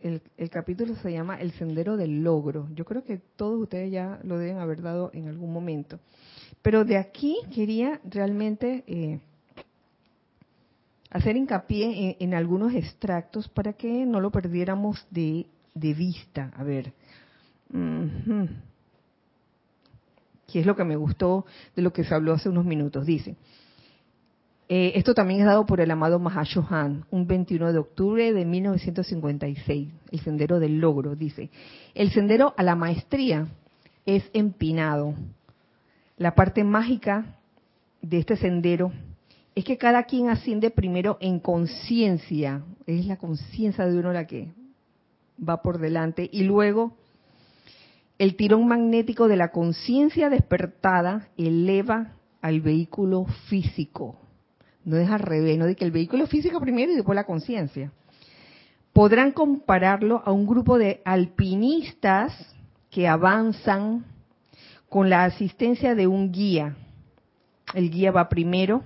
el, 0.00 0.50
capítulo 0.50 0.94
se 0.96 1.12
llama 1.12 1.40
El 1.40 1.52
Sendero 1.52 1.96
del 1.96 2.22
Logro. 2.22 2.68
Yo 2.74 2.84
creo 2.84 3.04
que 3.04 3.18
todos 3.36 3.60
ustedes 3.60 3.90
ya 3.90 4.20
lo 4.22 4.38
deben 4.38 4.58
haber 4.58 4.82
dado 4.82 5.10
en 5.12 5.28
algún 5.28 5.52
momento. 5.52 5.98
Pero 6.62 6.84
de 6.84 6.96
aquí 6.96 7.36
quería 7.54 8.00
realmente 8.04 8.84
eh, 8.86 9.20
hacer 11.10 11.36
hincapié 11.36 12.16
en, 12.20 12.34
algunos 12.34 12.74
extractos 12.74 13.48
para 13.48 13.72
que 13.72 14.06
no 14.06 14.20
lo 14.20 14.30
perdiéramos 14.30 15.06
de, 15.10 15.46
vista. 15.74 16.52
A 16.56 16.64
ver. 16.64 16.92
¿Qué 20.52 20.60
es 20.60 20.66
lo 20.66 20.74
que 20.74 20.84
me 20.84 20.96
gustó 20.96 21.46
de 21.76 21.82
lo 21.82 21.92
que 21.92 22.04
se 22.04 22.14
habló 22.14 22.34
hace 22.34 22.48
unos 22.48 22.64
minutos? 22.64 23.06
Dice. 23.06 23.36
Eh, 24.72 24.92
esto 24.94 25.14
también 25.14 25.40
es 25.40 25.46
dado 25.46 25.66
por 25.66 25.80
el 25.80 25.90
amado 25.90 26.20
Mahashohan, 26.20 27.04
un 27.10 27.26
21 27.26 27.72
de 27.72 27.80
octubre 27.80 28.32
de 28.32 28.44
1956, 28.44 29.88
el 30.12 30.20
sendero 30.20 30.60
del 30.60 30.78
logro, 30.78 31.16
dice. 31.16 31.50
El 31.92 32.12
sendero 32.12 32.54
a 32.56 32.62
la 32.62 32.76
maestría 32.76 33.48
es 34.06 34.22
empinado. 34.32 35.14
La 36.18 36.36
parte 36.36 36.62
mágica 36.62 37.36
de 38.00 38.18
este 38.18 38.36
sendero 38.36 38.92
es 39.56 39.64
que 39.64 39.76
cada 39.76 40.04
quien 40.04 40.28
asciende 40.28 40.70
primero 40.70 41.18
en 41.20 41.40
conciencia, 41.40 42.62
es 42.86 43.06
la 43.06 43.16
conciencia 43.16 43.86
de 43.86 43.98
uno 43.98 44.12
la 44.12 44.28
que 44.28 44.52
va 45.36 45.62
por 45.62 45.78
delante, 45.78 46.30
y 46.30 46.44
luego 46.44 46.92
el 48.18 48.36
tirón 48.36 48.68
magnético 48.68 49.26
de 49.26 49.36
la 49.36 49.50
conciencia 49.50 50.30
despertada 50.30 51.26
eleva 51.36 52.12
al 52.40 52.60
vehículo 52.60 53.26
físico 53.48 54.14
no 54.84 54.96
es 54.96 55.10
al 55.10 55.20
revés, 55.20 55.58
no 55.58 55.66
de 55.66 55.76
que 55.76 55.84
el 55.84 55.90
vehículo 55.90 56.26
físico 56.26 56.60
primero 56.60 56.92
y 56.92 56.96
después 56.96 57.16
la 57.16 57.24
conciencia. 57.24 57.92
Podrán 58.92 59.32
compararlo 59.32 60.22
a 60.24 60.32
un 60.32 60.46
grupo 60.46 60.78
de 60.78 61.00
alpinistas 61.04 62.32
que 62.90 63.06
avanzan 63.06 64.04
con 64.88 65.08
la 65.08 65.24
asistencia 65.24 65.94
de 65.94 66.06
un 66.06 66.32
guía. 66.32 66.76
El 67.74 67.90
guía 67.90 68.10
va 68.10 68.28
primero, 68.28 68.82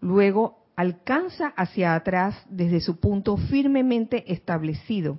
luego 0.00 0.58
alcanza 0.76 1.48
hacia 1.56 1.94
atrás 1.94 2.36
desde 2.48 2.80
su 2.80 3.00
punto 3.00 3.36
firmemente 3.36 4.30
establecido 4.32 5.18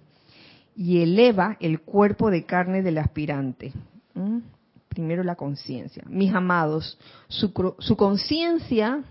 y 0.76 1.02
eleva 1.02 1.58
el 1.60 1.82
cuerpo 1.82 2.30
de 2.30 2.46
carne 2.46 2.82
del 2.84 3.00
aspirante. 3.00 3.74
¿Mm? 4.14 4.40
Primero 4.88 5.24
la 5.24 5.36
conciencia. 5.36 6.04
Mis 6.08 6.34
amados, 6.34 7.00
su, 7.28 7.52
su 7.80 7.96
conciencia 7.96 9.04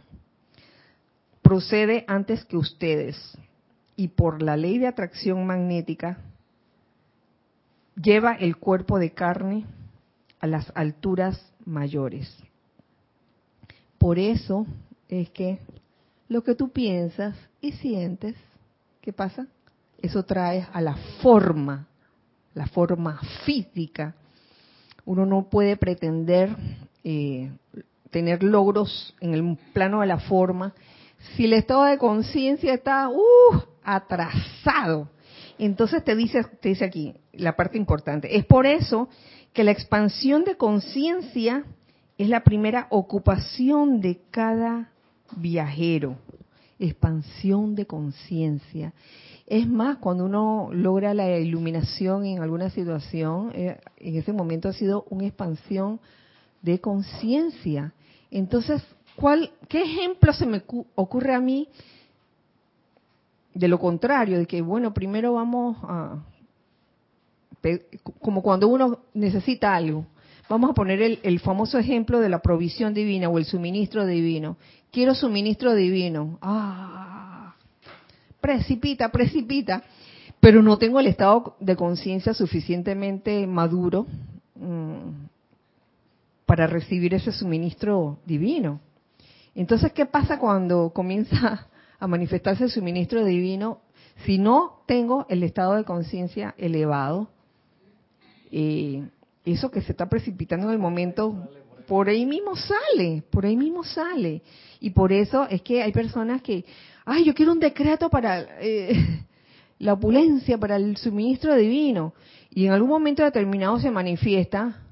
procede 1.50 2.04
antes 2.06 2.44
que 2.44 2.56
ustedes 2.56 3.16
y 3.96 4.06
por 4.06 4.40
la 4.40 4.56
ley 4.56 4.78
de 4.78 4.86
atracción 4.86 5.44
magnética 5.44 6.18
lleva 8.00 8.34
el 8.34 8.56
cuerpo 8.56 9.00
de 9.00 9.10
carne 9.10 9.64
a 10.38 10.46
las 10.46 10.70
alturas 10.76 11.52
mayores. 11.64 12.32
Por 13.98 14.20
eso 14.20 14.64
es 15.08 15.28
que 15.30 15.58
lo 16.28 16.44
que 16.44 16.54
tú 16.54 16.68
piensas 16.68 17.34
y 17.60 17.72
sientes, 17.72 18.36
¿qué 19.00 19.12
pasa? 19.12 19.48
Eso 20.00 20.22
trae 20.22 20.68
a 20.72 20.80
la 20.80 20.94
forma, 21.20 21.88
la 22.54 22.68
forma 22.68 23.20
física. 23.44 24.14
Uno 25.04 25.26
no 25.26 25.50
puede 25.50 25.76
pretender 25.76 26.56
eh, 27.02 27.50
tener 28.10 28.44
logros 28.44 29.16
en 29.18 29.34
el 29.34 29.58
plano 29.72 30.02
de 30.02 30.06
la 30.06 30.20
forma 30.20 30.74
si 31.36 31.44
el 31.44 31.52
estado 31.52 31.84
de 31.84 31.98
conciencia 31.98 32.74
está 32.74 33.08
uh, 33.08 33.62
atrasado. 33.82 35.08
Entonces 35.58 36.02
te 36.04 36.16
dice, 36.16 36.42
te 36.60 36.70
dice 36.70 36.84
aquí 36.84 37.14
la 37.32 37.56
parte 37.56 37.76
importante. 37.76 38.36
Es 38.36 38.44
por 38.46 38.66
eso 38.66 39.08
que 39.52 39.64
la 39.64 39.72
expansión 39.72 40.44
de 40.44 40.56
conciencia 40.56 41.64
es 42.16 42.28
la 42.28 42.44
primera 42.44 42.86
ocupación 42.90 44.00
de 44.00 44.20
cada 44.30 44.90
viajero, 45.36 46.16
expansión 46.78 47.74
de 47.74 47.86
conciencia. 47.86 48.92
Es 49.46 49.66
más, 49.68 49.98
cuando 49.98 50.26
uno 50.26 50.70
logra 50.72 51.12
la 51.12 51.38
iluminación 51.38 52.24
en 52.24 52.40
alguna 52.40 52.70
situación, 52.70 53.50
eh, 53.54 53.80
en 53.96 54.16
ese 54.16 54.32
momento 54.32 54.68
ha 54.68 54.72
sido 54.72 55.04
una 55.10 55.26
expansión 55.26 56.00
de 56.62 56.80
conciencia. 56.80 57.92
Entonces, 58.30 58.82
¿cuál, 59.16 59.50
¿qué 59.68 59.82
ejemplo 59.82 60.32
se 60.32 60.46
me 60.46 60.62
ocurre 60.94 61.34
a 61.34 61.40
mí 61.40 61.68
de 63.54 63.68
lo 63.68 63.78
contrario? 63.78 64.38
De 64.38 64.46
que, 64.46 64.62
bueno, 64.62 64.92
primero 64.94 65.34
vamos 65.34 65.76
a, 65.82 66.18
como 68.20 68.42
cuando 68.42 68.68
uno 68.68 69.00
necesita 69.14 69.74
algo. 69.74 70.06
Vamos 70.48 70.70
a 70.70 70.74
poner 70.74 71.20
el, 71.22 71.38
famoso 71.38 71.78
ejemplo 71.78 72.18
de 72.18 72.28
la 72.28 72.40
provisión 72.40 72.92
divina 72.92 73.28
o 73.28 73.38
el 73.38 73.44
suministro 73.44 74.04
divino. 74.04 74.56
Quiero 74.90 75.14
suministro 75.14 75.74
divino. 75.74 76.38
Ah, 76.42 77.54
precipita, 78.40 79.10
precipita, 79.10 79.84
pero 80.40 80.60
no 80.60 80.76
tengo 80.76 80.98
el 80.98 81.06
estado 81.06 81.54
de 81.60 81.76
conciencia 81.76 82.34
suficientemente 82.34 83.46
maduro 83.46 84.06
mm, 84.56 85.26
para 86.46 86.66
recibir 86.66 87.14
ese 87.14 87.30
suministro 87.30 88.18
divino. 88.26 88.80
Entonces, 89.54 89.92
¿qué 89.92 90.06
pasa 90.06 90.38
cuando 90.38 90.90
comienza 90.90 91.68
a 91.98 92.06
manifestarse 92.06 92.64
el 92.64 92.70
suministro 92.70 93.24
divino 93.24 93.80
si 94.24 94.38
no 94.38 94.82
tengo 94.86 95.26
el 95.28 95.42
estado 95.42 95.74
de 95.74 95.84
conciencia 95.84 96.54
elevado? 96.58 97.28
Eso 99.44 99.70
que 99.70 99.82
se 99.82 99.92
está 99.92 100.08
precipitando 100.08 100.66
en 100.66 100.72
el 100.72 100.78
momento, 100.78 101.48
por 101.86 102.08
ahí 102.08 102.26
mismo 102.26 102.56
sale, 102.56 103.22
por 103.30 103.46
ahí 103.46 103.56
mismo 103.56 103.84
sale. 103.84 104.42
Y 104.80 104.90
por 104.90 105.12
eso 105.12 105.46
es 105.48 105.62
que 105.62 105.82
hay 105.82 105.92
personas 105.92 106.42
que 106.42 106.64
ay, 107.10 107.24
yo 107.24 107.34
quiero 107.34 107.52
un 107.52 107.60
decreto 107.60 108.08
para 108.08 108.46
eh, 108.60 109.24
la 109.78 109.94
opulencia, 109.94 110.58
para 110.58 110.76
el 110.76 110.96
suministro 110.96 111.56
divino. 111.56 112.14
Y 112.50 112.66
en 112.66 112.72
algún 112.72 112.90
momento 112.90 113.24
determinado 113.24 113.78
se 113.78 113.90
manifiesta 113.90 114.82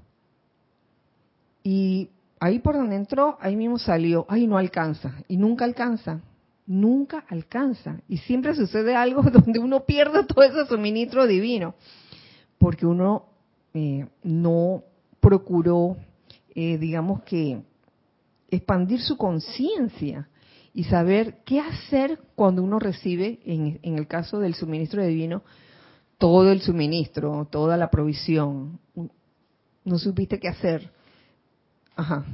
y 1.62 2.08
ahí 2.40 2.58
por 2.58 2.74
donde 2.76 2.96
entró, 2.96 3.38
ahí 3.40 3.56
mismo 3.56 3.78
salió, 3.78 4.26
ay, 4.28 4.46
no 4.46 4.58
alcanza. 4.58 5.14
Y 5.28 5.36
nunca 5.36 5.64
alcanza, 5.64 6.20
nunca 6.66 7.24
alcanza. 7.28 8.00
Y 8.08 8.18
siempre 8.18 8.54
sucede 8.54 8.94
algo 8.94 9.22
donde 9.30 9.58
uno 9.58 9.84
pierde 9.84 10.24
todo 10.24 10.42
ese 10.42 10.66
suministro 10.66 11.26
divino, 11.26 11.74
porque 12.58 12.86
uno 12.86 13.26
eh, 13.74 14.06
no 14.22 14.82
procuró, 15.20 15.96
eh, 16.54 16.78
digamos 16.78 17.22
que, 17.22 17.62
expandir 18.50 19.00
su 19.00 19.16
conciencia 19.16 20.28
y 20.72 20.84
saber 20.84 21.38
qué 21.44 21.60
hacer 21.60 22.18
cuando 22.34 22.62
uno 22.62 22.78
recibe, 22.78 23.40
en, 23.44 23.78
el 23.82 24.06
caso 24.06 24.38
del 24.38 24.54
suministro 24.54 25.04
divino, 25.04 25.42
todo 26.18 26.50
el 26.50 26.62
suministro, 26.62 27.46
toda 27.50 27.76
la 27.76 27.90
provisión. 27.90 28.78
No 29.84 29.98
supiste 29.98 30.38
qué 30.38 30.48
hacer. 30.48 30.90
Ajá. 31.98 32.24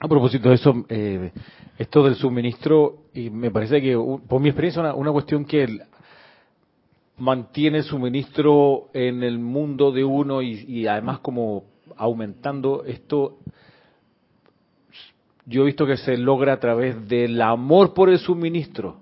A 0.00 0.08
propósito 0.08 0.48
de 0.48 0.56
eso, 0.56 0.84
eh, 0.88 1.30
esto 1.78 2.02
del 2.02 2.16
suministro, 2.16 3.04
y 3.14 3.30
me 3.30 3.52
parece 3.52 3.80
que, 3.80 3.96
por 4.28 4.40
mi 4.40 4.48
experiencia, 4.48 4.82
una, 4.82 4.94
una 4.94 5.12
cuestión 5.12 5.44
que 5.44 5.78
mantiene 7.18 7.84
suministro 7.84 8.88
en 8.92 9.22
el 9.22 9.38
mundo 9.38 9.92
de 9.92 10.02
uno 10.02 10.42
y, 10.42 10.86
además 10.88 11.20
como 11.20 11.64
aumentando 11.96 12.84
esto 12.84 13.38
yo 15.46 15.62
he 15.62 15.66
visto 15.66 15.86
que 15.86 15.96
se 15.96 16.16
logra 16.16 16.54
a 16.54 16.60
través 16.60 17.08
del 17.08 17.40
amor 17.40 17.94
por 17.94 18.10
el 18.10 18.18
suministro. 18.18 18.96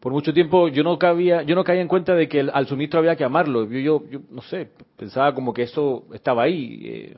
Por 0.00 0.12
mucho 0.12 0.34
tiempo 0.34 0.68
yo 0.68 0.84
no 0.84 0.98
cabía, 0.98 1.42
yo 1.42 1.54
no 1.54 1.64
caía 1.64 1.80
en 1.80 1.88
cuenta 1.88 2.14
de 2.14 2.28
que 2.28 2.40
al 2.40 2.66
suministro 2.66 3.00
había 3.00 3.16
que 3.16 3.24
amarlo. 3.24 3.64
Yo, 3.64 4.04
yo, 4.06 4.20
no 4.30 4.42
sé, 4.42 4.68
pensaba 4.98 5.34
como 5.34 5.54
que 5.54 5.62
eso 5.62 6.04
estaba 6.12 6.42
ahí. 6.42 6.82
Eh, 6.84 7.16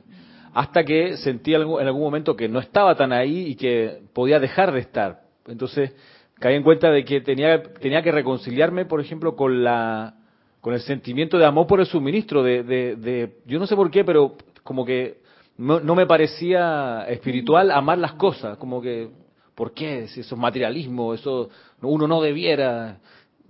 hasta 0.53 0.83
que 0.83 1.17
sentí 1.17 1.53
en 1.53 1.61
algún 1.61 2.01
momento 2.01 2.35
que 2.35 2.49
no 2.49 2.59
estaba 2.59 2.95
tan 2.95 3.13
ahí 3.13 3.47
y 3.47 3.55
que 3.55 4.01
podía 4.13 4.39
dejar 4.39 4.71
de 4.71 4.79
estar. 4.79 5.21
Entonces 5.47 5.95
caí 6.39 6.55
en 6.55 6.63
cuenta 6.63 6.91
de 6.91 7.05
que 7.05 7.21
tenía, 7.21 7.61
tenía 7.61 8.01
que 8.01 8.11
reconciliarme, 8.11 8.85
por 8.85 8.99
ejemplo, 9.01 9.35
con 9.35 9.63
la 9.63 10.15
con 10.59 10.75
el 10.75 10.81
sentimiento 10.81 11.39
de 11.39 11.45
amor 11.45 11.65
por 11.65 11.79
el 11.79 11.87
suministro, 11.87 12.43
de, 12.43 12.61
de, 12.61 12.95
de 12.95 13.37
yo 13.47 13.57
no 13.57 13.65
sé 13.65 13.75
por 13.75 13.89
qué, 13.89 14.03
pero 14.03 14.35
como 14.63 14.85
que 14.85 15.21
no, 15.57 15.95
me 15.95 16.07
parecía 16.07 17.05
espiritual 17.07 17.71
amar 17.71 17.97
las 17.97 18.13
cosas, 18.13 18.57
como 18.57 18.81
que, 18.81 19.09
¿por 19.53 19.73
qué? 19.73 20.07
Si 20.07 20.21
eso 20.21 20.35
es 20.35 20.41
materialismo, 20.41 21.13
eso 21.13 21.49
uno 21.81 22.07
no 22.07 22.21
debiera. 22.21 22.97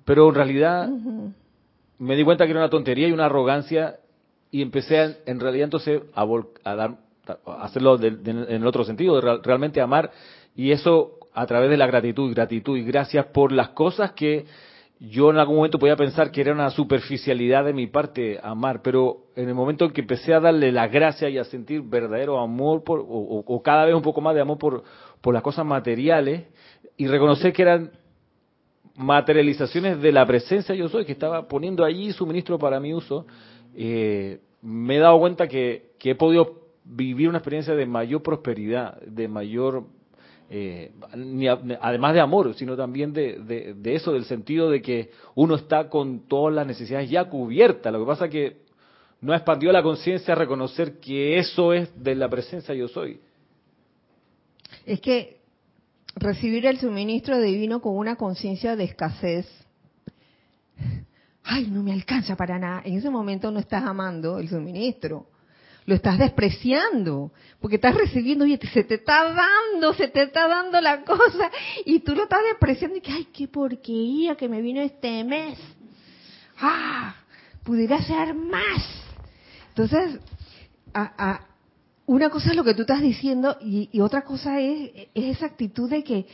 Pero 0.04 0.28
en 0.30 0.36
realidad 0.36 0.90
me 2.00 2.16
di 2.16 2.24
cuenta 2.24 2.46
que 2.46 2.52
era 2.52 2.60
una 2.60 2.70
tontería 2.70 3.08
y 3.08 3.14
una 3.14 3.28
arrogancia 3.28 4.01
y 4.52 4.62
empecé 4.62 5.18
en 5.26 5.40
realidad 5.40 5.66
entonces 5.66 6.02
a, 6.14 6.28
a, 6.64 6.76
dar, 6.76 6.98
a 7.46 7.64
hacerlo 7.64 7.98
en 8.02 8.28
el 8.50 8.68
otro 8.68 8.84
sentido, 8.84 9.20
de 9.20 9.40
realmente 9.44 9.82
amar 9.82 10.12
y 10.56 10.72
eso 10.72 11.18
a 11.34 11.46
través 11.46 11.70
de 11.70 11.78
la 11.78 11.88
gratitud, 11.88 12.34
gratitud 12.34 12.78
y 12.78 12.84
gracias 12.84 13.28
por 13.28 13.52
las 13.52 13.70
cosas 13.70 14.12
que 14.12 14.46
yo 15.00 15.32
en 15.32 15.38
algún 15.38 15.56
momento 15.56 15.80
podía 15.80 15.96
pensar 15.96 16.30
que 16.30 16.42
era 16.42 16.54
una 16.54 16.70
superficialidad 16.70 17.66
de 17.66 17.74
mi 17.74 17.88
parte 17.88 18.40
amar, 18.44 18.84
pero 18.84 19.26
en 19.36 19.48
el 19.48 19.56
momento 19.56 19.86
en 19.86 19.92
que 19.92 20.02
empecé 20.02 20.32
a 20.32 20.40
darle 20.40 20.72
la 20.72 20.88
gracia 20.90 21.28
y 21.28 21.40
a 21.40 21.44
sentir 21.44 21.82
verdadero 21.82 22.40
amor 22.40 22.84
por, 22.84 23.04
o, 23.08 23.62
cada 23.64 23.86
vez 23.86 23.96
un 23.96 24.04
poco 24.04 24.22
más 24.22 24.36
de 24.36 24.42
amor 24.42 24.60
por, 24.60 24.84
por 25.22 25.34
las 25.34 25.42
cosas 25.42 25.66
materiales 25.66 26.44
y 26.98 27.08
reconocer 27.08 27.52
que 27.52 27.64
eran 27.64 27.92
materializaciones 28.96 30.00
de 30.00 30.12
la 30.12 30.24
presencia 30.28 30.76
yo 30.76 30.88
soy, 30.88 31.06
que 31.06 31.14
estaba 31.14 31.48
poniendo 31.48 31.84
allí 31.84 32.12
suministro 32.12 32.60
para 32.60 32.80
mi 32.80 32.94
uso, 32.94 33.26
eh, 33.76 34.40
me 34.62 34.98
he 34.98 35.00
dado 35.00 35.20
cuenta 35.20 35.48
que, 35.48 35.92
que 35.98 36.12
he 36.12 36.16
podido 36.16 36.62
vivir 36.84 37.30
una 37.30 37.38
experiencia 37.38 37.74
de 37.74 37.86
mayor 37.86 38.22
prosperidad, 38.22 39.00
de 39.02 39.28
mayor 39.28 39.86
eh, 40.54 40.92
además 41.80 42.14
de 42.14 42.20
amor, 42.20 42.54
sino 42.56 42.76
también 42.76 43.14
de, 43.14 43.80
eso, 43.86 44.12
del 44.12 44.26
sentido 44.26 44.70
de 44.70 44.82
que 44.82 45.12
uno 45.34 45.56
está 45.56 45.88
con 45.88 46.28
todas 46.28 46.54
las 46.54 46.68
necesidades 46.68 47.10
ya 47.10 47.30
cubiertas. 47.30 47.94
Lo 47.94 48.00
que 48.00 48.06
pasa 48.06 48.26
es 48.26 48.32
que 48.32 48.58
no 49.22 49.34
expandió 49.34 49.72
la 49.72 49.82
conciencia 49.82 50.34
a 50.34 50.38
reconocer 50.38 51.00
que 51.00 51.38
eso 51.40 51.72
es 51.72 51.90
de 52.04 52.16
la 52.16 52.28
presencia 52.28 52.76
yo 52.76 52.90
soy. 52.90 53.22
Es 54.86 55.00
que 55.00 55.38
recibir 56.18 56.66
el 56.66 56.80
suministro 56.80 57.40
divino 57.40 57.82
con 57.82 57.96
una 57.96 58.18
conciencia 58.18 58.76
de 58.76 58.84
escasez, 58.84 59.48
ay, 61.44 61.68
no 61.68 61.84
me 61.84 61.92
alcanza 61.92 62.36
para 62.36 62.60
nada, 62.60 62.82
en 62.86 62.98
ese 62.98 63.10
momento 63.10 63.52
no 63.52 63.60
estás 63.60 63.84
amando 63.84 64.40
el 64.40 64.50
suministro 64.50 65.28
lo 65.86 65.96
estás 65.96 66.18
despreciando, 66.18 67.32
porque 67.60 67.76
estás 67.76 67.96
recibiendo, 67.96 68.46
y 68.46 68.58
se 68.58 68.84
te 68.84 68.96
está 68.96 69.34
dando, 69.34 69.94
se 69.94 70.08
te 70.08 70.24
está 70.24 70.48
dando 70.48 70.80
la 70.80 71.04
cosa, 71.04 71.52
y 71.86 72.00
tú 72.00 72.16
lo 72.16 72.24
estás 72.24 72.40
despreciando 72.50 72.98
y 72.98 73.02
que, 73.02 73.12
ay, 73.12 73.28
qué 73.34 73.48
porquería 73.48 74.36
que 74.36 74.48
me 74.48 74.62
vino 74.62 74.82
este 74.82 75.24
mes. 75.24 75.58
Ah, 76.60 77.16
pudiera 77.64 78.02
ser 78.04 78.34
más. 78.36 78.86
Entonces, 79.70 80.20
a, 80.94 81.42
una 82.06 82.30
cosa 82.30 82.52
es 82.52 82.56
lo 82.56 82.64
que 82.64 82.74
tú 82.74 82.82
estás 82.82 83.02
diciendo 83.02 83.58
y, 83.62 84.00
otra 84.02 84.24
cosa 84.24 84.60
es 84.60 85.10
esa 85.14 85.48
actitud 85.48 85.90
de 85.90 86.04
que 86.04 86.28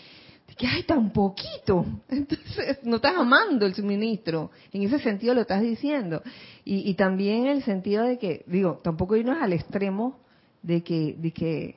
que 0.57 0.67
hay 0.67 0.83
tan 0.83 1.11
poquito. 1.11 1.85
Entonces, 2.09 2.79
no 2.83 2.97
estás 2.97 3.15
amando 3.15 3.65
el 3.65 3.73
suministro. 3.73 4.51
En 4.71 4.83
ese 4.83 4.99
sentido 4.99 5.33
lo 5.33 5.41
estás 5.41 5.61
diciendo. 5.61 6.21
Y, 6.65 6.93
también 6.95 7.47
el 7.47 7.63
sentido 7.63 8.03
de 8.03 8.17
que, 8.17 8.43
digo, 8.47 8.81
tampoco 8.83 9.15
irnos 9.15 9.41
al 9.41 9.53
extremo 9.53 10.19
de 10.61 10.83
que, 10.83 11.15
de 11.17 11.31
que 11.31 11.75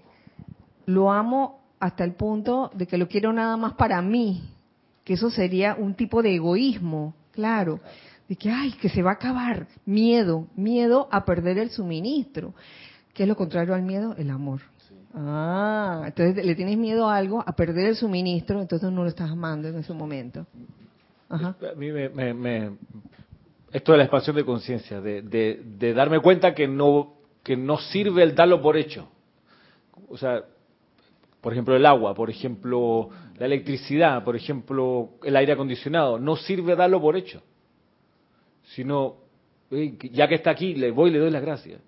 lo 0.86 1.12
amo 1.12 1.60
hasta 1.78 2.04
el 2.04 2.14
punto 2.14 2.70
de 2.74 2.86
que 2.86 2.98
lo 2.98 3.08
quiero 3.08 3.32
nada 3.32 3.56
más 3.56 3.74
para 3.74 4.02
mí. 4.02 4.42
Que 5.04 5.14
eso 5.14 5.30
sería 5.30 5.76
un 5.78 5.94
tipo 5.94 6.22
de 6.22 6.34
egoísmo, 6.34 7.14
claro. 7.32 7.80
De 8.28 8.36
que, 8.36 8.50
ay, 8.50 8.72
que 8.72 8.88
se 8.88 9.02
va 9.02 9.10
a 9.10 9.14
acabar. 9.14 9.66
Miedo, 9.86 10.48
miedo 10.56 11.08
a 11.10 11.24
perder 11.24 11.58
el 11.58 11.70
suministro. 11.70 12.54
¿Qué 13.14 13.24
es 13.24 13.28
lo 13.28 13.36
contrario 13.36 13.74
al 13.74 13.82
miedo? 13.82 14.14
El 14.16 14.30
amor. 14.30 14.60
Ah, 15.14 16.04
entonces 16.06 16.44
le 16.44 16.54
tienes 16.54 16.78
miedo 16.78 17.08
a 17.08 17.16
algo, 17.16 17.42
a 17.44 17.52
perder 17.52 17.88
el 17.88 17.96
suministro, 17.96 18.60
entonces 18.60 18.90
no 18.92 19.02
lo 19.02 19.08
estás 19.08 19.30
amando 19.30 19.68
en 19.68 19.76
ese 19.78 19.92
momento. 19.92 20.46
A 21.28 21.54
mí 21.76 21.90
me, 21.92 22.72
esto 23.72 23.92
de 23.92 23.98
la 23.98 24.04
expansión 24.04 24.36
de 24.36 24.44
conciencia, 24.44 25.00
de, 25.00 25.22
de, 25.22 25.94
darme 25.94 26.20
cuenta 26.20 26.54
que 26.54 26.66
no, 26.66 27.14
que 27.42 27.56
no 27.56 27.78
sirve 27.78 28.22
el 28.22 28.34
darlo 28.34 28.60
por 28.60 28.76
hecho. 28.76 29.08
O 30.08 30.16
sea, 30.16 30.42
por 31.40 31.52
ejemplo, 31.52 31.76
el 31.76 31.86
agua, 31.86 32.14
por 32.14 32.30
ejemplo, 32.30 33.10
la 33.38 33.46
electricidad, 33.46 34.24
por 34.24 34.36
ejemplo, 34.36 35.10
el 35.22 35.36
aire 35.36 35.52
acondicionado, 35.52 36.18
no 36.18 36.36
sirve 36.36 36.74
darlo 36.74 37.00
por 37.00 37.16
hecho. 37.16 37.42
Sino, 38.74 39.16
ya 39.70 40.28
que 40.28 40.34
está 40.34 40.50
aquí, 40.50 40.74
le 40.74 40.90
voy 40.90 41.10
y 41.10 41.12
le 41.12 41.18
doy 41.20 41.30
las 41.30 41.42
gracias. 41.42 41.80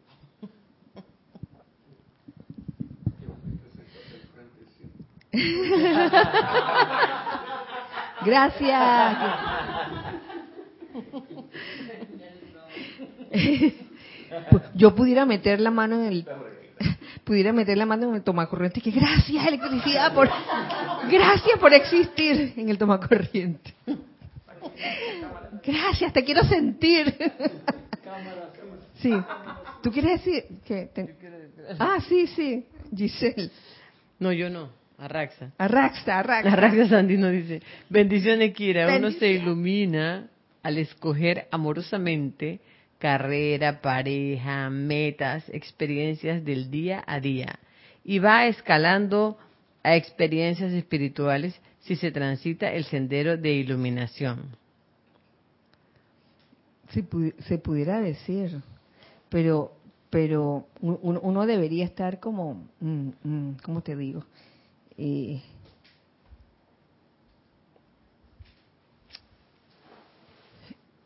Gracias. 8.24 9.16
Yo 14.74 14.94
pudiera 14.94 15.26
meter 15.26 15.60
la 15.60 15.70
mano 15.70 15.96
en 15.96 16.06
el 16.06 16.26
pudiera 17.24 17.52
meter 17.52 17.76
la 17.78 17.86
mano 17.86 18.08
en 18.08 18.16
el 18.16 18.22
tomacorriente 18.22 18.80
que 18.80 18.90
gracias 18.90 19.46
electricidad 19.46 20.12
por 20.14 20.28
gracias 21.10 21.58
por 21.58 21.72
existir 21.72 22.54
en 22.56 22.68
el 22.68 22.78
tomacorriente. 22.78 23.74
Gracias, 25.64 26.12
te 26.12 26.24
quiero 26.24 26.44
sentir. 26.44 27.14
Sí. 29.00 29.12
¿Tú 29.82 29.90
quieres 29.90 30.24
decir 30.24 30.44
que 30.64 30.90
Ah, 31.78 31.98
sí, 32.08 32.26
sí, 32.28 32.66
Giselle. 32.94 33.50
No, 34.18 34.32
yo 34.32 34.50
no. 34.50 34.81
Arraxa. 35.02 35.50
Arraxa, 35.58 36.20
Arraxa. 36.20 36.52
Arraxa 36.52 36.88
Sandino 36.88 37.28
dice, 37.28 37.60
bendiciones 37.88 38.54
Kira, 38.54 38.96
uno 38.96 39.10
se 39.10 39.32
ilumina 39.32 40.28
al 40.62 40.78
escoger 40.78 41.48
amorosamente 41.50 42.60
carrera, 43.00 43.80
pareja, 43.80 44.70
metas, 44.70 45.48
experiencias 45.48 46.44
del 46.44 46.70
día 46.70 47.02
a 47.04 47.18
día 47.18 47.58
y 48.04 48.20
va 48.20 48.46
escalando 48.46 49.38
a 49.82 49.96
experiencias 49.96 50.72
espirituales 50.72 51.60
si 51.80 51.96
se 51.96 52.12
transita 52.12 52.70
el 52.72 52.84
sendero 52.84 53.36
de 53.36 53.54
iluminación. 53.54 54.54
Si 56.90 57.04
se 57.48 57.58
pudiera 57.58 58.00
decir, 58.00 58.60
pero 59.28 59.72
pero 60.10 60.66
uno, 60.82 61.46
debería 61.46 61.86
estar 61.86 62.20
como, 62.20 62.68
mm, 62.80 63.08
mm, 63.24 63.56
¿cómo 63.64 63.80
te 63.80 63.96
digo? 63.96 64.22
Eh, 64.98 65.42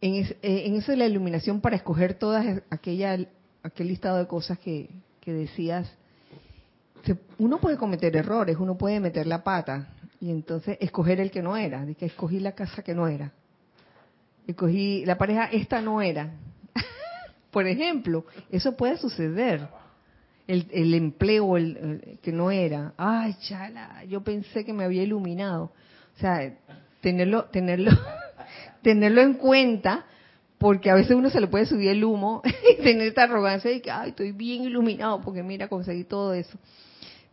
eh, 0.01 0.37
en, 0.43 0.75
eso 0.75 0.95
la 0.95 1.07
iluminación 1.07 1.61
para 1.61 1.77
escoger 1.77 2.15
todas 2.15 2.63
aquella 2.71 3.19
aquel 3.67 3.89
listado 3.89 4.19
de 4.19 4.27
cosas 4.27 4.59
que, 4.59 4.89
decías, 5.25 5.93
uno 7.39 7.59
puede 7.59 7.77
cometer 7.77 8.15
errores, 8.17 8.57
uno 8.59 8.79
puede 8.79 9.01
meter 9.01 9.27
la 9.27 9.43
pata 9.43 9.89
y 10.21 10.31
entonces 10.31 10.79
escoger 10.81 11.21
el 11.21 11.33
que 11.33 11.43
no 11.43 11.57
era, 11.57 11.85
de 11.85 11.97
que 11.97 12.07
escogí 12.07 12.39
la 12.39 12.53
casa 12.53 12.83
que 12.83 12.95
no 12.95 13.09
era, 13.09 13.33
escogí 14.47 15.05
la 15.05 15.19
pareja 15.19 15.47
esta 15.47 15.81
no 15.81 16.01
era, 16.01 16.31
por 17.51 17.67
ejemplo, 17.67 18.25
eso 18.51 18.77
puede 18.77 18.97
suceder. 18.99 19.69
El, 20.47 20.95
empleo 20.95 21.57
el, 21.57 22.19
que 22.23 22.31
no 22.31 22.51
era. 22.51 22.95
Ay, 22.97 23.35
chala, 23.41 24.05
yo 24.05 24.23
pensé 24.23 24.65
que 24.65 24.73
me 24.73 24.85
había 24.85 25.03
iluminado. 25.03 25.73
O 26.17 26.19
sea, 26.21 26.57
tenerlo, 27.01 27.47
tenerlo, 27.47 27.91
tenerlo 28.83 29.23
en 29.23 29.35
cuenta, 29.35 30.07
porque 30.59 30.91
a 30.91 30.95
veces 30.95 31.17
uno 31.17 31.31
se 31.31 31.41
le 31.41 31.49
puede 31.49 31.67
subir 31.67 31.89
el 31.89 32.05
humo 32.05 32.43
y 32.73 32.83
tener 32.83 33.09
esta 33.09 33.25
arrogancia 33.25 33.71
de 33.71 33.83
que, 33.83 33.91
ay, 33.91 34.11
estoy 34.11 34.33
bien 34.33 34.63
iluminado 34.63 35.21
porque 35.21 35.43
mira, 35.43 35.69
conseguí 35.69 36.05
todo 36.05 36.33
eso. 36.33 36.57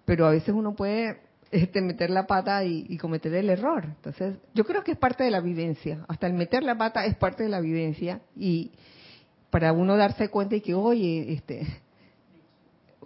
Pero 0.05 0.25
a 0.25 0.31
veces 0.31 0.49
uno 0.49 0.75
puede 0.75 1.19
este, 1.51 1.81
meter 1.81 2.09
la 2.09 2.25
pata 2.25 2.65
y, 2.65 2.85
y, 2.89 2.97
cometer 2.97 3.33
el 3.35 3.49
error. 3.49 3.85
Entonces, 3.85 4.35
yo 4.53 4.65
creo 4.65 4.83
que 4.83 4.91
es 4.91 4.97
parte 4.97 5.23
de 5.23 5.31
la 5.31 5.39
vivencia. 5.39 6.03
Hasta 6.07 6.27
el 6.27 6.33
meter 6.33 6.63
la 6.63 6.77
pata 6.77 7.05
es 7.05 7.15
parte 7.15 7.43
de 7.43 7.49
la 7.49 7.61
vivencia 7.61 8.21
y, 8.35 8.71
para 9.53 9.71
uno 9.71 9.95
darse 9.95 10.29
cuenta 10.29 10.55
y 10.55 10.61
que, 10.61 10.73
oye, 10.73 11.31
este, 11.31 11.67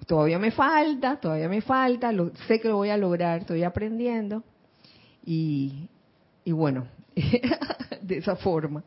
todavía 0.06 0.40
me 0.40 0.52
falta, 0.52 1.20
todavía 1.20 1.50
me 1.50 1.62
falta, 1.62 2.12
lo, 2.12 2.32
sé 2.48 2.60
que 2.60 2.68
lo 2.68 2.78
voy 2.78 2.90
a 2.90 2.98
lograr, 2.98 3.40
estoy 3.42 3.64
aprendiendo. 3.64 4.44
Y, 5.26 5.90
y 6.44 6.52
bueno, 6.52 6.88
de 8.02 8.18
esa 8.18 8.36
forma. 8.36 8.84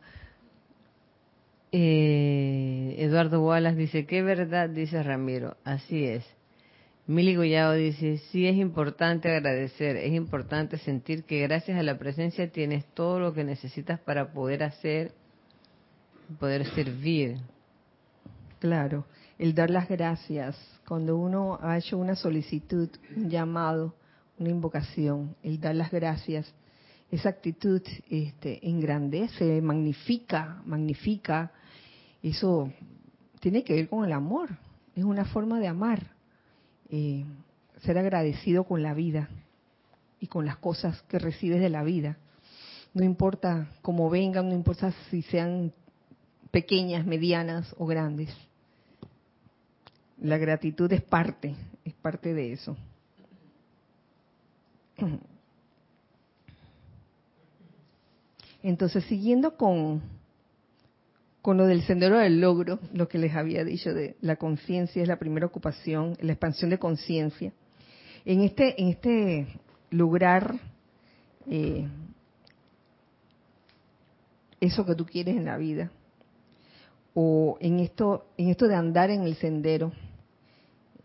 Eh, 1.72 2.96
Eduardo 2.98 3.44
Wallace 3.44 3.76
dice, 3.76 4.06
qué 4.06 4.22
verdad, 4.22 4.68
dice 4.68 5.02
Ramiro, 5.02 5.56
así 5.64 6.04
es. 6.04 6.24
Mili 7.06 7.34
Goyao 7.34 7.72
dice, 7.72 8.18
sí 8.30 8.46
es 8.46 8.56
importante 8.56 9.28
agradecer, 9.28 9.96
es 9.96 10.12
importante 10.12 10.78
sentir 10.78 11.24
que 11.24 11.40
gracias 11.40 11.78
a 11.78 11.82
la 11.82 11.98
presencia 11.98 12.50
tienes 12.50 12.84
todo 12.94 13.18
lo 13.18 13.32
que 13.32 13.42
necesitas 13.42 13.98
para 14.00 14.32
poder 14.32 14.62
hacer 14.62 15.12
poder 16.38 16.66
servir. 16.74 17.38
Claro, 18.58 19.06
el 19.38 19.54
dar 19.54 19.70
las 19.70 19.88
gracias. 19.88 20.56
Cuando 20.90 21.16
uno 21.16 21.56
ha 21.62 21.78
hecho 21.78 21.96
una 21.96 22.16
solicitud, 22.16 22.88
un 23.14 23.30
llamado, 23.30 23.94
una 24.40 24.48
invocación, 24.48 25.36
el 25.40 25.60
dar 25.60 25.76
las 25.76 25.92
gracias, 25.92 26.52
esa 27.12 27.28
actitud 27.28 27.80
este, 28.08 28.68
engrandece, 28.68 29.62
magnifica, 29.62 30.60
magnifica. 30.66 31.52
Eso 32.20 32.72
tiene 33.38 33.62
que 33.62 33.74
ver 33.74 33.88
con 33.88 34.04
el 34.04 34.10
amor. 34.10 34.48
Es 34.96 35.04
una 35.04 35.26
forma 35.26 35.60
de 35.60 35.68
amar. 35.68 36.10
Eh, 36.88 37.24
ser 37.82 37.96
agradecido 37.96 38.64
con 38.64 38.82
la 38.82 38.92
vida 38.92 39.28
y 40.18 40.26
con 40.26 40.44
las 40.44 40.56
cosas 40.56 41.02
que 41.02 41.20
recibes 41.20 41.60
de 41.60 41.70
la 41.70 41.84
vida. 41.84 42.18
No 42.94 43.04
importa 43.04 43.70
cómo 43.80 44.10
vengan, 44.10 44.48
no 44.48 44.56
importa 44.56 44.92
si 45.08 45.22
sean 45.22 45.72
pequeñas, 46.50 47.06
medianas 47.06 47.76
o 47.78 47.86
grandes. 47.86 48.36
La 50.20 50.38
gratitud 50.38 50.92
es 50.92 51.02
parte, 51.02 51.54
es 51.84 51.94
parte 51.94 52.34
de 52.34 52.52
eso. 52.52 52.76
Entonces, 58.62 59.04
siguiendo 59.04 59.56
con, 59.56 60.02
con 61.40 61.56
lo 61.56 61.66
del 61.66 61.82
sendero 61.82 62.18
del 62.18 62.40
logro, 62.40 62.78
lo 62.92 63.08
que 63.08 63.18
les 63.18 63.34
había 63.34 63.64
dicho 63.64 63.94
de 63.94 64.16
la 64.20 64.36
conciencia 64.36 65.02
es 65.02 65.08
la 65.08 65.18
primera 65.18 65.46
ocupación, 65.46 66.16
la 66.20 66.32
expansión 66.32 66.70
de 66.70 66.78
conciencia. 66.78 67.52
En 68.26 68.42
este, 68.42 68.80
en 68.80 68.88
este 68.88 69.46
lograr 69.90 70.54
eh, 71.48 71.88
eso 74.60 74.84
que 74.84 74.94
tú 74.94 75.06
quieres 75.06 75.36
en 75.36 75.46
la 75.46 75.56
vida, 75.56 75.90
o 77.14 77.56
en 77.60 77.80
esto, 77.80 78.26
en 78.36 78.50
esto 78.50 78.68
de 78.68 78.74
andar 78.74 79.10
en 79.10 79.22
el 79.22 79.34
sendero, 79.36 79.92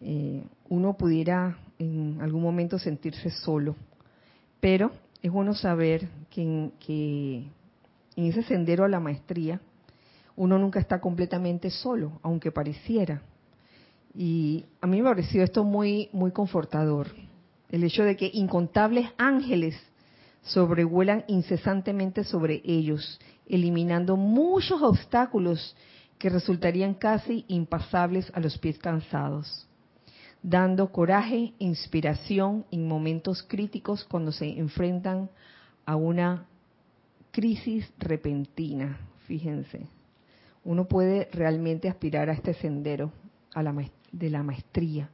eh, 0.08 0.44
uno 0.70 0.94
pudiera 0.94 1.58
en 1.80 2.20
algún 2.22 2.44
momento 2.44 2.78
sentirse 2.78 3.32
solo. 3.32 3.76
Pero 4.60 4.92
es 5.22 5.32
bueno 5.32 5.56
saber 5.56 6.08
que 6.30 6.44
en, 6.44 6.72
que 6.80 7.48
en 8.16 8.26
ese 8.26 8.44
sendero 8.44 8.86
a 8.86 8.88
la 8.88 9.00
maestría 9.00 9.60
uno 10.36 10.60
nunca 10.60 10.80
está 10.80 11.02
completamente 11.02 11.72
solo, 11.72 12.20
aunque 12.22 12.52
pareciera. 12.52 13.24
Y 14.14 14.66
a 14.80 14.86
mí 14.86 15.02
me 15.02 15.10
ha 15.10 15.14
parecido 15.14 15.44
esto 15.44 15.64
muy, 15.64 16.10
muy 16.14 16.32
confortador. 16.32 17.08
El 17.72 17.84
hecho 17.84 18.04
de 18.04 18.16
que 18.16 18.30
incontables 18.32 19.10
ángeles 19.18 19.76
sobrevuelan 20.44 21.24
incesantemente 21.28 22.24
sobre 22.24 22.62
ellos, 22.64 23.20
eliminando 23.48 24.18
muchos 24.18 24.84
obstáculos 24.84 25.76
que 26.20 26.30
resultarían 26.30 26.94
casi 26.94 27.44
impasables 27.48 28.32
a 28.36 28.40
los 28.40 28.58
pies 28.60 28.78
cansados, 28.78 29.68
dando 30.48 30.92
coraje 30.92 31.54
inspiración 31.60 32.66
en 32.72 32.88
momentos 32.88 33.44
críticos 33.44 34.04
cuando 34.04 34.32
se 34.32 34.60
enfrentan 34.60 35.30
a 35.86 35.96
una 35.96 36.46
crisis 37.32 37.92
repentina. 37.98 39.00
Fíjense, 39.28 39.88
uno 40.64 40.86
puede 40.86 41.30
realmente 41.32 41.90
aspirar 41.90 42.30
a 42.30 42.34
este 42.34 42.54
sendero 42.54 43.12
a 43.54 43.64
la 43.64 43.74
de 44.12 44.30
la 44.30 44.44
maestría, 44.44 45.10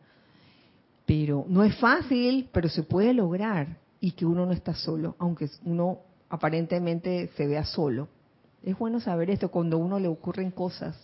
pero 1.05 1.45
no 1.47 1.63
es 1.63 1.75
fácil, 1.77 2.49
pero 2.51 2.67
se 2.69 2.84
puede 2.84 3.13
lograr 3.13 3.77
y 3.99 4.11
que 4.11 4.25
uno 4.25 4.45
no 4.45 4.51
está 4.51 4.73
solo, 4.73 5.15
aunque 5.17 5.49
uno 5.63 5.99
aparentemente 6.29 7.29
se 7.36 7.47
vea 7.47 7.63
solo 7.63 8.07
es 8.63 8.77
bueno 8.77 8.99
saber 8.99 9.29
esto 9.29 9.49
cuando 9.49 9.77
a 9.77 9.79
uno 9.79 9.99
le 9.99 10.07
ocurren 10.07 10.51
cosas, 10.51 10.95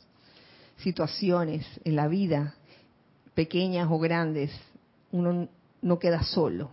situaciones 0.77 1.65
en 1.83 1.95
la 1.95 2.07
vida, 2.07 2.55
pequeñas 3.37 3.87
o 3.91 3.99
grandes, 3.99 4.49
uno 5.11 5.47
no 5.83 5.99
queda 5.99 6.23
solo. 6.23 6.71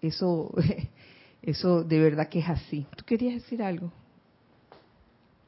Eso, 0.00 0.54
eso 1.42 1.82
de 1.82 1.98
verdad 1.98 2.28
que 2.28 2.38
es 2.38 2.48
así. 2.48 2.86
¿Tú 2.94 3.04
querías 3.04 3.34
decir 3.34 3.60
algo? 3.64 3.90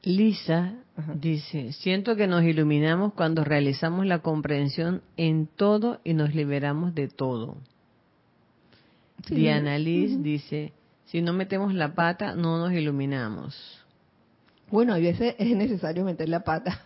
Lisa 0.03 0.73
dice, 1.15 1.71
siento 1.71 2.17
que 2.17 2.27
nos 2.27 2.43
iluminamos 2.43 3.13
cuando 3.13 3.45
realizamos 3.45 4.05
la 4.05 4.19
comprensión 4.19 5.03
en 5.15 5.47
todo 5.47 6.01
y 6.03 6.15
nos 6.15 6.35
liberamos 6.35 6.93
de 6.95 7.07
todo. 7.07 7.55
Diana 9.29 9.77
Liz 9.77 10.21
dice, 10.21 10.73
si 11.05 11.21
no 11.21 11.31
metemos 11.31 11.73
la 11.73 11.95
pata, 11.95 12.35
no 12.35 12.57
nos 12.57 12.73
iluminamos. 12.73 13.55
Bueno, 14.69 14.95
a 14.95 14.97
veces 14.97 15.33
es 15.37 15.55
necesario 15.55 16.03
meter 16.03 16.27
la 16.27 16.43
pata. 16.43 16.81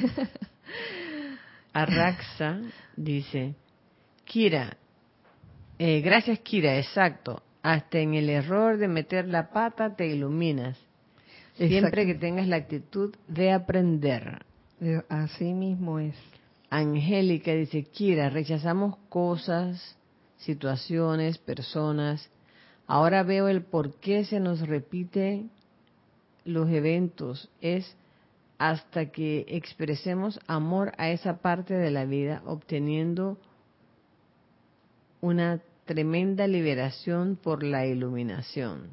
Arraxa 1.72 2.60
dice, 2.96 3.54
Kira, 4.24 4.76
Eh, 5.78 6.02
gracias, 6.02 6.38
Kira, 6.40 6.76
exacto. 6.76 7.42
Hasta 7.62 8.00
en 8.00 8.12
el 8.14 8.28
error 8.28 8.76
de 8.76 8.86
meter 8.86 9.26
la 9.26 9.50
pata 9.50 9.96
te 9.96 10.06
iluminas. 10.06 10.78
Siempre 11.56 12.04
que 12.04 12.14
tengas 12.14 12.46
la 12.46 12.56
actitud 12.56 13.14
de 13.28 13.52
aprender. 13.52 14.44
Así 15.08 15.54
mismo 15.54 15.98
es. 15.98 16.14
Angélica 16.68 17.52
dice, 17.52 17.84
Kira, 17.84 18.28
rechazamos 18.28 18.96
cosas, 19.08 19.96
situaciones, 20.36 21.38
personas. 21.38 22.30
Ahora 22.86 23.22
veo 23.22 23.48
el 23.48 23.62
por 23.62 23.94
qué 24.00 24.24
se 24.24 24.38
nos 24.38 24.60
repite 24.60 25.46
los 26.44 26.68
eventos. 26.70 27.50
Es 27.60 27.96
hasta 28.60 29.06
que 29.06 29.46
expresemos 29.48 30.38
amor 30.46 30.92
a 30.98 31.08
esa 31.08 31.38
parte 31.38 31.72
de 31.72 31.90
la 31.90 32.04
vida, 32.04 32.42
obteniendo 32.44 33.38
una 35.22 35.62
tremenda 35.86 36.46
liberación 36.46 37.38
por 37.42 37.62
la 37.62 37.86
iluminación. 37.86 38.90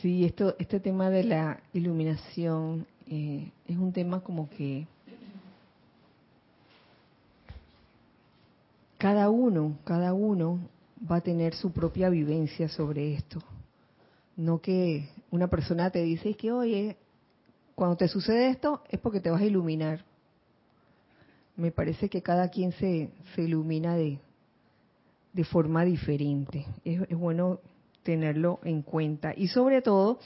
Sí, 0.00 0.24
esto, 0.24 0.56
este 0.58 0.80
tema 0.80 1.10
de 1.10 1.24
la 1.24 1.60
iluminación 1.74 2.86
eh, 3.06 3.52
es 3.68 3.76
un 3.76 3.92
tema 3.92 4.20
como 4.20 4.48
que 4.48 4.86
cada 8.96 9.28
uno, 9.28 9.76
cada 9.84 10.14
uno 10.14 10.58
va 11.10 11.16
a 11.16 11.20
tener 11.20 11.52
su 11.54 11.72
propia 11.72 12.08
vivencia 12.08 12.70
sobre 12.70 13.12
esto. 13.12 13.38
No 14.34 14.62
que 14.62 15.19
una 15.30 15.48
persona 15.48 15.90
te 15.90 16.02
dice 16.02 16.34
que, 16.34 16.52
oye, 16.52 16.96
cuando 17.74 17.96
te 17.96 18.08
sucede 18.08 18.48
esto 18.48 18.82
es 18.90 19.00
porque 19.00 19.20
te 19.20 19.30
vas 19.30 19.40
a 19.40 19.46
iluminar. 19.46 20.04
Me 21.56 21.70
parece 21.70 22.08
que 22.08 22.22
cada 22.22 22.48
quien 22.48 22.72
se, 22.72 23.10
se 23.34 23.42
ilumina 23.42 23.96
de, 23.96 24.18
de 25.32 25.44
forma 25.44 25.84
diferente. 25.84 26.66
Es, 26.84 27.08
bueno 27.10 27.60
tenerlo 28.02 28.60
en 28.64 28.82
cuenta. 28.82 29.32
Y 29.36 29.48
sobre 29.48 29.82
todo, 29.82 30.18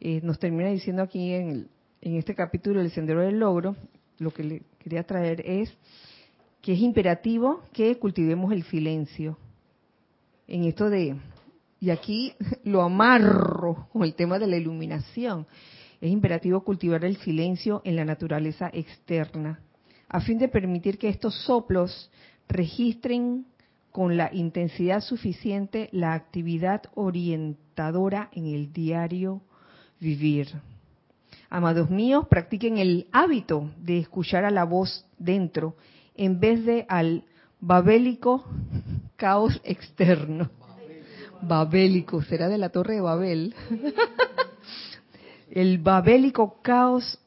eh, 0.00 0.20
nos 0.22 0.38
termina 0.38 0.68
diciendo 0.68 1.02
aquí 1.02 1.32
en, 1.32 1.68
en 2.02 2.16
este 2.16 2.34
capítulo 2.34 2.80
del 2.80 2.90
Sendero 2.90 3.22
del 3.22 3.38
Logro, 3.38 3.74
lo 4.18 4.32
que 4.32 4.44
le 4.44 4.62
quería 4.78 5.02
traer 5.04 5.40
es 5.44 5.72
que 6.60 6.74
es 6.74 6.78
imperativo 6.80 7.62
que 7.72 7.98
cultivemos 7.98 8.52
el 8.52 8.62
silencio. 8.64 9.38
En 10.46 10.64
esto 10.64 10.90
de, 10.90 11.16
y 11.82 11.90
aquí 11.90 12.32
lo 12.64 12.80
amarro 12.80 13.88
con 13.92 14.04
el 14.04 14.14
tema 14.14 14.38
de 14.38 14.46
la 14.46 14.56
iluminación, 14.56 15.46
es 16.00 16.10
imperativo 16.10 16.62
cultivar 16.62 17.04
el 17.04 17.16
silencio 17.16 17.82
en 17.84 17.96
la 17.96 18.04
naturaleza 18.04 18.70
externa, 18.72 19.60
a 20.08 20.20
fin 20.20 20.38
de 20.38 20.48
permitir 20.48 20.96
que 20.96 21.08
estos 21.08 21.34
soplos 21.44 22.10
registren 22.48 23.46
con 23.90 24.16
la 24.16 24.32
intensidad 24.32 25.00
suficiente 25.00 25.88
la 25.92 26.14
actividad 26.14 26.82
orientadora 26.94 28.30
en 28.32 28.46
el 28.46 28.72
diario 28.72 29.42
vivir. 30.00 30.48
Amados 31.50 31.90
míos, 31.90 32.26
practiquen 32.30 32.78
el 32.78 33.08
hábito 33.10 33.70
de 33.76 33.98
escuchar 33.98 34.44
a 34.44 34.50
la 34.50 34.64
voz 34.64 35.04
dentro 35.18 35.76
en 36.14 36.38
vez 36.38 36.64
de 36.64 36.86
al 36.88 37.24
babélico 37.60 38.44
caos 39.16 39.60
externo. 39.64 40.50
Babélico, 41.42 42.22
será 42.22 42.48
de 42.48 42.58
la 42.58 42.68
torre 42.68 42.94
de 42.94 43.00
Babel. 43.00 43.54
el 45.50 45.78
babélico 45.78 46.62
caos 46.62 47.18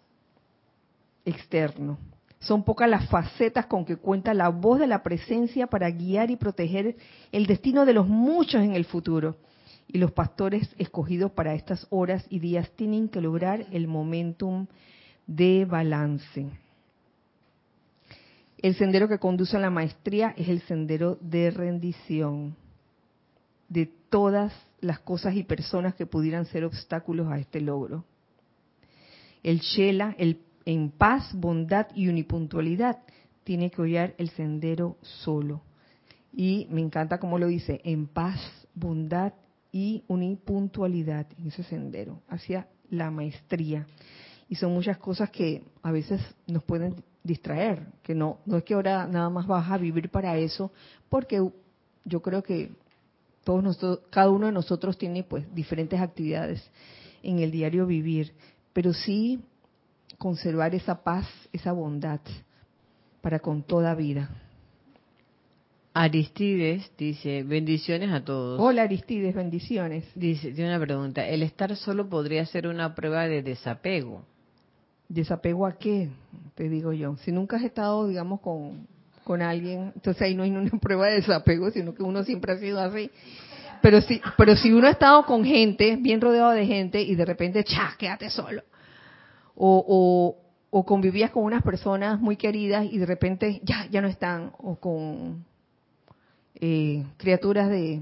externo. 1.25 1.97
Son 2.39 2.63
pocas 2.63 2.89
las 2.89 3.09
facetas 3.09 3.65
con 3.65 3.85
que 3.85 3.97
cuenta 3.97 4.33
la 4.33 4.49
voz 4.49 4.79
de 4.79 4.87
la 4.87 5.03
presencia 5.03 5.67
para 5.67 5.89
guiar 5.89 6.31
y 6.31 6.35
proteger 6.35 6.95
el 7.31 7.45
destino 7.45 7.85
de 7.85 7.93
los 7.93 8.07
muchos 8.07 8.61
en 8.63 8.73
el 8.73 8.85
futuro. 8.85 9.35
Y 9.87 9.97
los 9.97 10.11
pastores 10.11 10.73
escogidos 10.77 11.31
para 11.31 11.53
estas 11.53 11.85
horas 11.89 12.25
y 12.29 12.39
días 12.39 12.69
tienen 12.75 13.09
que 13.09 13.21
lograr 13.21 13.65
el 13.71 13.87
momentum 13.87 14.67
de 15.27 15.65
balance. 15.65 16.49
El 18.59 18.75
sendero 18.75 19.07
que 19.07 19.19
conduce 19.19 19.57
a 19.57 19.59
la 19.59 19.69
maestría 19.69 20.33
es 20.37 20.47
el 20.47 20.61
sendero 20.61 21.17
de 21.21 21.51
rendición 21.51 22.55
de 23.69 23.91
todas 24.15 24.53
las 24.79 24.99
cosas 24.99 25.35
y 25.35 25.43
personas 25.43 25.93
que 25.93 26.05
pudieran 26.05 26.45
ser 26.45 26.63
obstáculos 26.63 27.27
a 27.29 27.37
este 27.37 27.59
logro. 27.59 28.05
El 29.43 29.59
Shela, 29.59 30.15
el 30.17 30.39
en 30.63 30.89
paz, 30.89 31.33
bondad 31.33 31.87
y 31.93 32.07
unipuntualidad, 32.07 32.99
tiene 33.43 33.69
que 33.69 33.81
hollar 33.81 34.15
el 34.17 34.29
sendero 34.29 34.95
solo. 35.01 35.63
Y 36.31 36.65
me 36.71 36.79
encanta 36.79 37.19
cómo 37.19 37.37
lo 37.37 37.47
dice, 37.47 37.81
en 37.83 38.07
paz, 38.07 38.39
bondad 38.73 39.33
y 39.73 40.05
unipuntualidad 40.07 41.27
en 41.37 41.47
ese 41.47 41.63
sendero, 41.63 42.21
hacia 42.29 42.69
la 42.89 43.11
maestría. 43.11 43.85
Y 44.47 44.55
son 44.55 44.71
muchas 44.71 44.97
cosas 44.97 45.29
que 45.29 45.61
a 45.83 45.91
veces 45.91 46.21
nos 46.47 46.63
pueden 46.63 47.03
distraer, 47.21 47.85
que 48.01 48.15
no, 48.15 48.39
no 48.45 48.55
es 48.55 48.63
que 48.63 48.75
ahora 48.75 49.07
nada 49.07 49.29
más 49.29 49.45
vas 49.45 49.69
a 49.69 49.77
vivir 49.77 50.09
para 50.09 50.37
eso, 50.37 50.71
porque 51.09 51.45
yo 52.05 52.21
creo 52.21 52.41
que 52.41 52.71
todos 53.45 53.63
nosotros, 53.63 53.99
cada 54.09 54.29
uno 54.29 54.47
de 54.47 54.51
nosotros 54.51 54.97
tiene 54.97 55.23
pues 55.23 55.45
diferentes 55.55 56.01
actividades 56.01 56.69
en 57.23 57.39
el 57.39 57.51
diario 57.51 57.85
vivir, 57.85 58.33
pero 58.73 58.91
sí 58.91 59.39
conservar 60.17 60.75
esa 60.75 61.03
paz, 61.03 61.27
esa 61.53 61.71
bondad 61.71 62.19
para 63.21 63.39
con 63.39 63.63
toda 63.63 63.95
vida. 63.95 64.29
Aristides 65.93 66.91
dice, 66.97 67.43
bendiciones 67.43 68.11
a 68.11 68.25
todos. 68.25 68.59
Hola 68.59 68.81
Aristides, 68.81 69.33
bendiciones. 69.33 70.03
Dice, 70.15 70.51
tiene 70.51 70.75
una 70.75 70.83
pregunta, 70.83 71.25
¿el 71.25 71.43
estar 71.43 71.73
solo 71.75 72.09
podría 72.09 72.45
ser 72.47 72.67
una 72.67 72.95
prueba 72.95 73.27
de 73.27 73.43
desapego? 73.43 74.25
¿Desapego 75.07 75.67
a 75.67 75.77
qué? 75.77 76.09
Te 76.55 76.67
digo 76.67 76.93
yo. 76.93 77.15
Si 77.17 77.31
nunca 77.31 77.57
has 77.57 77.63
estado, 77.63 78.07
digamos, 78.07 78.41
con, 78.41 78.87
con 79.25 79.41
alguien, 79.41 79.91
entonces 79.93 80.21
ahí 80.21 80.35
no 80.35 80.43
hay 80.43 80.51
una 80.51 80.69
prueba 80.79 81.07
de 81.07 81.15
desapego, 81.15 81.69
sino 81.71 81.93
que 81.93 82.03
uno 82.03 82.23
siempre 82.23 82.53
ha 82.53 82.57
sido 82.57 82.79
así. 82.79 83.11
Pero 83.81 83.99
si, 83.99 84.21
pero 84.37 84.55
si 84.55 84.71
uno 84.71 84.87
ha 84.87 84.91
estado 84.91 85.25
con 85.25 85.43
gente, 85.43 85.97
bien 85.97 86.21
rodeado 86.21 86.51
de 86.51 86.65
gente, 86.65 87.01
y 87.01 87.15
de 87.15 87.25
repente, 87.25 87.65
cha, 87.65 87.93
quédate 87.99 88.29
solo 88.29 88.63
o, 89.55 90.37
o, 90.69 90.85
convivías 90.85 91.31
con 91.31 91.43
unas 91.43 91.63
personas 91.63 92.19
muy 92.19 92.35
queridas 92.35 92.85
y 92.91 92.97
de 92.97 93.05
repente 93.05 93.61
ya, 93.63 93.87
ya 93.89 94.01
no 94.01 94.07
están, 94.07 94.51
o 94.57 94.75
con 94.75 95.45
eh, 96.55 97.05
criaturas 97.17 97.69
de, 97.69 98.01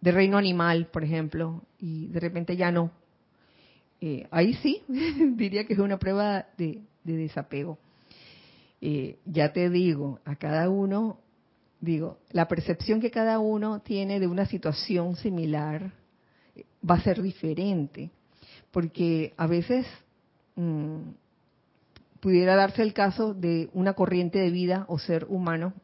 de 0.00 0.12
reino 0.12 0.38
animal, 0.38 0.86
por 0.92 1.02
ejemplo, 1.04 1.62
y 1.78 2.06
de 2.08 2.20
repente 2.20 2.56
ya 2.56 2.70
no. 2.70 2.90
Eh, 4.00 4.26
ahí 4.30 4.54
sí, 4.54 4.82
diría 5.36 5.64
que 5.64 5.72
es 5.72 5.78
una 5.78 5.98
prueba 5.98 6.46
de, 6.56 6.82
desapego. 7.02 7.78
Eh, 8.86 9.18
ya 9.24 9.52
te 9.52 9.70
digo, 9.70 10.20
a 10.24 10.36
cada 10.36 10.68
uno, 10.68 11.18
digo, 11.80 12.18
la 12.32 12.48
percepción 12.48 13.00
que 13.00 13.10
cada 13.10 13.38
uno 13.38 13.80
tiene 13.80 14.20
de 14.20 14.26
una 14.26 14.44
situación 14.44 15.16
similar 15.16 15.92
va 16.88 16.96
a 16.96 17.02
ser 17.02 17.22
diferente, 17.22 18.10
porque 18.70 19.32
a 19.38 19.46
veces 19.46 19.86
Mm, 20.56 21.14
pudiera 22.20 22.54
darse 22.54 22.82
el 22.82 22.94
caso 22.94 23.34
de 23.34 23.68
una 23.74 23.94
corriente 23.94 24.38
de 24.38 24.50
vida 24.50 24.86
o 24.88 24.98
ser 24.98 25.26
humano, 25.28 25.74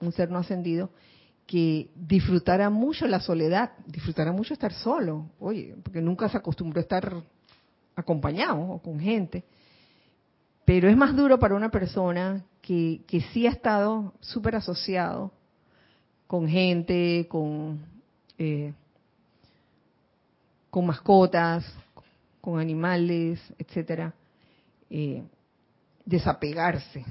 un 0.00 0.12
ser 0.12 0.30
no 0.30 0.38
ascendido, 0.38 0.90
que 1.46 1.90
disfrutara 1.96 2.70
mucho 2.70 3.06
la 3.06 3.20
soledad, 3.20 3.72
disfrutara 3.86 4.32
mucho 4.32 4.54
estar 4.54 4.72
solo, 4.72 5.26
oye, 5.40 5.74
porque 5.82 6.00
nunca 6.00 6.28
se 6.28 6.36
acostumbró 6.36 6.78
a 6.78 6.82
estar 6.82 7.12
acompañado 7.96 8.60
o 8.60 8.78
con 8.80 9.00
gente. 9.00 9.44
Pero 10.72 10.88
es 10.88 10.96
más 10.96 11.16
duro 11.16 11.40
para 11.40 11.56
una 11.56 11.72
persona 11.72 12.44
que, 12.62 13.02
sí 13.32 13.44
ha 13.48 13.50
estado 13.50 14.14
súper 14.20 14.54
asociado 14.54 15.32
con 16.28 16.46
gente, 16.46 17.26
con, 17.28 17.80
eh, 18.38 18.72
con 20.70 20.86
mascotas, 20.86 21.66
con 22.40 22.60
animales, 22.60 23.40
etcétera, 23.58 24.14
eh, 24.90 25.24
desapegarse. 26.04 27.04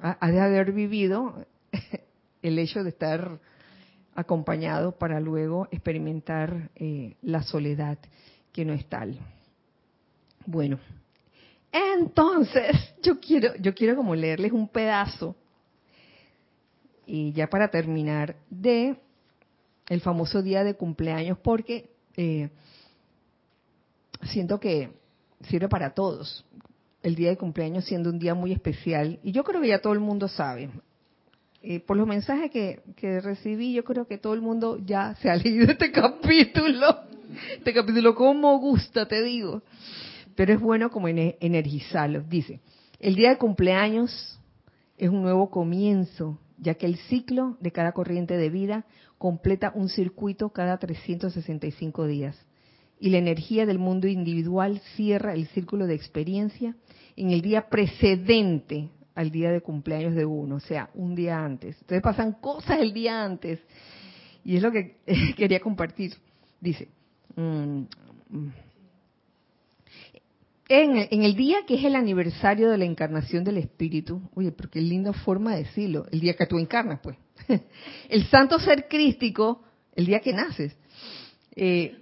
Ha, 0.00 0.32
de 0.32 0.40
haber 0.40 0.72
vivido 0.72 1.46
el 2.42 2.58
hecho 2.58 2.82
de 2.82 2.88
estar 2.88 3.38
acompañado 4.16 4.90
para 4.90 5.20
luego 5.20 5.68
experimentar 5.70 6.68
eh, 6.74 7.14
la 7.22 7.44
soledad 7.44 7.96
que 8.50 8.64
no 8.64 8.72
es 8.72 8.84
tal. 8.88 9.20
Bueno, 10.46 10.80
entonces 11.74 12.76
yo 13.02 13.18
quiero, 13.18 13.56
yo 13.56 13.74
quiero 13.74 13.96
como 13.96 14.14
leerles 14.14 14.52
un 14.52 14.68
pedazo 14.68 15.34
y 17.04 17.32
ya 17.32 17.48
para 17.48 17.68
terminar 17.68 18.36
de 18.48 18.96
el 19.88 20.00
famoso 20.00 20.40
día 20.40 20.62
de 20.62 20.74
cumpleaños 20.74 21.36
porque 21.38 21.90
eh, 22.16 22.48
siento 24.22 24.60
que 24.60 24.90
sirve 25.48 25.68
para 25.68 25.90
todos. 25.90 26.44
El 27.02 27.16
día 27.16 27.30
de 27.30 27.36
cumpleaños 27.36 27.84
siendo 27.84 28.08
un 28.08 28.18
día 28.18 28.34
muy 28.34 28.52
especial, 28.52 29.18
y 29.22 29.32
yo 29.32 29.44
creo 29.44 29.60
que 29.60 29.68
ya 29.68 29.82
todo 29.82 29.92
el 29.92 30.00
mundo 30.00 30.26
sabe, 30.28 30.70
eh, 31.60 31.80
por 31.80 31.96
los 31.96 32.06
mensajes 32.06 32.50
que, 32.50 32.80
que 32.96 33.20
recibí, 33.20 33.74
yo 33.74 33.84
creo 33.84 34.06
que 34.06 34.16
todo 34.16 34.32
el 34.32 34.40
mundo 34.40 34.78
ya 34.78 35.14
se 35.16 35.28
ha 35.28 35.36
leído 35.36 35.70
este 35.70 35.90
capítulo. 35.90 37.00
Este 37.56 37.74
capítulo, 37.74 38.14
como 38.14 38.58
gusta, 38.58 39.06
te 39.06 39.22
digo. 39.22 39.62
Pero 40.34 40.52
es 40.52 40.60
bueno 40.60 40.90
como 40.90 41.08
energizarlo. 41.08 42.22
Dice, 42.22 42.60
el 42.98 43.14
día 43.14 43.30
de 43.30 43.38
cumpleaños 43.38 44.40
es 44.96 45.08
un 45.08 45.22
nuevo 45.22 45.50
comienzo, 45.50 46.38
ya 46.58 46.74
que 46.74 46.86
el 46.86 46.96
ciclo 46.96 47.56
de 47.60 47.72
cada 47.72 47.92
corriente 47.92 48.36
de 48.36 48.50
vida 48.50 48.86
completa 49.18 49.72
un 49.74 49.88
circuito 49.88 50.50
cada 50.50 50.78
365 50.78 52.06
días. 52.06 52.36
Y 52.98 53.10
la 53.10 53.18
energía 53.18 53.66
del 53.66 53.78
mundo 53.78 54.06
individual 54.06 54.80
cierra 54.96 55.34
el 55.34 55.46
círculo 55.48 55.86
de 55.86 55.94
experiencia 55.94 56.76
en 57.16 57.30
el 57.30 57.42
día 57.42 57.68
precedente 57.68 58.90
al 59.14 59.30
día 59.30 59.50
de 59.52 59.60
cumpleaños 59.60 60.14
de 60.14 60.24
uno, 60.24 60.56
o 60.56 60.60
sea, 60.60 60.90
un 60.94 61.14
día 61.14 61.44
antes. 61.44 61.76
Entonces 61.80 62.02
pasan 62.02 62.32
cosas 62.32 62.80
el 62.80 62.92
día 62.92 63.24
antes. 63.24 63.60
Y 64.44 64.56
es 64.56 64.62
lo 64.62 64.72
que 64.72 64.96
quería 65.36 65.60
compartir. 65.60 66.14
Dice, 66.60 66.88
mm, 67.36 67.82
mm, 70.68 70.98
en, 71.10 71.22
el 71.22 71.34
día 71.36 71.58
que 71.66 71.74
es 71.74 71.84
el 71.84 71.96
aniversario 71.96 72.70
de 72.70 72.78
la 72.78 72.84
encarnación 72.84 73.44
del 73.44 73.58
Espíritu, 73.58 74.20
oye, 74.34 74.52
pero 74.52 74.70
qué 74.70 74.80
linda 74.80 75.12
forma 75.12 75.54
de 75.54 75.64
decirlo, 75.64 76.06
el 76.10 76.20
día 76.20 76.34
que 76.34 76.46
tú 76.46 76.58
encarnas, 76.58 77.00
pues. 77.02 77.16
El 78.08 78.26
santo 78.28 78.58
ser 78.58 78.88
crístico, 78.88 79.62
el 79.96 80.06
día 80.06 80.20
que 80.20 80.32
naces, 80.32 80.74
eh, 81.56 81.96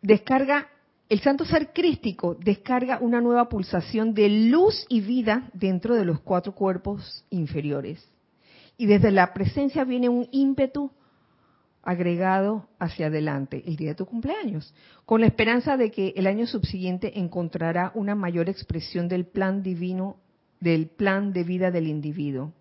descarga 0.00 0.68
el 1.10 1.20
santo 1.20 1.44
ser 1.44 1.72
crístico 1.72 2.36
descarga 2.36 3.00
una 3.00 3.20
nueva 3.20 3.48
pulsación 3.48 4.14
de 4.14 4.28
luz 4.28 4.86
y 4.88 5.00
vida 5.00 5.50
dentro 5.52 5.96
de 5.96 6.04
los 6.04 6.20
cuatro 6.20 6.54
cuerpos 6.54 7.24
inferiores. 7.30 8.08
Y 8.78 8.86
desde 8.86 9.10
la 9.10 9.34
presencia 9.34 9.82
viene 9.82 10.08
un 10.08 10.28
ímpetu 10.30 10.92
agregado 11.90 12.68
hacia 12.78 13.06
adelante, 13.06 13.64
el 13.66 13.74
día 13.74 13.90
de 13.90 13.94
tu 13.96 14.06
cumpleaños, 14.06 14.72
con 15.04 15.20
la 15.20 15.26
esperanza 15.26 15.76
de 15.76 15.90
que 15.90 16.14
el 16.16 16.28
año 16.28 16.46
subsiguiente 16.46 17.18
encontrará 17.18 17.90
una 17.94 18.14
mayor 18.14 18.48
expresión 18.48 19.08
del 19.08 19.26
plan 19.26 19.62
divino, 19.62 20.16
del 20.60 20.86
plan 20.86 21.32
de 21.32 21.42
vida 21.42 21.72
del 21.72 21.88
individuo. 21.88 22.52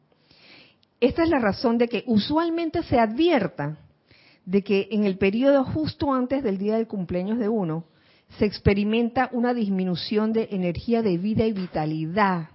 Esta 0.99 1.23
es 1.23 1.29
la 1.29 1.37
razón 1.37 1.77
de 1.77 1.87
que 1.87 2.03
usualmente 2.07 2.81
se 2.83 2.99
advierta 2.99 3.77
de 4.45 4.63
que 4.63 4.87
en 4.89 5.03
el 5.03 5.19
periodo 5.19 5.63
justo 5.63 6.11
antes 6.11 6.43
del 6.43 6.57
día 6.57 6.77
del 6.77 6.87
cumpleaños 6.87 7.37
de 7.37 7.47
uno, 7.47 7.85
se 8.39 8.45
experimenta 8.45 9.29
una 9.31 9.53
disminución 9.53 10.33
de 10.33 10.49
energía 10.51 11.03
de 11.03 11.19
vida 11.19 11.45
y 11.45 11.53
vitalidad. 11.53 12.49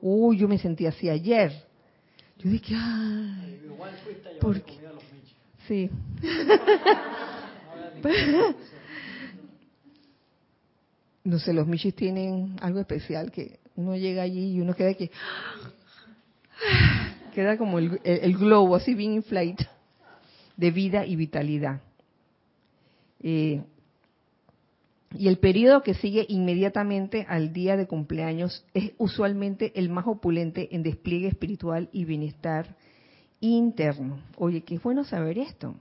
Uy, 0.00 0.38
yo 0.38 0.46
me 0.46 0.58
sentí 0.58 0.86
así 0.86 1.08
ayer. 1.08 1.52
Yo 2.38 2.48
dije, 2.48 2.74
ay, 2.76 3.60
¿por 4.40 4.62
qué? 4.62 4.78
Sí. 5.70 5.88
no 11.22 11.38
sé, 11.38 11.52
los 11.52 11.68
michis 11.68 11.94
tienen 11.94 12.56
algo 12.60 12.80
especial 12.80 13.30
que 13.30 13.60
uno 13.76 13.96
llega 13.96 14.22
allí 14.22 14.56
y 14.56 14.60
uno 14.60 14.74
queda 14.74 14.94
que 14.94 15.12
queda 17.32 17.56
como 17.56 17.78
el, 17.78 18.00
el, 18.02 18.36
globo 18.36 18.74
así 18.74 18.94
bien 18.94 19.12
inflate 19.12 19.68
de 20.56 20.70
vida 20.72 21.06
y 21.06 21.14
vitalidad. 21.14 21.80
Eh, 23.22 23.62
y 25.14 25.28
el 25.28 25.38
periodo 25.38 25.84
que 25.84 25.94
sigue 25.94 26.26
inmediatamente 26.28 27.26
al 27.28 27.52
día 27.52 27.76
de 27.76 27.86
cumpleaños 27.86 28.66
es 28.74 28.90
usualmente 28.98 29.70
el 29.78 29.88
más 29.88 30.08
opulente 30.08 30.74
en 30.74 30.82
despliegue 30.82 31.28
espiritual 31.28 31.88
y 31.92 32.06
bienestar 32.06 32.74
interno. 33.40 34.20
Oye, 34.36 34.62
qué 34.62 34.78
bueno 34.78 35.04
saber 35.04 35.38
esto. 35.38 35.74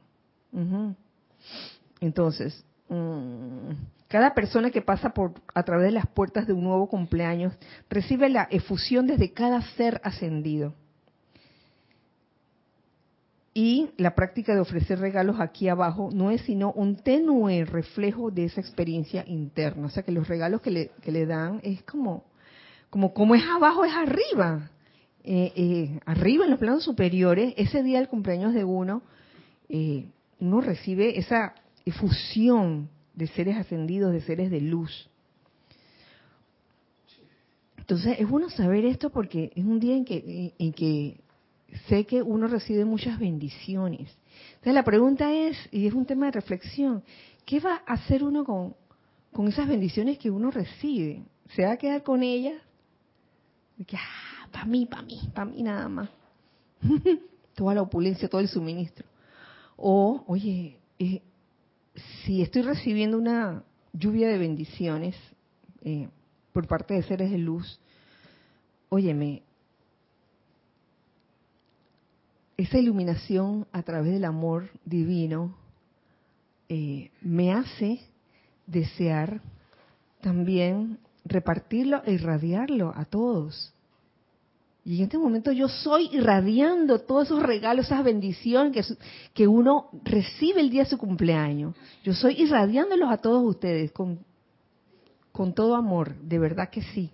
Entonces, 1.99 2.63
mm, 2.87 3.71
cada 4.07 4.33
persona 4.33 4.71
que 4.71 4.81
pasa 4.81 5.11
por 5.11 5.33
a 5.53 5.63
través 5.63 5.87
de 5.87 5.91
las 5.91 6.07
puertas 6.07 6.47
de 6.47 6.53
un 6.53 6.63
nuevo 6.63 6.87
cumpleaños 6.87 7.53
recibe 7.89 8.29
la 8.29 8.47
efusión 8.49 9.05
desde 9.05 9.31
cada 9.33 9.61
ser 9.73 10.01
ascendido. 10.03 10.73
Y 13.53 13.89
la 13.97 14.15
práctica 14.15 14.53
de 14.53 14.61
ofrecer 14.61 14.99
regalos 14.99 15.39
aquí 15.39 15.67
abajo 15.67 16.09
no 16.13 16.31
es 16.31 16.41
sino 16.41 16.71
un 16.71 16.95
tenue 16.95 17.65
reflejo 17.65 18.31
de 18.31 18.45
esa 18.45 18.61
experiencia 18.61 19.23
interna. 19.27 19.87
O 19.87 19.89
sea 19.89 20.03
que 20.03 20.11
los 20.11 20.27
regalos 20.27 20.61
que 20.61 20.71
le, 20.71 20.91
que 21.01 21.11
le 21.11 21.25
dan 21.25 21.59
es 21.63 21.83
como, 21.83 22.23
como, 22.89 23.13
como 23.13 23.35
es 23.35 23.43
abajo, 23.43 23.83
es 23.83 23.93
arriba. 23.93 24.69
Eh, 25.23 25.51
eh, 25.55 25.99
arriba 26.05 26.45
en 26.45 26.51
los 26.51 26.59
planos 26.59 26.83
superiores, 26.83 27.53
ese 27.57 27.83
día 27.83 27.99
del 27.99 28.07
cumpleaños 28.07 28.53
de 28.53 28.63
uno, 28.63 29.01
eh, 29.67 30.05
uno 30.39 30.61
recibe 30.61 31.17
esa 31.19 31.53
efusión 31.85 32.89
de 33.13 33.27
seres 33.27 33.57
ascendidos, 33.57 34.13
de 34.13 34.21
seres 34.21 34.49
de 34.49 34.61
luz. 34.61 35.09
Entonces 37.77 38.17
es 38.19 38.29
bueno 38.29 38.49
saber 38.49 38.85
esto 38.85 39.09
porque 39.09 39.51
es 39.55 39.65
un 39.65 39.79
día 39.79 39.95
en 39.95 40.05
que, 40.05 41.19
sé 41.87 42.05
que 42.05 42.21
uno 42.21 42.47
recibe 42.47 42.85
muchas 42.85 43.19
bendiciones. 43.19 44.15
Entonces 44.49 44.73
la 44.73 44.83
pregunta 44.83 45.33
es, 45.33 45.57
y 45.71 45.87
es 45.87 45.93
un 45.93 46.05
tema 46.05 46.27
de 46.27 46.33
reflexión, 46.33 47.03
¿qué 47.45 47.59
va 47.59 47.81
a 47.85 47.93
hacer 47.93 48.23
uno 48.23 48.45
con, 48.45 48.75
con 49.33 49.47
esas 49.47 49.67
bendiciones 49.67 50.17
que 50.17 50.29
uno 50.29 50.51
recibe? 50.51 51.23
¿Se 51.55 51.65
va 51.65 51.73
a 51.73 51.77
quedar 51.77 52.03
con 52.03 52.23
ellas? 52.23 52.61
Ah, 53.93 54.38
para 54.51 54.65
mí, 54.65 54.85
para 54.85 55.01
mí, 55.03 55.29
para 55.33 55.45
mí 55.45 55.63
nada 55.63 55.87
más. 55.89 56.09
Toda 57.55 57.75
la 57.75 57.81
opulencia, 57.81 58.29
todo 58.29 58.41
el 58.41 58.47
suministro. 58.47 59.05
O, 59.75 60.23
oye, 60.27 60.77
eh, 60.97 61.21
si 62.23 62.41
estoy 62.41 62.61
recibiendo 62.61 63.17
una 63.17 63.63
lluvia 63.93 64.29
de 64.29 64.37
bendiciones 64.37 65.15
eh, 65.81 66.07
por 66.53 66.67
parte 66.67 66.93
de 66.93 67.03
seres 67.03 67.31
de 67.31 67.37
luz, 67.37 67.79
óyeme, 68.89 69.43
esa 72.57 72.77
iluminación 72.77 73.67
a 73.71 73.83
través 73.83 74.11
del 74.11 74.25
amor 74.25 74.69
divino 74.83 75.55
eh, 76.67 77.09
me 77.21 77.53
hace 77.53 78.01
desear 78.67 79.41
también 80.21 80.99
repartirlo 81.25 82.03
e 82.05 82.13
irradiarlo 82.13 82.91
a 82.95 83.05
todos. 83.05 83.73
Y 84.85 84.97
en 84.97 85.03
este 85.03 85.17
momento 85.17 85.51
yo 85.51 85.67
soy 85.67 86.09
irradiando 86.11 86.99
todos 86.99 87.25
esos 87.25 87.43
regalos, 87.43 87.85
esas 87.85 88.03
bendiciones 88.03 88.73
que, 88.73 88.95
que 89.33 89.47
uno 89.47 89.89
recibe 90.03 90.61
el 90.61 90.69
día 90.69 90.83
de 90.83 90.89
su 90.89 90.97
cumpleaños. 90.97 91.75
Yo 92.03 92.13
soy 92.13 92.41
irradiándolos 92.41 93.11
a 93.11 93.17
todos 93.17 93.43
ustedes 93.43 93.91
con, 93.91 94.19
con 95.31 95.53
todo 95.53 95.75
amor, 95.75 96.15
de 96.21 96.39
verdad 96.39 96.69
que 96.69 96.81
sí. 96.81 97.11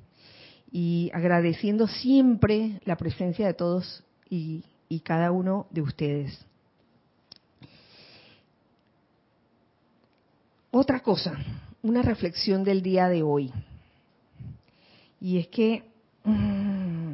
Y 0.71 1.09
agradeciendo 1.13 1.87
siempre 1.87 2.79
la 2.85 2.95
presencia 2.97 3.47
de 3.47 3.53
todos 3.53 4.03
y 4.29 4.63
y 4.89 4.99
cada 4.99 5.31
uno 5.31 5.67
de 5.71 5.81
ustedes. 5.81 6.45
Otra 10.71 10.99
cosa, 10.99 11.37
una 11.81 12.01
reflexión 12.01 12.63
del 12.63 12.81
día 12.81 13.07
de 13.07 13.23
hoy. 13.23 13.51
Y 15.21 15.37
es 15.39 15.47
que, 15.47 15.83
mm, 16.23 17.13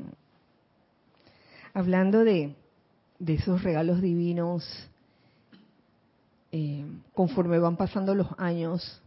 hablando 1.73 2.23
de, 2.23 2.56
esos 3.26 3.64
regalos 3.64 4.02
divinos, 4.02 4.64
eh, 6.52 6.85
conforme 7.14 7.60
van 7.60 7.77
pasando 7.77 8.15
los 8.15 8.27
años, 8.38 9.02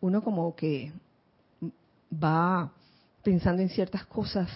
uno 0.00 0.22
como 0.22 0.54
que 0.56 0.92
va 2.12 2.72
pensando 3.22 3.62
en 3.62 3.68
ciertas 3.68 4.04
cosas 4.06 4.50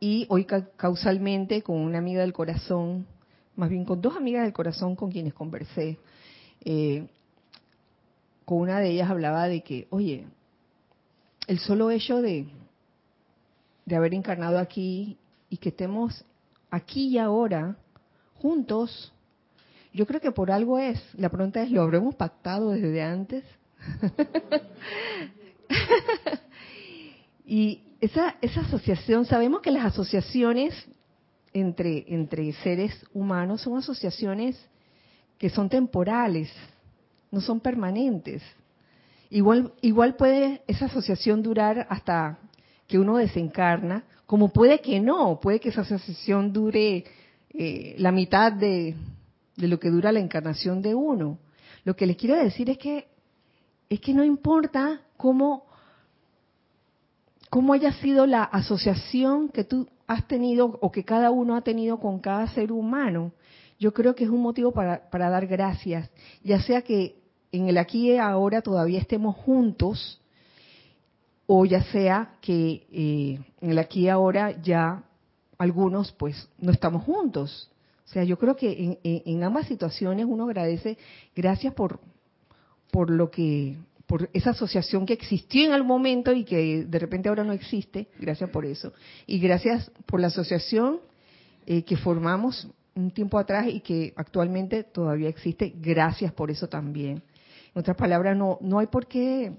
y 0.00 0.26
hoy 0.30 0.46
causalmente 0.76 1.62
con 1.62 1.76
una 1.76 1.98
amiga 1.98 2.22
del 2.22 2.32
corazón, 2.32 3.06
más 3.54 3.68
bien 3.68 3.84
con 3.84 4.00
dos 4.00 4.16
amigas 4.16 4.44
del 4.44 4.52
corazón 4.52 4.96
con 4.96 5.10
quienes 5.10 5.34
conversé, 5.34 5.98
eh, 6.64 7.06
con 8.44 8.58
una 8.58 8.80
de 8.80 8.90
ellas 8.90 9.10
hablaba 9.10 9.46
de 9.46 9.62
que, 9.62 9.86
oye, 9.90 10.26
el 11.46 11.58
solo 11.58 11.90
hecho 11.90 12.22
de, 12.22 12.48
de 13.84 13.96
haber 13.96 14.14
encarnado 14.14 14.58
aquí 14.58 15.18
y 15.50 15.58
que 15.58 15.68
estemos 15.68 16.24
aquí 16.72 17.08
y 17.08 17.18
ahora 17.18 17.76
juntos, 18.36 19.12
yo 19.92 20.06
creo 20.06 20.20
que 20.20 20.32
por 20.32 20.50
algo 20.50 20.78
es. 20.78 21.00
La 21.14 21.28
pregunta 21.28 21.62
es, 21.62 21.70
¿lo 21.70 21.82
habremos 21.82 22.16
pactado 22.16 22.70
desde 22.70 23.02
antes? 23.02 23.44
y 27.46 27.82
esa, 28.00 28.36
esa 28.40 28.62
asociación, 28.62 29.26
sabemos 29.26 29.60
que 29.60 29.70
las 29.70 29.84
asociaciones 29.84 30.74
entre, 31.52 32.12
entre 32.12 32.52
seres 32.54 33.06
humanos 33.12 33.60
son 33.60 33.76
asociaciones 33.76 34.58
que 35.38 35.50
son 35.50 35.68
temporales, 35.68 36.50
no 37.30 37.40
son 37.40 37.60
permanentes. 37.60 38.42
Igual, 39.28 39.72
igual 39.82 40.16
puede 40.16 40.62
esa 40.66 40.86
asociación 40.86 41.42
durar 41.42 41.86
hasta 41.90 42.38
que 42.86 42.98
uno 42.98 43.18
desencarna, 43.18 44.04
como 44.32 44.48
puede 44.48 44.80
que 44.80 44.98
no, 44.98 45.38
puede 45.40 45.60
que 45.60 45.68
esa 45.68 45.82
asociación 45.82 46.54
dure 46.54 47.04
eh, 47.52 47.94
la 47.98 48.10
mitad 48.12 48.50
de, 48.50 48.94
de 49.58 49.68
lo 49.68 49.78
que 49.78 49.90
dura 49.90 50.10
la 50.10 50.20
encarnación 50.20 50.80
de 50.80 50.94
uno. 50.94 51.36
Lo 51.84 51.94
que 51.94 52.06
les 52.06 52.16
quiero 52.16 52.36
decir 52.36 52.70
es 52.70 52.78
que 52.78 53.08
es 53.90 54.00
que 54.00 54.14
no 54.14 54.24
importa 54.24 55.02
cómo 55.18 55.66
cómo 57.50 57.74
haya 57.74 57.92
sido 57.92 58.26
la 58.26 58.44
asociación 58.44 59.50
que 59.50 59.64
tú 59.64 59.86
has 60.06 60.26
tenido 60.26 60.78
o 60.80 60.90
que 60.90 61.04
cada 61.04 61.30
uno 61.30 61.54
ha 61.54 61.60
tenido 61.60 62.00
con 62.00 62.18
cada 62.18 62.46
ser 62.54 62.72
humano. 62.72 63.32
Yo 63.78 63.92
creo 63.92 64.14
que 64.14 64.24
es 64.24 64.30
un 64.30 64.40
motivo 64.40 64.72
para, 64.72 65.10
para 65.10 65.28
dar 65.28 65.46
gracias, 65.46 66.08
ya 66.42 66.62
sea 66.62 66.80
que 66.80 67.16
en 67.52 67.68
el 67.68 67.76
aquí 67.76 68.12
y 68.12 68.16
ahora 68.16 68.62
todavía 68.62 68.98
estemos 68.98 69.36
juntos, 69.36 70.21
o 71.54 71.66
ya 71.66 71.82
sea 71.82 72.36
que 72.40 72.86
eh, 72.90 73.38
en 73.60 73.70
el 73.70 73.78
aquí 73.78 74.04
y 74.04 74.08
ahora 74.08 74.58
ya 74.62 75.04
algunos 75.58 76.10
pues 76.12 76.48
no 76.58 76.72
estamos 76.72 77.04
juntos. 77.04 77.70
O 78.06 78.08
sea, 78.08 78.24
yo 78.24 78.38
creo 78.38 78.56
que 78.56 78.98
en, 79.02 79.44
ambas 79.44 79.66
situaciones 79.66 80.24
uno 80.26 80.44
agradece 80.44 80.96
gracias 81.36 81.74
por, 81.74 82.00
por 82.90 83.10
lo 83.10 83.30
que 83.30 83.76
por 84.06 84.30
esa 84.32 84.50
asociación 84.50 85.04
que 85.04 85.12
existió 85.12 85.66
en 85.66 85.74
el 85.74 85.84
momento 85.84 86.32
y 86.32 86.44
que 86.44 86.86
de 86.86 86.98
repente 86.98 87.28
ahora 87.28 87.44
no 87.44 87.52
existe, 87.52 88.08
gracias 88.18 88.48
por 88.48 88.64
eso. 88.64 88.94
Y 89.26 89.38
gracias 89.38 89.90
por 90.06 90.20
la 90.20 90.28
asociación 90.28 91.00
eh, 91.66 91.82
que 91.82 91.98
formamos 91.98 92.66
un 92.94 93.10
tiempo 93.10 93.38
atrás 93.38 93.66
y 93.68 93.80
que 93.80 94.14
actualmente 94.16 94.84
todavía 94.84 95.28
existe, 95.28 95.74
gracias 95.82 96.32
por 96.32 96.50
eso 96.50 96.66
también. 96.66 97.22
En 97.74 97.80
otras 97.80 97.96
palabras, 97.98 98.38
no, 98.38 98.56
no 98.62 98.78
hay 98.78 98.86
por 98.86 99.06
qué 99.06 99.52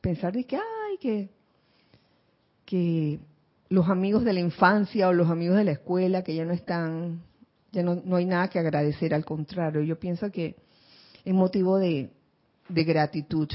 pensar 0.00 0.32
de 0.32 0.42
que, 0.42 0.56
ay, 0.56 0.98
que 1.00 1.35
que 2.66 3.20
los 3.70 3.88
amigos 3.88 4.24
de 4.24 4.34
la 4.34 4.40
infancia 4.40 5.08
o 5.08 5.12
los 5.12 5.30
amigos 5.30 5.56
de 5.56 5.64
la 5.64 5.72
escuela 5.72 6.22
que 6.22 6.34
ya 6.34 6.44
no 6.44 6.52
están, 6.52 7.22
ya 7.72 7.82
no, 7.82 8.02
no 8.04 8.16
hay 8.16 8.26
nada 8.26 8.48
que 8.48 8.58
agradecer, 8.58 9.14
al 9.14 9.24
contrario, 9.24 9.82
yo 9.82 9.98
pienso 9.98 10.30
que 10.30 10.56
es 11.24 11.34
motivo 11.34 11.78
de, 11.78 12.10
de 12.68 12.84
gratitud. 12.84 13.48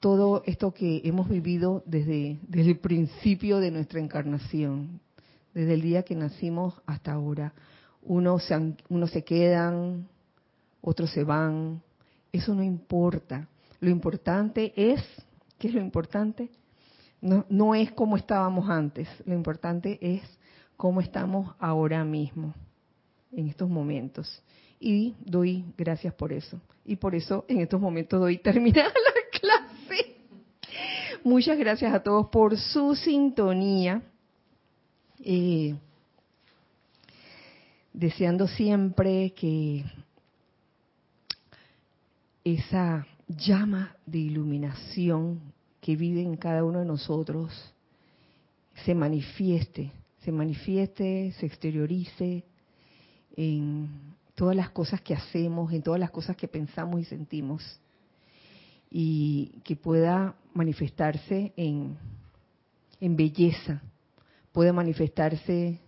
Todo 0.00 0.42
esto 0.46 0.72
que 0.72 1.02
hemos 1.04 1.28
vivido 1.28 1.82
desde, 1.86 2.38
desde 2.48 2.70
el 2.70 2.78
principio 2.78 3.58
de 3.58 3.70
nuestra 3.70 4.00
encarnación, 4.00 5.00
desde 5.54 5.74
el 5.74 5.82
día 5.82 6.02
que 6.02 6.16
nacimos 6.16 6.74
hasta 6.86 7.12
ahora. 7.12 7.52
Unos 8.02 8.44
se, 8.44 8.74
unos 8.88 9.10
se 9.10 9.22
quedan, 9.22 10.08
otros 10.80 11.10
se 11.12 11.22
van, 11.22 11.82
eso 12.32 12.54
no 12.54 12.64
importa. 12.64 13.48
Lo 13.78 13.90
importante 13.90 14.72
es, 14.76 15.00
¿qué 15.58 15.68
es 15.68 15.74
lo 15.74 15.80
importante? 15.80 16.50
No, 17.22 17.74
es 17.76 17.92
como 17.92 18.16
estábamos 18.16 18.68
antes, 18.68 19.08
lo 19.24 19.34
importante 19.34 19.96
es 20.00 20.22
cómo 20.76 21.00
estamos 21.00 21.54
ahora 21.60 22.02
mismo, 22.02 22.52
en 23.30 23.46
estos 23.46 23.70
momentos. 23.70 24.42
Y 24.80 25.14
doy 25.24 25.64
gracias 25.78 26.12
por 26.14 26.32
eso. 26.32 26.60
Y 26.84 26.96
por 26.96 27.14
eso 27.14 27.44
en 27.46 27.60
estos 27.60 27.80
momentos 27.80 28.18
doy 28.18 28.38
terminada 28.38 28.88
la 28.88 29.38
clase. 29.38 30.16
Muchas 31.22 31.56
gracias 31.56 31.94
a 31.94 32.02
todos 32.02 32.26
por 32.26 32.58
su 32.58 32.96
sintonía. 32.96 34.02
Eh, 35.20 35.76
deseando 37.92 38.48
siempre 38.48 39.32
que 39.34 39.84
esa 42.42 43.06
llama 43.28 43.94
de 44.06 44.18
iluminación 44.18 45.51
que 45.82 45.96
vive 45.96 46.22
en 46.22 46.36
cada 46.36 46.64
uno 46.64 46.78
de 46.78 46.86
nosotros 46.86 47.52
se 48.84 48.94
manifieste, 48.94 49.90
se 50.20 50.30
manifieste, 50.30 51.32
se 51.32 51.44
exteriorice 51.44 52.44
en 53.36 53.90
todas 54.36 54.54
las 54.54 54.70
cosas 54.70 55.00
que 55.00 55.12
hacemos, 55.12 55.72
en 55.72 55.82
todas 55.82 55.98
las 55.98 56.12
cosas 56.12 56.36
que 56.36 56.46
pensamos 56.46 57.00
y 57.00 57.04
sentimos, 57.04 57.80
y 58.90 59.60
que 59.64 59.74
pueda 59.74 60.36
manifestarse 60.54 61.52
en, 61.56 61.98
belleza, 63.00 63.82
pueda 64.52 64.72
manifestarse 64.72 65.80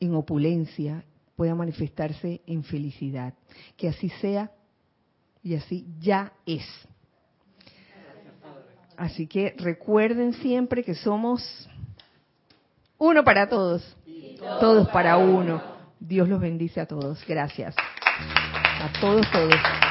en 0.00 0.14
opulencia, 0.16 1.04
pueda 1.36 1.54
manifestarse 1.54 2.40
en 2.46 2.64
felicidad. 2.64 3.34
Que 3.76 3.88
así 3.88 4.08
sea 4.20 4.50
y 5.40 5.54
así 5.54 5.86
ya 6.00 6.32
es. 6.46 6.64
Así 9.00 9.26
que 9.26 9.54
recuerden 9.56 10.34
siempre 10.34 10.84
que 10.84 10.94
somos 10.94 11.42
uno 12.98 13.24
para 13.24 13.48
todos, 13.48 13.96
todos 14.60 14.90
para 14.90 15.16
uno. 15.16 15.62
Dios 15.98 16.28
los 16.28 16.38
bendice 16.38 16.82
a 16.82 16.86
todos. 16.86 17.24
Gracias. 17.26 17.74
A 17.78 18.92
todos, 19.00 19.26
todos. 19.32 19.89